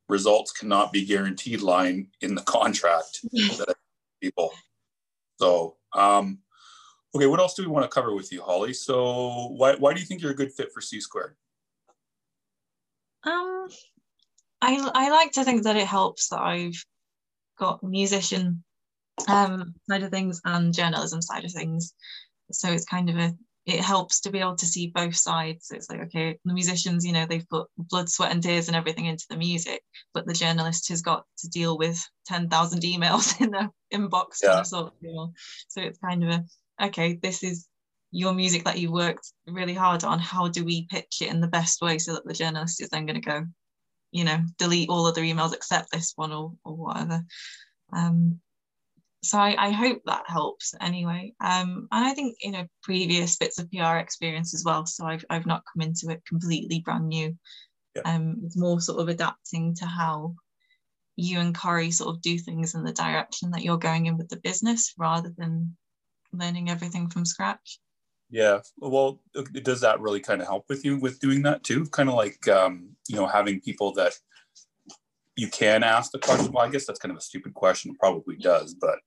results 0.08 0.52
cannot 0.52 0.92
be 0.92 1.04
guaranteed 1.04 1.60
line 1.60 2.08
in 2.20 2.34
the 2.34 2.42
contract 2.56 3.20
that 3.32 3.74
people. 4.22 4.52
So, 5.40 5.76
um, 5.94 6.38
okay, 7.14 7.26
what 7.26 7.40
else 7.40 7.54
do 7.54 7.62
we 7.62 7.68
want 7.68 7.84
to 7.84 7.94
cover 7.94 8.14
with 8.14 8.32
you, 8.32 8.42
Holly? 8.42 8.72
So, 8.72 9.48
why 9.56 9.74
why 9.76 9.94
do 9.94 10.00
you 10.00 10.06
think 10.06 10.20
you're 10.20 10.32
a 10.32 10.36
good 10.36 10.52
fit 10.52 10.72
for 10.72 10.80
C 10.80 11.00
squared? 11.00 11.36
Um, 13.24 13.68
I 14.60 14.90
I 14.94 15.10
like 15.10 15.32
to 15.32 15.44
think 15.44 15.64
that 15.64 15.76
it 15.76 15.86
helps 15.86 16.28
that 16.28 16.40
I've 16.40 16.84
got 17.58 17.82
musician 17.82 18.64
um 19.26 19.74
side 19.88 20.02
of 20.02 20.10
things 20.10 20.40
and 20.44 20.74
journalism 20.74 21.22
side 21.22 21.44
of 21.44 21.52
things. 21.52 21.94
So 22.52 22.70
it's 22.70 22.84
kind 22.84 23.10
of 23.10 23.16
a 23.16 23.34
it 23.68 23.80
helps 23.80 24.20
to 24.20 24.30
be 24.30 24.38
able 24.38 24.56
to 24.56 24.66
see 24.66 24.86
both 24.86 25.14
sides. 25.14 25.70
It's 25.70 25.90
like, 25.90 26.00
okay, 26.04 26.38
the 26.42 26.54
musicians, 26.54 27.04
you 27.04 27.12
know, 27.12 27.26
they've 27.26 27.48
put 27.50 27.68
blood, 27.76 28.08
sweat, 28.08 28.32
and 28.32 28.42
tears 28.42 28.68
and 28.68 28.76
everything 28.76 29.04
into 29.04 29.26
the 29.28 29.36
music, 29.36 29.82
but 30.14 30.24
the 30.24 30.32
journalist 30.32 30.88
has 30.88 31.02
got 31.02 31.26
to 31.40 31.48
deal 31.48 31.76
with 31.76 32.02
10,000 32.26 32.80
emails 32.80 33.38
in 33.42 33.50
their 33.50 33.68
inbox. 33.92 34.38
Yeah. 34.42 34.62
Sort 34.62 34.86
of, 34.86 34.92
you 35.02 35.12
know? 35.12 35.34
So 35.68 35.82
it's 35.82 35.98
kind 35.98 36.24
of 36.24 36.30
a, 36.30 36.44
okay, 36.86 37.18
this 37.22 37.42
is 37.42 37.66
your 38.10 38.32
music 38.32 38.64
that 38.64 38.78
you 38.78 38.90
worked 38.90 39.32
really 39.46 39.74
hard 39.74 40.02
on. 40.02 40.18
How 40.18 40.48
do 40.48 40.64
we 40.64 40.86
pitch 40.86 41.18
it 41.20 41.28
in 41.28 41.42
the 41.42 41.46
best 41.46 41.82
way 41.82 41.98
so 41.98 42.14
that 42.14 42.24
the 42.24 42.32
journalist 42.32 42.80
is 42.80 42.88
then 42.88 43.04
going 43.04 43.20
to 43.20 43.28
go, 43.28 43.44
you 44.12 44.24
know, 44.24 44.38
delete 44.56 44.88
all 44.88 45.04
other 45.04 45.20
emails 45.20 45.52
except 45.52 45.92
this 45.92 46.14
one 46.16 46.32
or, 46.32 46.54
or 46.64 46.74
whatever. 46.74 47.22
Um, 47.92 48.40
so 49.28 49.38
I, 49.38 49.54
I, 49.58 49.70
hope 49.70 50.00
that 50.06 50.24
helps 50.26 50.74
anyway. 50.80 51.34
Um, 51.40 51.86
and 51.92 52.04
I 52.04 52.14
think 52.14 52.36
you 52.42 52.50
know 52.50 52.66
previous 52.82 53.36
bits 53.36 53.58
of 53.58 53.70
PR 53.70 53.96
experience 53.96 54.54
as 54.54 54.64
well. 54.64 54.86
So 54.86 55.06
I've 55.06 55.24
I've 55.30 55.46
not 55.46 55.64
come 55.72 55.82
into 55.82 56.10
it 56.10 56.24
completely 56.26 56.80
brand 56.80 57.08
new. 57.08 57.36
Yeah. 57.94 58.02
Um, 58.04 58.40
it's 58.44 58.56
more 58.56 58.80
sort 58.80 59.00
of 59.00 59.08
adapting 59.08 59.74
to 59.76 59.86
how 59.86 60.34
you 61.16 61.40
and 61.40 61.56
Corey 61.56 61.90
sort 61.90 62.14
of 62.14 62.22
do 62.22 62.38
things 62.38 62.74
in 62.74 62.84
the 62.84 62.92
direction 62.92 63.50
that 63.50 63.62
you're 63.62 63.78
going 63.78 64.06
in 64.06 64.16
with 64.16 64.28
the 64.28 64.36
business 64.36 64.94
rather 64.96 65.32
than 65.36 65.76
learning 66.32 66.70
everything 66.70 67.08
from 67.08 67.24
scratch. 67.24 67.80
Yeah, 68.30 68.60
well, 68.76 69.20
does 69.62 69.80
that 69.80 70.00
really 70.00 70.20
kind 70.20 70.40
of 70.40 70.46
help 70.46 70.66
with 70.68 70.84
you 70.84 70.98
with 70.98 71.18
doing 71.18 71.42
that 71.42 71.64
too? 71.64 71.86
Kind 71.86 72.08
of 72.08 72.14
like 72.14 72.46
um, 72.48 72.90
you 73.08 73.16
know 73.16 73.26
having 73.26 73.60
people 73.60 73.92
that 73.94 74.14
you 75.36 75.48
can 75.48 75.82
ask 75.82 76.12
the 76.12 76.18
question. 76.18 76.52
Well, 76.52 76.66
I 76.66 76.68
guess 76.68 76.84
that's 76.84 76.98
kind 76.98 77.12
of 77.12 77.18
a 77.18 77.22
stupid 77.22 77.54
question. 77.54 77.92
It 77.92 77.98
probably 77.98 78.36
does, 78.36 78.74
but 78.74 78.98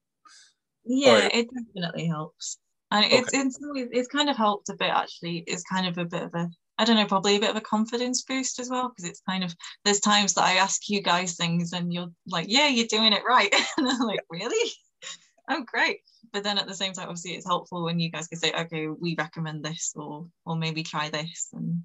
yeah, 0.85 1.29
it 1.31 1.47
definitely 1.53 2.07
helps. 2.07 2.57
And 2.91 3.05
okay. 3.05 3.17
it's, 3.17 3.33
it's 3.33 3.59
it's 3.63 4.07
kind 4.09 4.29
of 4.29 4.35
helped 4.35 4.69
a 4.69 4.75
bit 4.75 4.89
actually. 4.89 5.43
It's 5.47 5.63
kind 5.63 5.87
of 5.87 5.97
a 5.97 6.05
bit 6.05 6.23
of 6.23 6.33
a 6.33 6.49
I 6.77 6.83
don't 6.83 6.95
know, 6.95 7.05
probably 7.05 7.35
a 7.35 7.39
bit 7.39 7.51
of 7.51 7.55
a 7.55 7.61
confidence 7.61 8.23
boost 8.23 8.59
as 8.59 8.69
well 8.69 8.89
because 8.89 9.09
it's 9.09 9.21
kind 9.27 9.43
of 9.43 9.55
there's 9.85 9.99
times 9.99 10.33
that 10.33 10.45
I 10.45 10.53
ask 10.53 10.89
you 10.89 11.01
guys 11.01 11.35
things 11.35 11.73
and 11.73 11.93
you're 11.93 12.11
like, 12.27 12.47
yeah, 12.49 12.67
you're 12.67 12.87
doing 12.87 13.13
it 13.13 13.23
right, 13.27 13.53
and 13.77 13.87
I'm 13.87 13.99
like, 13.99 14.21
really? 14.29 14.71
oh, 15.49 15.63
great. 15.65 15.99
But 16.33 16.43
then 16.43 16.57
at 16.57 16.67
the 16.67 16.73
same 16.73 16.93
time, 16.93 17.07
obviously, 17.07 17.31
it's 17.31 17.45
helpful 17.45 17.83
when 17.83 17.99
you 17.99 18.09
guys 18.09 18.27
can 18.27 18.39
say, 18.39 18.51
okay, 18.53 18.87
we 18.87 19.15
recommend 19.17 19.63
this, 19.63 19.93
or 19.95 20.27
or 20.45 20.55
maybe 20.55 20.81
try 20.83 21.09
this, 21.09 21.49
and 21.53 21.83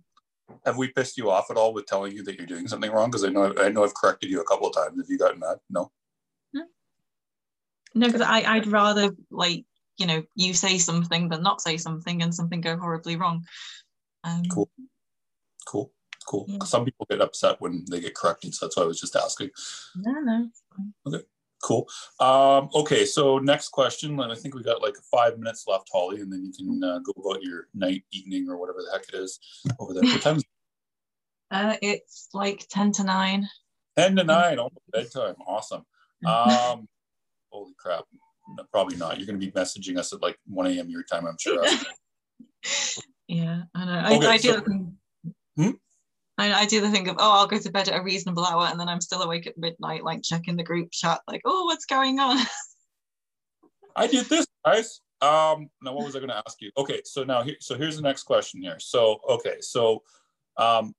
have 0.65 0.77
we 0.77 0.89
pissed 0.89 1.19
you 1.19 1.31
off 1.31 1.51
at 1.51 1.57
all 1.57 1.75
with 1.75 1.87
telling 1.87 2.13
you 2.13 2.23
that 2.25 2.37
you're 2.37 2.47
doing 2.47 2.69
something 2.69 2.91
wrong? 2.91 3.11
Because 3.11 3.25
I 3.25 3.29
know 3.29 3.53
I 3.59 3.69
know 3.69 3.85
I've 3.85 3.95
corrected 3.95 4.31
you 4.31 4.41
a 4.41 4.45
couple 4.45 4.69
of 4.69 4.75
times. 4.75 4.99
Have 4.99 5.11
you 5.11 5.19
gotten 5.19 5.41
mad? 5.41 5.59
No. 5.71 5.91
No, 7.97 8.07
because 8.07 8.21
I 8.21 8.43
I'd 8.43 8.67
rather 8.67 9.11
like 9.31 9.65
you 9.97 10.07
know 10.07 10.23
you 10.35 10.53
say 10.53 10.77
something 10.77 11.31
than 11.31 11.43
not 11.43 11.63
say 11.63 11.79
something 11.79 12.23
and 12.23 12.35
something 12.35 12.61
go 12.61 12.77
horribly 12.77 13.17
wrong. 13.17 13.45
Um, 14.23 14.43
cool, 14.53 14.71
cool, 15.67 15.93
cool. 16.29 16.45
Yeah. 16.47 16.59
Some 16.65 16.85
people 16.85 17.07
get 17.09 17.23
upset 17.23 17.57
when 17.61 17.87
they 17.91 18.01
get 18.01 18.15
corrected, 18.15 18.55
so 18.55 18.67
that's 18.67 18.77
why 18.77 18.83
I 18.83 18.87
was 18.87 19.01
just 19.01 19.17
asking. 19.17 19.51
No, 19.97 20.13
no. 20.21 20.49
Okay. 21.07 21.25
Cool. 21.63 21.89
Um, 22.21 22.69
okay, 22.75 23.07
so 23.07 23.39
next 23.39 23.71
question. 23.71 24.21
And 24.21 24.31
I 24.31 24.35
think 24.35 24.55
we 24.55 24.63
got 24.63 24.83
like 24.83 24.95
five 25.11 25.39
minutes 25.39 25.65
left, 25.67 25.89
Holly, 25.91 26.21
and 26.21 26.31
then 26.31 26.45
you 26.45 26.53
can 26.53 26.85
uh, 26.85 26.99
go 26.99 27.13
about 27.17 27.43
your 27.43 27.69
night, 27.75 28.05
evening, 28.13 28.47
or 28.51 28.59
whatever 28.59 28.81
the 28.83 28.93
heck 28.93 29.09
it 29.09 29.15
is 29.15 29.41
over 29.79 29.95
there. 29.95 30.03
What 30.03 30.23
time? 30.23 30.41
Uh, 31.49 31.77
it's 31.81 32.29
like 32.35 32.67
ten 32.69 32.91
to 32.91 33.05
nine. 33.05 33.49
Ten 33.97 34.17
to 34.17 34.25
nine, 34.25 34.59
almost 34.59 34.83
bedtime. 34.93 35.37
Awesome. 35.47 35.87
Um, 36.27 36.89
holy 37.57 37.75
crap! 37.79 38.05
No, 38.57 38.65
probably 38.71 38.97
not. 38.97 39.19
You're 39.19 39.27
going 39.27 39.41
to 39.41 39.47
be 39.47 39.53
messaging 39.53 39.99
us 39.99 40.13
at 40.13 40.23
like 40.23 40.39
one 40.47 40.67
a.m. 40.67 40.89
your 40.89 41.03
time, 41.03 41.27
I'm 41.27 41.39
sure. 41.39 41.65
yeah, 43.29 43.63
I 43.75 43.85
know. 43.85 44.17
Okay, 44.17 44.27
I, 44.27 44.33
I 44.33 44.37
so, 44.37 44.61
do. 44.61 44.93
Hmm? 45.57 45.71
I, 46.39 46.53
I 46.53 46.67
do 46.67 46.81
the 46.81 46.91
thing 46.91 47.09
of, 47.09 47.17
oh, 47.19 47.33
I'll 47.39 47.47
go 47.47 47.59
to 47.59 47.73
bed 47.73 47.89
at 47.89 47.99
a 47.99 48.03
reasonable 48.03 48.45
hour 48.45 48.67
and 48.67 48.79
then 48.79 48.89
I'm 48.89 49.01
still 49.01 49.23
awake 49.23 49.47
at 49.47 49.57
midnight, 49.57 50.05
like 50.05 50.23
checking 50.23 50.57
the 50.57 50.63
group 50.63 50.91
chat, 50.93 51.21
like, 51.27 51.41
oh, 51.47 51.65
what's 51.65 51.87
going 51.87 52.21
on? 52.21 52.45
I 53.97 54.07
did 54.07 54.27
this, 54.27 54.47
guys. 54.65 55.01
Um, 55.23 55.71
now 55.81 55.95
what 55.95 56.05
was 56.05 56.15
I 56.15 56.19
going 56.19 56.29
to 56.29 56.43
ask 56.47 56.61
you? 56.61 56.71
Okay, 56.77 57.01
so 57.05 57.25
now 57.25 57.43
here, 57.43 57.57
so 57.61 57.75
here's 57.75 57.97
the 57.97 58.03
next 58.03 58.25
question 58.25 58.61
here. 58.61 58.79
So, 58.79 59.19
okay, 59.31 59.57
so 59.61 60.03
um, 60.59 60.95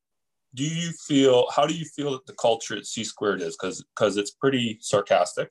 do 0.56 0.64
you 0.64 0.92
feel, 1.08 1.46
how 1.56 1.68
do 1.68 1.76
you 1.76 1.86
feel 1.86 2.14
that 2.14 2.26
the 2.26 2.34
culture 2.34 2.76
at 2.76 2.88
C 2.88 3.04
squared 3.04 3.42
is? 3.42 3.56
Because 3.56 3.86
because 3.96 4.18
it's 4.18 4.32
pretty 4.32 4.80
sarcastic. 4.82 5.50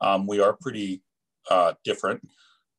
Um, 0.00 0.26
we 0.26 0.40
are 0.40 0.52
pretty 0.52 1.02
uh, 1.50 1.74
different. 1.84 2.26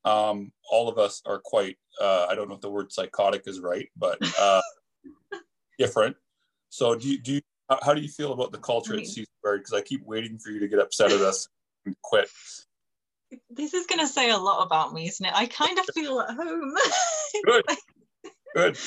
Um, 0.06 0.52
all 0.72 0.88
of 0.88 0.98
us 0.98 1.22
are 1.26 1.40
quite, 1.44 1.78
uh, 2.02 2.28
I 2.30 2.36
don't 2.36 2.48
know 2.48 2.56
if 2.56 2.62
the 2.62 2.70
word 2.70 2.92
psychotic 2.92 3.44
is 3.48 3.60
right, 3.60 3.90
but 3.98 4.18
uh, 4.40 4.62
different. 5.78 6.16
So 6.70 6.96
do 6.96 7.08
you, 7.08 7.20
do 7.20 7.34
you, 7.34 7.42
how 7.84 7.94
do 7.94 8.02
you 8.02 8.08
feel 8.08 8.34
about 8.34 8.52
the 8.52 8.58
culture 8.58 8.98
at 8.98 9.06
squared? 9.06 9.62
Because 9.62 9.74
I 9.74 9.82
keep 9.82 10.04
waiting 10.06 10.38
for 10.38 10.50
you 10.50 10.60
to 10.60 10.68
get 10.68 10.80
upset 10.80 11.12
at 11.12 11.22
us 11.22 11.48
and 11.86 11.96
quit. 12.02 12.30
This 13.50 13.74
is 13.74 13.86
going 13.86 14.00
to 14.00 14.08
say 14.08 14.32
a 14.32 14.38
lot 14.38 14.66
about 14.66 14.94
me, 14.94 15.08
isn't 15.08 15.26
it? 15.26 15.34
I 15.36 15.46
kind 15.46 15.78
of 15.78 15.86
feel 15.94 16.20
at 16.20 16.36
home. 16.36 16.74
Good. 17.46 17.64
Good. 18.56 18.78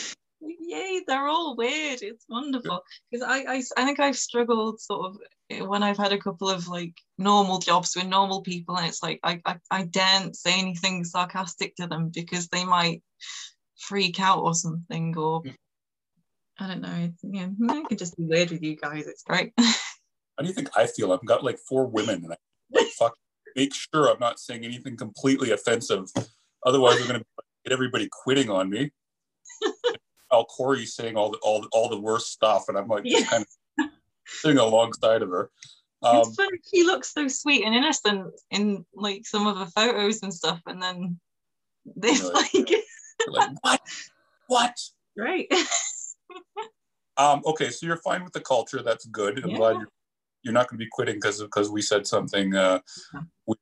Yay, 0.73 1.03
they're 1.07 1.29
all 1.29 1.55
weird. 1.55 2.01
It's 2.01 2.25
wonderful. 2.29 2.81
Because 3.11 3.27
I, 3.29 3.57
I, 3.57 3.63
I 3.77 3.85
think 3.85 4.01
I've 4.01 4.17
struggled 4.17 4.81
sort 4.81 5.11
of 5.11 5.19
eh, 5.51 5.61
when 5.61 5.83
I've 5.83 5.99
had 5.99 6.13
a 6.13 6.19
couple 6.19 6.49
of 6.49 6.67
like 6.67 6.95
normal 7.19 7.59
jobs 7.59 7.95
with 7.95 8.07
normal 8.07 8.41
people, 8.41 8.77
and 8.77 8.87
it's 8.87 9.03
like 9.03 9.21
I, 9.23 9.41
I, 9.45 9.57
I 9.71 9.83
daren't 9.85 10.35
say 10.35 10.59
anything 10.59 11.05
sarcastic 11.05 11.77
to 11.77 11.87
them 11.87 12.09
because 12.09 12.49
they 12.49 12.65
might 12.65 13.03
freak 13.79 14.19
out 14.21 14.41
or 14.41 14.55
something 14.55 15.17
or. 15.17 15.43
I 16.59 16.69
don't 16.69 16.81
know. 16.83 17.13
Yeah, 17.23 17.49
I 17.69 17.83
can 17.89 17.97
just 17.97 18.17
be 18.17 18.25
weird 18.25 18.51
with 18.51 18.63
you 18.63 18.77
guys. 18.77 19.07
It's 19.07 19.23
great. 19.23 19.53
How 19.59 20.43
do 20.43 20.47
you 20.47 20.53
think 20.55 20.71
I 20.77 20.87
feel? 20.87 21.13
I've 21.13 21.25
got 21.25 21.45
like 21.45 21.59
four 21.59 21.87
women, 21.87 22.25
and 22.25 22.33
I 22.33 22.37
like 22.73 22.87
fuck 22.99 23.15
make 23.57 23.75
sure 23.75 24.09
I'm 24.11 24.21
not 24.21 24.39
saying 24.39 24.65
anything 24.65 24.97
completely 24.97 25.51
offensive. 25.51 26.05
Otherwise, 26.65 27.01
we're 27.01 27.07
gonna 27.07 27.25
get 27.65 27.73
everybody 27.73 28.09
quitting 28.11 28.49
on 28.49 28.71
me. 28.71 28.91
Al 30.33 30.45
Corey 30.45 30.87
saying 30.87 31.17
all 31.17 31.31
the 31.31 31.39
all 31.39 31.67
all 31.73 31.89
the 31.89 32.01
worst 32.01 32.33
stuff, 32.33 32.69
and 32.69 32.79
I'm 32.79 32.89
like 32.89 33.05
just 33.05 33.31
kind 33.31 33.45
of 33.79 33.87
sitting 34.27 34.59
alongside 34.59 35.23
of 35.23 35.29
her. 35.29 35.51
Um. 36.03 36.25
She 36.73 36.85
looks 36.85 37.13
so 37.13 37.29
sweet 37.29 37.65
and 37.65 37.75
innocent 37.75 38.33
in 38.51 38.85
like 38.95 39.27
some 39.27 39.47
of 39.47 39.59
the 39.59 39.67
photos 39.67 40.23
and 40.23 40.35
stuff, 40.35 40.61
and 40.67 40.83
then 40.83 41.21
this 41.97 42.25
like, 42.35 42.53
like, 42.55 42.85
like 43.29 43.51
what? 43.61 43.81
What? 44.49 44.77
Right. 45.17 45.47
um, 47.17 47.43
okay, 47.47 47.71
so 47.71 47.87
you're 47.87 47.97
fine 47.99 48.25
with 48.25 48.33
the 48.33 48.41
culture. 48.41 48.83
That's 48.83 49.07
good. 49.07 49.43
I'm 49.43 49.51
yeah. 49.51 49.57
glad 49.57 49.77
you're, 49.77 49.89
you're 50.43 50.55
not 50.55 50.69
going 50.69 50.79
to 50.79 50.85
be 50.85 50.89
quitting 50.91 51.17
because 51.17 51.41
because 51.43 51.71
we 51.71 51.83
said 51.83 52.07
something. 52.07 52.55
Uh, 52.55 52.81
we, 53.47 53.55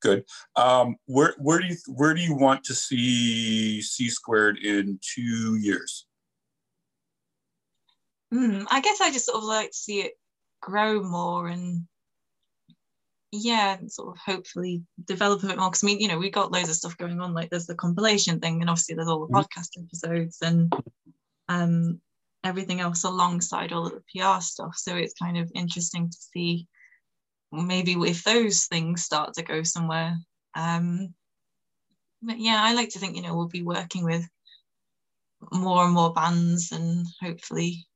good. 0.00 0.24
Um, 0.56 0.96
where 1.06 1.34
where 1.38 1.60
do 1.60 1.66
you 1.66 1.76
where 1.88 2.14
do 2.14 2.20
you 2.20 2.34
want 2.34 2.64
to 2.64 2.74
see 2.74 3.80
C 3.82 4.08
squared 4.08 4.58
in 4.58 4.98
two 5.02 5.56
years? 5.56 6.06
Mm, 8.32 8.66
I 8.70 8.80
guess 8.80 9.00
I 9.00 9.12
just 9.12 9.26
sort 9.26 9.38
of 9.38 9.44
like 9.44 9.70
to 9.70 9.76
see 9.76 10.00
it 10.00 10.12
grow 10.60 11.02
more 11.02 11.48
and 11.48 11.86
yeah, 13.32 13.76
sort 13.88 14.16
of 14.16 14.18
hopefully 14.18 14.82
develop 15.04 15.42
a 15.42 15.46
bit 15.46 15.58
more. 15.58 15.70
Because 15.70 15.84
I 15.84 15.86
mean, 15.86 16.00
you 16.00 16.08
know, 16.08 16.18
we 16.18 16.30
got 16.30 16.52
loads 16.52 16.68
of 16.68 16.76
stuff 16.76 16.96
going 16.96 17.20
on. 17.20 17.34
Like 17.34 17.50
there's 17.50 17.66
the 17.66 17.74
compilation 17.74 18.40
thing, 18.40 18.60
and 18.60 18.70
obviously 18.70 18.94
there's 18.94 19.08
all 19.08 19.26
the 19.26 19.32
mm-hmm. 19.32 19.36
podcast 19.36 19.82
episodes 19.82 20.38
and 20.42 20.72
um, 21.48 22.00
everything 22.44 22.80
else 22.80 23.04
alongside 23.04 23.72
all 23.72 23.86
of 23.86 23.92
the 23.92 24.02
PR 24.20 24.40
stuff. 24.40 24.76
So 24.76 24.96
it's 24.96 25.14
kind 25.14 25.36
of 25.36 25.50
interesting 25.54 26.08
to 26.10 26.16
see 26.16 26.66
maybe 27.56 27.92
if 27.92 28.24
those 28.24 28.64
things 28.66 29.02
start 29.02 29.34
to 29.34 29.42
go 29.42 29.62
somewhere. 29.62 30.16
Um, 30.54 31.14
but 32.22 32.38
yeah, 32.38 32.60
I 32.62 32.74
like 32.74 32.90
to 32.90 32.98
think, 32.98 33.16
you 33.16 33.22
know, 33.22 33.36
we'll 33.36 33.48
be 33.48 33.62
working 33.62 34.04
with 34.04 34.26
more 35.52 35.84
and 35.84 35.94
more 35.94 36.12
bands 36.12 36.72
and 36.72 37.06
hopefully 37.20 37.86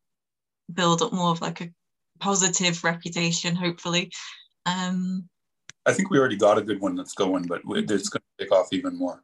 build 0.72 1.02
up 1.02 1.12
more 1.12 1.30
of 1.30 1.40
like 1.40 1.61
a 1.61 1.70
positive 2.20 2.84
reputation, 2.84 3.56
hopefully. 3.56 4.12
Um, 4.66 5.28
I 5.86 5.92
think 5.92 6.11
we 6.11 6.18
already 6.18 6.36
got 6.36 6.58
a 6.58 6.62
good 6.62 6.80
one 6.80 6.94
that's 6.94 7.14
going, 7.14 7.44
but 7.44 7.62
it's 7.66 8.08
going 8.08 8.22
to 8.38 8.44
take 8.44 8.52
off 8.52 8.72
even 8.72 8.96
more. 8.96 9.22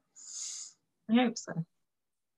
I 1.11 1.15
hope 1.15 1.39
so. 1.39 1.53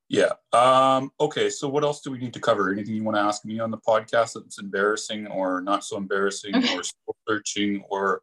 Yeah. 0.09 0.33
Um, 0.53 1.11
okay. 1.21 1.51
So 1.51 1.69
what 1.69 1.85
else 1.85 2.01
do 2.01 2.11
we 2.11 2.19
need 2.19 2.33
to 2.33 2.41
cover? 2.41 2.71
Anything 2.73 2.95
you 2.95 3.05
want 3.05 3.17
to 3.17 3.23
ask 3.23 3.45
me 3.45 3.61
on 3.61 3.71
the 3.71 3.77
podcast 3.79 4.35
that's 4.35 4.59
embarrassing 4.59 5.27
or 5.27 5.61
not 5.61 5.85
so 5.85 5.97
embarrassing 5.97 6.55
or 6.57 6.83
soul 6.83 7.17
searching 7.29 7.85
or 7.91 8.23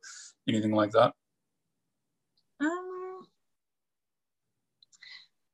anything 0.49 0.71
like 0.71 0.91
that? 0.91 1.13
Um, 2.59 3.27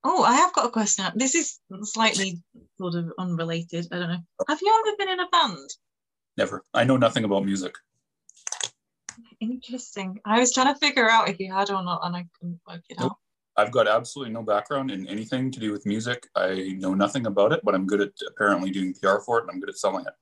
oh, 0.05 0.23
I 0.23 0.35
have 0.35 0.53
got 0.53 0.67
a 0.67 0.69
question. 0.69 1.05
This 1.15 1.35
is 1.35 1.59
slightly 1.83 2.41
sort 2.77 2.95
of 2.95 3.11
unrelated. 3.19 3.87
I 3.91 3.99
don't 3.99 4.09
know. 4.09 4.19
Have 4.47 4.59
you 4.61 4.85
ever 4.87 4.97
been 4.97 5.09
in 5.09 5.19
a 5.19 5.27
band? 5.29 5.69
Never. 6.37 6.63
I 6.73 6.85
know 6.85 6.95
nothing 6.95 7.25
about 7.25 7.45
music. 7.45 7.75
Interesting. 9.41 10.19
I 10.23 10.39
was 10.39 10.53
trying 10.53 10.73
to 10.73 10.79
figure 10.79 11.09
out 11.09 11.27
if 11.27 11.39
you 11.39 11.51
had 11.51 11.69
or 11.71 11.83
not, 11.83 12.01
and 12.03 12.15
I 12.15 12.25
couldn't 12.39 12.61
work 12.67 12.81
it 12.89 12.97
Nope. 12.99 13.11
out. 13.11 13.17
I've 13.57 13.71
got 13.71 13.87
absolutely 13.87 14.33
no 14.33 14.43
background 14.43 14.91
in 14.91 15.07
anything 15.07 15.51
to 15.51 15.59
do 15.59 15.71
with 15.71 15.85
music. 15.85 16.27
I 16.35 16.75
know 16.79 16.93
nothing 16.93 17.25
about 17.25 17.51
it, 17.51 17.61
but 17.63 17.75
I'm 17.75 17.85
good 17.85 18.01
at 18.01 18.11
apparently 18.27 18.71
doing 18.71 18.93
PR 18.93 19.17
for 19.25 19.39
it 19.39 19.41
and 19.41 19.51
I'm 19.51 19.59
good 19.59 19.69
at 19.69 19.77
selling 19.77 20.05
it. 20.05 20.13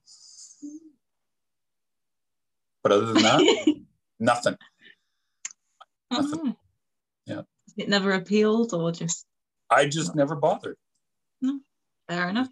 But 2.82 2.92
other 2.92 3.14
than 3.14 3.24
that, 3.24 3.76
nothing. 4.20 4.58
Nothing. 6.12 6.40
Oh. 6.42 6.56
Yeah. 7.26 7.42
It 7.78 7.88
never 7.88 8.14
appealed, 8.14 8.74
or 8.74 8.92
just 8.92 9.26
I 9.70 9.88
just 9.88 10.16
never 10.16 10.36
bothered. 10.36 10.76
No, 11.42 11.60
fair 12.08 12.30
enough. 12.30 12.50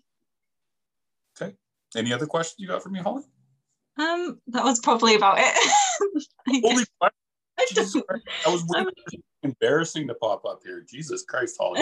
Okay. 1.41 1.55
Any 1.95 2.13
other 2.13 2.28
questions 2.28 2.57
you 2.59 2.67
got 2.67 2.84
for 2.84 2.89
me, 2.89 2.99
Holly? 2.99 3.23
Um, 3.97 4.39
that 4.47 4.63
was 4.63 4.80
probably 4.80 5.15
about 5.15 5.38
it. 5.39 6.23
Holy 6.61 6.86
fuck, 7.57 7.65
I 7.65 7.65
Jesus 7.69 7.93
don't- 7.93 8.07
Christ. 8.07 8.25
I 8.45 8.49
was 8.49 8.61
I'm- 8.75 8.85
waiting 8.85 8.93
for 9.09 9.19
embarrassing 9.43 10.07
to 10.07 10.13
pop 10.15 10.45
up 10.45 10.61
here. 10.63 10.81
Jesus 10.87 11.23
Christ, 11.23 11.57
Holly. 11.59 11.81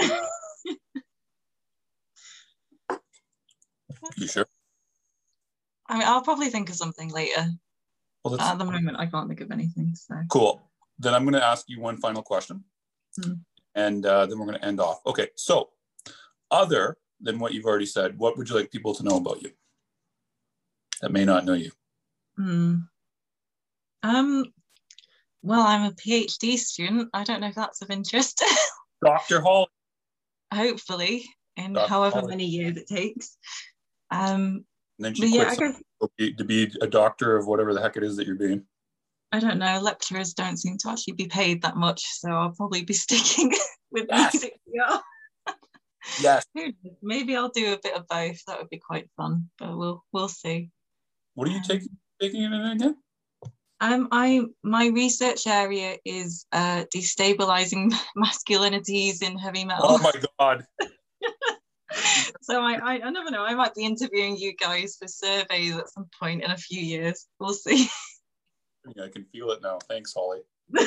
You 4.18 4.28
sure? 4.28 4.48
I 5.88 5.98
mean, 5.98 6.08
I'll 6.08 6.22
probably 6.22 6.50
think 6.50 6.70
of 6.70 6.76
something 6.76 7.10
later. 7.12 7.48
Well, 8.24 8.36
that's 8.36 8.50
at 8.50 8.58
the 8.58 8.66
moment, 8.66 8.98
I 8.98 9.06
can't 9.06 9.28
think 9.28 9.42
of 9.42 9.52
anything. 9.52 9.94
So 9.96 10.16
cool. 10.30 10.70
Then 10.98 11.14
I'm 11.14 11.24
going 11.24 11.34
to 11.34 11.44
ask 11.44 11.66
you 11.68 11.80
one 11.80 11.98
final 11.98 12.22
question, 12.24 12.64
Hmm. 13.22 13.34
and 13.76 14.06
uh, 14.06 14.26
then 14.26 14.40
we're 14.40 14.46
going 14.48 14.58
to 14.60 14.66
end 14.66 14.80
off. 14.80 15.02
Okay, 15.06 15.30
so 15.36 15.70
other 16.50 16.98
than 17.22 17.40
what 17.40 17.54
you've 17.54 17.66
already 17.66 17.86
said, 17.86 18.18
what 18.18 18.38
would 18.38 18.50
you 18.50 18.56
like 18.56 18.72
people 18.72 18.94
to 18.96 19.04
know 19.04 19.18
about 19.18 19.42
you 19.42 19.52
that 21.02 21.12
may 21.12 21.26
not 21.26 21.46
know 21.46 21.54
you? 21.54 21.72
Hmm. 22.38 22.76
Um, 24.04 24.46
well, 25.46 25.62
I'm 25.62 25.84
a 25.84 25.92
PhD 25.92 26.58
student. 26.58 27.10
I 27.14 27.24
don't 27.24 27.40
know 27.40 27.48
if 27.48 27.56
that's 27.56 27.82
of 27.82 27.92
interest. 27.92 28.44
Dr. 29.06 29.42
Holly. 29.42 29.68
Hopefully, 30.54 31.26
in 31.58 31.74
Dr. 31.74 31.88
however 31.88 32.24
many 32.28 32.46
years 32.46 32.78
it 32.78 32.88
takes. 32.88 33.38
Um, 34.12 34.66
And 34.98 35.06
then 35.06 35.14
she 35.16 35.28
yeah, 35.28 35.50
I 35.50 35.56
guess 35.56 35.82
to 36.38 36.44
be- 36.44 36.72
a 36.82 36.88
doctor 36.88 37.38
of 37.38 37.48
whatever 37.48 37.74
the 37.74 37.82
heck 37.82 37.98
it 37.98 38.04
is 38.04 38.16
that 38.18 38.26
you're 38.26 38.36
being. 38.36 38.64
I 39.32 39.40
don't 39.40 39.60
know. 39.60 39.80
Lecturers 39.82 40.34
don't 40.34 40.58
seem 40.58 40.78
to 40.80 40.90
actually 40.90 41.14
be 41.14 41.28
paid 41.28 41.62
that 41.64 41.76
much, 41.76 42.04
so 42.06 42.30
I'll 42.32 42.52
probably 42.52 42.84
be 42.84 42.94
sticking 43.06 43.52
with 43.92 44.08
Yes. 44.10 44.34
music. 44.34 44.60
Yeah. 44.66 44.98
Yes. 46.22 46.46
Maybe 47.02 47.36
I'll 47.36 47.50
do 47.50 47.74
a 47.74 47.80
bit 47.82 47.96
of 47.96 48.08
both. 48.08 48.40
That 48.48 48.60
would 48.60 48.70
be 48.70 48.78
quite 48.80 49.10
fun, 49.18 49.50
but 49.60 49.78
we'll 49.78 50.04
we'll 50.12 50.28
see. 50.30 50.70
What 51.34 51.48
are 51.48 51.52
you 51.52 51.62
taking 51.64 51.90
taking 52.22 52.44
it 52.44 52.52
in 52.54 52.62
again? 52.62 52.96
Um, 53.82 54.08
I 54.12 54.42
my 54.64 54.88
research 54.88 55.48
area 55.48 55.98
is 56.06 56.46
uh, 56.52 56.86
destabilizing 56.96 57.94
masculinities 58.18 59.22
in 59.22 59.38
heavy 59.38 59.66
metal. 59.66 59.86
Oh 59.90 59.98
my 59.98 60.14
God. 60.40 60.66
so 62.42 62.62
I, 62.62 62.74
I 62.74 63.02
I 63.04 63.10
never 63.10 63.32
know. 63.32 63.44
I 63.44 63.54
might 63.54 63.76
be 63.76 63.84
interviewing 63.84 64.38
you 64.38 64.56
guys 64.56 64.96
for 65.00 65.08
surveys 65.08 65.76
at 65.76 65.90
some 65.90 66.08
point 66.20 66.44
in 66.44 66.52
a 66.52 66.58
few 66.58 66.82
years. 66.82 67.28
We'll 67.40 67.54
see. 67.54 67.90
I 68.88 69.10
can 69.10 69.26
feel 69.26 69.52
it 69.52 69.62
now. 69.62 69.80
Thanks, 69.90 70.14
Holly. 70.14 70.42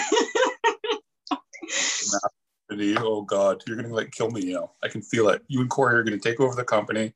Oh 2.70 3.22
God, 3.22 3.62
you're 3.66 3.76
gonna 3.76 3.94
like 3.94 4.10
kill 4.10 4.30
me. 4.30 4.44
You 4.44 4.52
know, 4.54 4.70
I 4.82 4.88
can 4.88 5.00
feel 5.00 5.30
it. 5.30 5.42
You 5.48 5.62
and 5.62 5.70
Corey 5.70 5.98
are 5.98 6.02
gonna 6.02 6.18
take 6.18 6.38
over 6.38 6.54
the 6.54 6.64
company. 6.64 7.14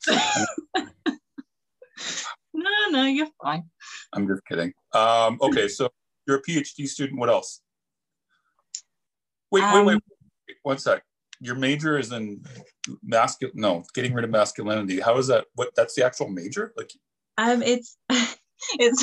no, 2.55 2.71
no, 2.91 3.05
you're 3.05 3.29
fine. 3.43 3.65
I'm 4.13 4.27
just 4.29 4.43
kidding. 4.47 4.73
Um, 4.95 5.39
okay, 5.41 5.69
so 5.69 5.89
you're 6.27 6.37
a 6.39 6.43
PhD 6.43 6.87
student. 6.87 7.19
What 7.19 7.29
else? 7.31 7.61
Wait, 9.51 9.63
wait, 9.63 9.73
wait, 9.73 9.79
Um, 9.81 9.87
wait. 10.49 10.57
One 10.63 10.79
sec. 10.79 11.03
Your 11.41 11.57
major 11.57 11.99
is 11.99 12.13
in 12.13 12.45
masculine. 13.03 13.55
No, 13.61 13.85
getting 13.95 14.15
rid 14.15 14.25
of 14.25 14.31
masculinity. 14.31 15.01
How 15.01 15.19
is 15.19 15.27
that? 15.27 15.47
What? 15.55 15.71
That's 15.77 15.95
the 15.95 16.05
actual 16.05 16.29
major? 16.29 16.73
Like, 16.77 16.93
Um, 17.39 17.63
it's 17.63 17.97
it's 18.79 19.03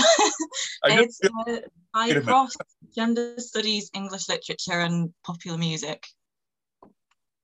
I 0.83 0.95
know- 0.95 1.01
it's 1.03 1.19
uh, 1.23 1.29
Wait 1.47 1.63
a 1.63 1.69
I 1.93 2.07
minute. 2.07 2.23
cross 2.25 2.55
gender 2.95 3.33
studies, 3.39 3.89
English 3.93 4.29
literature, 4.29 4.79
and 4.79 5.13
popular 5.25 5.57
music. 5.57 6.05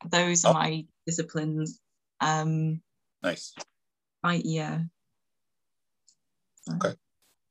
Those 0.10 0.46
are 0.46 0.52
Oh. 0.52 0.54
my 0.54 0.86
disciplines. 1.06 1.80
Um, 2.22 2.82
nice. 3.24 3.54
I 4.24 4.42
yeah. 4.46 4.82
Okay. 6.76 6.96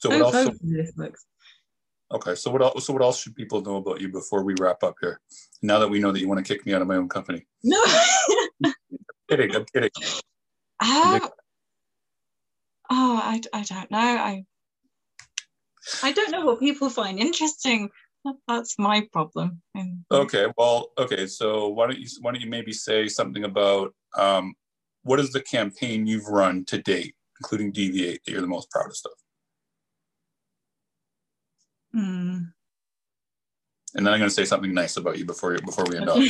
So 0.05 0.11
what 0.11 0.21
else? 0.21 0.33
both 0.33 0.49
of 0.49 0.61
this 0.61 0.93
works. 0.99 1.25
Okay, 2.13 2.35
so 2.35 2.51
what 2.51 2.61
else? 2.61 2.87
So 2.87 2.93
what 2.93 3.01
else 3.01 3.23
should 3.23 3.35
people 3.35 3.63
know 3.63 3.77
about 3.77 4.03
you 4.03 4.11
before 4.11 4.45
we 4.45 4.55
wrap 4.61 4.83
up 4.83 4.97
here? 5.01 5.19
Now 5.63 5.79
that 5.79 5.89
we 5.89 5.99
know 5.99 6.13
that 6.13 6.21
you 6.21 6.29
want 6.29 6.45
to 6.45 6.55
kick 6.55 6.67
me 6.67 6.75
out 6.75 6.83
of 6.83 6.89
my 6.89 6.97
own 6.97 7.09
company. 7.09 7.47
No. 7.63 7.83
I'm 8.67 8.75
kidding. 9.31 9.57
I'm 9.57 9.65
kidding. 9.73 9.91
Um, 10.81 11.21
oh, 12.91 13.21
I, 13.23 13.41
I 13.55 13.63
don't 13.63 13.91
know. 13.91 13.99
I 13.99 14.45
I 16.03 16.13
don't 16.13 16.31
know 16.33 16.45
what 16.45 16.59
people 16.59 16.91
find 16.91 17.19
interesting. 17.19 17.89
That's 18.49 18.77
my 18.79 19.09
problem. 19.13 19.63
Um, 19.79 20.05
Okay, 20.11 20.47
well, 20.59 20.91
okay. 20.99 21.27
So 21.27 21.69
why 21.69 21.87
don't 21.87 21.99
you 21.99 22.09
why 22.21 22.33
don't 22.33 22.43
you 22.43 22.51
maybe 22.51 22.73
say 22.73 23.07
something 23.07 23.45
about 23.45 23.95
um, 24.19 24.53
what 25.05 25.21
is 25.21 25.33
the 25.33 25.41
campaign 25.41 26.07
you've 26.07 26.27
run 26.27 26.67
to 26.67 26.83
date, 26.83 27.15
including 27.41 27.73
Deviate, 27.73 28.23
that 28.25 28.33
you're 28.33 28.43
the 28.43 28.47
most 28.47 28.69
proudest 28.71 29.07
of? 29.07 29.13
Hmm. 31.95 32.39
And 33.97 34.05
then 34.05 34.13
I'm 34.13 34.19
going 34.19 34.29
to 34.29 34.35
say 34.35 34.45
something 34.45 34.75
nice 34.75 34.97
about 34.97 35.19
you 35.19 35.25
before 35.25 35.57
before 35.65 35.85
we 35.89 35.97
end 35.97 36.09
up. 36.09 36.19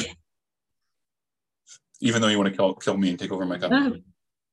Even 2.00 2.20
though 2.20 2.28
you 2.28 2.36
want 2.36 2.50
to 2.50 2.56
kill 2.56 2.74
kill 2.74 2.96
me 2.96 3.10
and 3.10 3.18
take 3.18 3.32
over 3.32 3.46
my 3.46 3.58
company. 3.58 4.04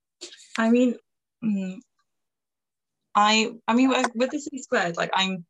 I 0.58 0.70
mean, 0.70 0.96
mm, 1.44 1.80
I 3.16 3.52
I 3.68 3.74
mean 3.74 3.94
with 4.16 4.32
the 4.32 4.40
C 4.40 4.62
squared, 4.62 4.96
like 4.96 5.10
I'm 5.14 5.46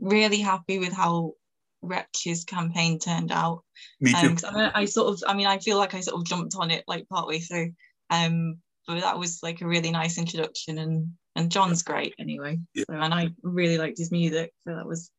really 0.00 0.40
happy 0.40 0.78
with 0.78 0.92
how 0.92 1.34
Wretch's 1.82 2.44
campaign 2.44 2.98
turned 2.98 3.30
out. 3.30 3.62
Me 4.00 4.12
too. 4.12 4.28
Um, 4.28 4.38
I, 4.44 4.52
mean, 4.52 4.70
I 4.74 4.84
sort 4.86 5.12
of, 5.12 5.22
I 5.28 5.34
mean, 5.34 5.46
I 5.46 5.58
feel 5.58 5.78
like 5.78 5.94
I 5.94 6.00
sort 6.00 6.20
of 6.20 6.26
jumped 6.26 6.56
on 6.56 6.70
it 6.70 6.84
like 6.88 7.08
partway 7.08 7.38
through. 7.38 7.72
Um, 8.10 8.58
but 8.88 9.02
that 9.02 9.18
was 9.18 9.40
like 9.42 9.60
a 9.60 9.68
really 9.68 9.90
nice 9.90 10.16
introduction, 10.18 10.78
and 10.78 11.08
and 11.36 11.52
John's 11.52 11.82
great 11.82 12.14
anyway. 12.18 12.58
Yeah. 12.74 12.84
So, 12.90 12.96
and 12.96 13.12
I 13.12 13.28
really 13.42 13.76
liked 13.76 13.98
his 13.98 14.10
music, 14.10 14.50
so 14.66 14.74
that 14.74 14.86
was 14.86 15.10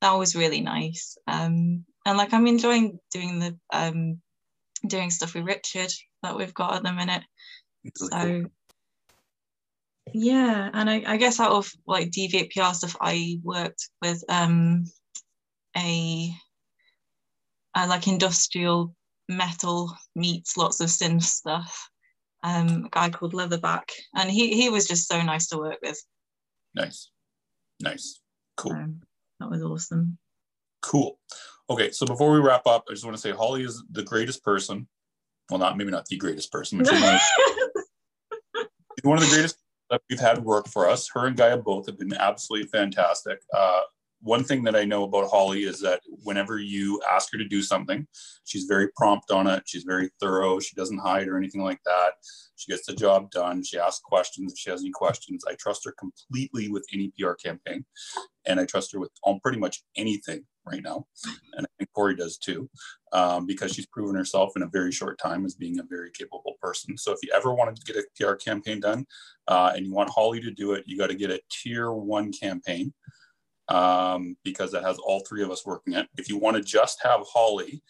that 0.00 0.12
was 0.12 0.34
really 0.34 0.62
nice. 0.62 1.16
Um, 1.26 1.84
and 2.06 2.18
like 2.18 2.32
I'm 2.32 2.46
enjoying 2.46 2.98
doing 3.12 3.38
the 3.38 3.56
um 3.72 4.20
doing 4.86 5.10
stuff 5.10 5.34
with 5.34 5.44
Richard 5.44 5.92
that 6.22 6.36
we've 6.36 6.54
got 6.54 6.76
at 6.76 6.82
the 6.82 6.92
minute. 6.92 7.22
Really 7.84 8.10
So 8.10 8.40
cool. 8.40 8.50
yeah, 10.14 10.70
and 10.72 10.88
I, 10.88 11.02
I 11.06 11.16
guess 11.18 11.40
out 11.40 11.52
of 11.52 11.70
like 11.86 12.10
Deviate 12.10 12.52
PR 12.52 12.72
stuff, 12.72 12.96
I 13.00 13.38
worked 13.42 13.90
with 14.00 14.24
um 14.30 14.84
a, 15.76 16.30
a 17.76 17.86
like 17.86 18.08
industrial 18.08 18.94
metal 19.28 19.94
meets 20.16 20.56
lots 20.56 20.80
of 20.80 20.88
synth 20.88 21.22
stuff. 21.22 21.90
Um, 22.46 22.84
a 22.84 22.88
guy 22.90 23.08
called 23.08 23.32
Leatherback, 23.32 23.90
and 24.14 24.30
he 24.30 24.54
he 24.54 24.68
was 24.68 24.86
just 24.86 25.08
so 25.08 25.22
nice 25.22 25.46
to 25.48 25.56
work 25.56 25.78
with. 25.82 25.98
Nice, 26.74 27.10
nice, 27.80 28.20
cool. 28.58 28.72
So 28.72 28.86
that 29.40 29.50
was 29.50 29.62
awesome. 29.62 30.18
Cool. 30.82 31.18
Okay, 31.70 31.90
so 31.90 32.04
before 32.04 32.30
we 32.30 32.40
wrap 32.40 32.66
up, 32.66 32.84
I 32.86 32.92
just 32.92 33.04
want 33.06 33.16
to 33.16 33.20
say 33.20 33.30
Holly 33.30 33.62
is 33.62 33.82
the 33.90 34.02
greatest 34.02 34.44
person. 34.44 34.86
Well, 35.50 35.58
not 35.58 35.78
maybe 35.78 35.90
not 35.90 36.04
the 36.04 36.18
greatest 36.18 36.52
person, 36.52 36.78
but 36.78 36.92
one 36.92 37.14
of, 37.14 37.20
she's 38.60 39.04
one 39.04 39.16
of 39.16 39.24
the 39.24 39.30
greatest 39.30 39.56
that 39.88 40.02
we've 40.10 40.20
had 40.20 40.44
work 40.44 40.68
for 40.68 40.86
us. 40.86 41.08
Her 41.14 41.26
and 41.26 41.36
Gaia 41.36 41.56
both 41.56 41.86
have 41.86 41.98
been 41.98 42.12
absolutely 42.12 42.68
fantastic. 42.68 43.40
Uh, 43.54 43.80
one 44.24 44.42
thing 44.42 44.64
that 44.64 44.74
I 44.74 44.84
know 44.84 45.04
about 45.04 45.30
Holly 45.30 45.64
is 45.64 45.80
that 45.80 46.00
whenever 46.22 46.58
you 46.58 47.00
ask 47.12 47.30
her 47.32 47.38
to 47.38 47.44
do 47.44 47.62
something, 47.62 48.06
she's 48.44 48.64
very 48.64 48.88
prompt 48.96 49.30
on 49.30 49.46
it. 49.46 49.64
She's 49.66 49.84
very 49.84 50.10
thorough. 50.18 50.58
She 50.60 50.74
doesn't 50.74 50.98
hide 50.98 51.28
or 51.28 51.36
anything 51.36 51.62
like 51.62 51.80
that. 51.84 52.12
She 52.56 52.72
gets 52.72 52.86
the 52.86 52.94
job 52.94 53.30
done. 53.30 53.62
She 53.62 53.78
asks 53.78 54.00
questions 54.00 54.52
if 54.52 54.58
she 54.58 54.70
has 54.70 54.80
any 54.80 54.92
questions. 54.92 55.44
I 55.46 55.54
trust 55.56 55.84
her 55.84 55.94
completely 55.98 56.70
with 56.70 56.86
any 56.92 57.12
PR 57.18 57.32
campaign, 57.32 57.84
and 58.46 58.58
I 58.58 58.64
trust 58.64 58.92
her 58.92 58.98
with 58.98 59.10
on 59.24 59.40
pretty 59.40 59.58
much 59.58 59.82
anything 59.94 60.46
right 60.64 60.82
now. 60.82 61.06
And 61.52 61.66
I 61.66 61.68
think 61.76 61.90
Corey 61.94 62.16
does 62.16 62.38
too, 62.38 62.70
um, 63.12 63.44
because 63.44 63.74
she's 63.74 63.86
proven 63.86 64.16
herself 64.16 64.52
in 64.56 64.62
a 64.62 64.68
very 64.68 64.92
short 64.92 65.18
time 65.18 65.44
as 65.44 65.54
being 65.54 65.78
a 65.78 65.84
very 65.84 66.10
capable 66.10 66.54
person. 66.62 66.96
So 66.96 67.12
if 67.12 67.18
you 67.22 67.30
ever 67.34 67.52
wanted 67.52 67.76
to 67.76 67.92
get 67.92 68.02
a 68.02 68.06
PR 68.18 68.36
campaign 68.36 68.80
done 68.80 69.04
uh, 69.48 69.72
and 69.76 69.84
you 69.84 69.92
want 69.92 70.08
Holly 70.08 70.40
to 70.40 70.50
do 70.50 70.72
it, 70.72 70.84
you 70.86 70.96
got 70.96 71.08
to 71.08 71.14
get 71.14 71.30
a 71.30 71.40
tier 71.50 71.92
one 71.92 72.32
campaign 72.32 72.94
um, 73.68 74.36
because 74.44 74.74
it 74.74 74.82
has 74.82 74.98
all 74.98 75.20
three 75.20 75.42
of 75.42 75.50
us 75.50 75.64
working 75.64 75.94
it. 75.94 76.06
If 76.16 76.28
you 76.28 76.38
want 76.38 76.56
to 76.56 76.62
just 76.62 77.02
have 77.02 77.20
Holly 77.26 77.82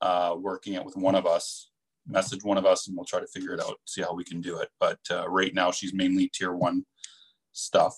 uh, 0.00 0.36
working 0.38 0.74
it 0.74 0.84
with 0.84 0.96
one 0.96 1.14
of 1.14 1.26
us, 1.26 1.70
message 2.06 2.42
one 2.42 2.58
of 2.58 2.66
us 2.66 2.88
and 2.88 2.96
we'll 2.96 3.04
try 3.04 3.20
to 3.20 3.26
figure 3.26 3.54
it 3.54 3.60
out, 3.60 3.78
see 3.86 4.02
how 4.02 4.14
we 4.14 4.24
can 4.24 4.40
do 4.40 4.58
it. 4.58 4.68
But 4.80 4.98
uh, 5.10 5.28
right 5.28 5.54
now 5.54 5.70
she's 5.70 5.94
mainly 5.94 6.30
tier 6.32 6.52
one 6.52 6.84
stuff. 7.52 7.96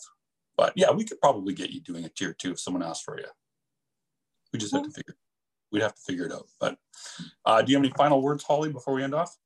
But 0.57 0.73
yeah, 0.77 0.91
we 0.93 1.05
could 1.05 1.21
probably 1.21 1.55
get 1.55 1.71
you 1.71 1.81
doing 1.81 2.05
a 2.05 2.09
tier 2.09 2.33
two 2.33 2.53
if 2.53 2.61
someone 2.61 2.83
asked 2.83 3.05
for 3.05 3.19
you. 3.19 3.27
We 4.53 4.59
just 4.59 4.73
have 4.73 4.85
to 4.85 4.91
figure. 4.91 5.17
We'd 5.73 5.83
have 5.83 5.97
to 5.97 6.03
figure 6.03 6.27
it 6.27 6.33
out. 6.33 6.47
But 6.61 6.77
uh, 7.45 7.63
do 7.63 7.73
you 7.73 7.79
have 7.79 7.85
any 7.85 7.93
final 7.97 8.23
words, 8.23 8.45
Holly, 8.45 8.71
before 8.73 8.95
we 8.95 9.03
end 9.03 9.15
off? 9.15 9.37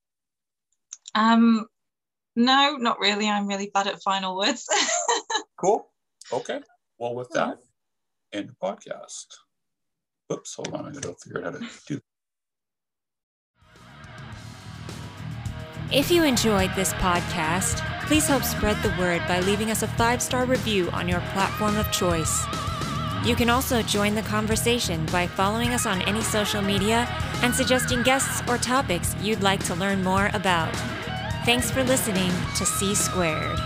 Um, 1.14 1.66
no, 2.36 2.76
not 2.76 3.00
really. 3.00 3.26
I'm 3.28 3.46
really 3.46 3.70
bad 3.72 3.86
at 3.86 4.02
final 4.02 4.36
words. 4.36 4.66
cool. 5.56 5.90
Okay. 6.30 6.60
Well, 6.98 7.14
with 7.14 7.30
that, 7.30 7.58
end 8.32 8.52
podcast. 8.62 9.26
Oops, 10.32 10.54
hold 10.54 10.74
on. 10.74 10.86
I 10.86 10.92
gotta 10.92 11.14
figure 11.14 11.44
out 11.44 11.54
how 11.54 11.60
to 11.60 11.66
do. 11.86 12.00
If 15.90 16.10
you 16.10 16.22
enjoyed 16.22 16.70
this 16.76 16.92
podcast, 16.94 17.82
please 18.06 18.26
help 18.26 18.42
spread 18.42 18.76
the 18.82 18.94
word 18.98 19.22
by 19.26 19.40
leaving 19.40 19.70
us 19.70 19.82
a 19.82 19.88
five 19.88 20.20
star 20.20 20.44
review 20.44 20.90
on 20.90 21.08
your 21.08 21.20
platform 21.32 21.78
of 21.78 21.90
choice. 21.90 22.44
You 23.24 23.34
can 23.34 23.50
also 23.50 23.82
join 23.82 24.14
the 24.14 24.22
conversation 24.22 25.04
by 25.06 25.26
following 25.26 25.70
us 25.70 25.86
on 25.86 26.02
any 26.02 26.20
social 26.20 26.62
media 26.62 27.08
and 27.42 27.54
suggesting 27.54 28.02
guests 28.02 28.42
or 28.48 28.58
topics 28.58 29.16
you'd 29.22 29.42
like 29.42 29.64
to 29.64 29.74
learn 29.74 30.04
more 30.04 30.30
about. 30.34 30.74
Thanks 31.44 31.70
for 31.70 31.82
listening 31.82 32.30
to 32.56 32.66
C 32.66 32.94
Squared. 32.94 33.58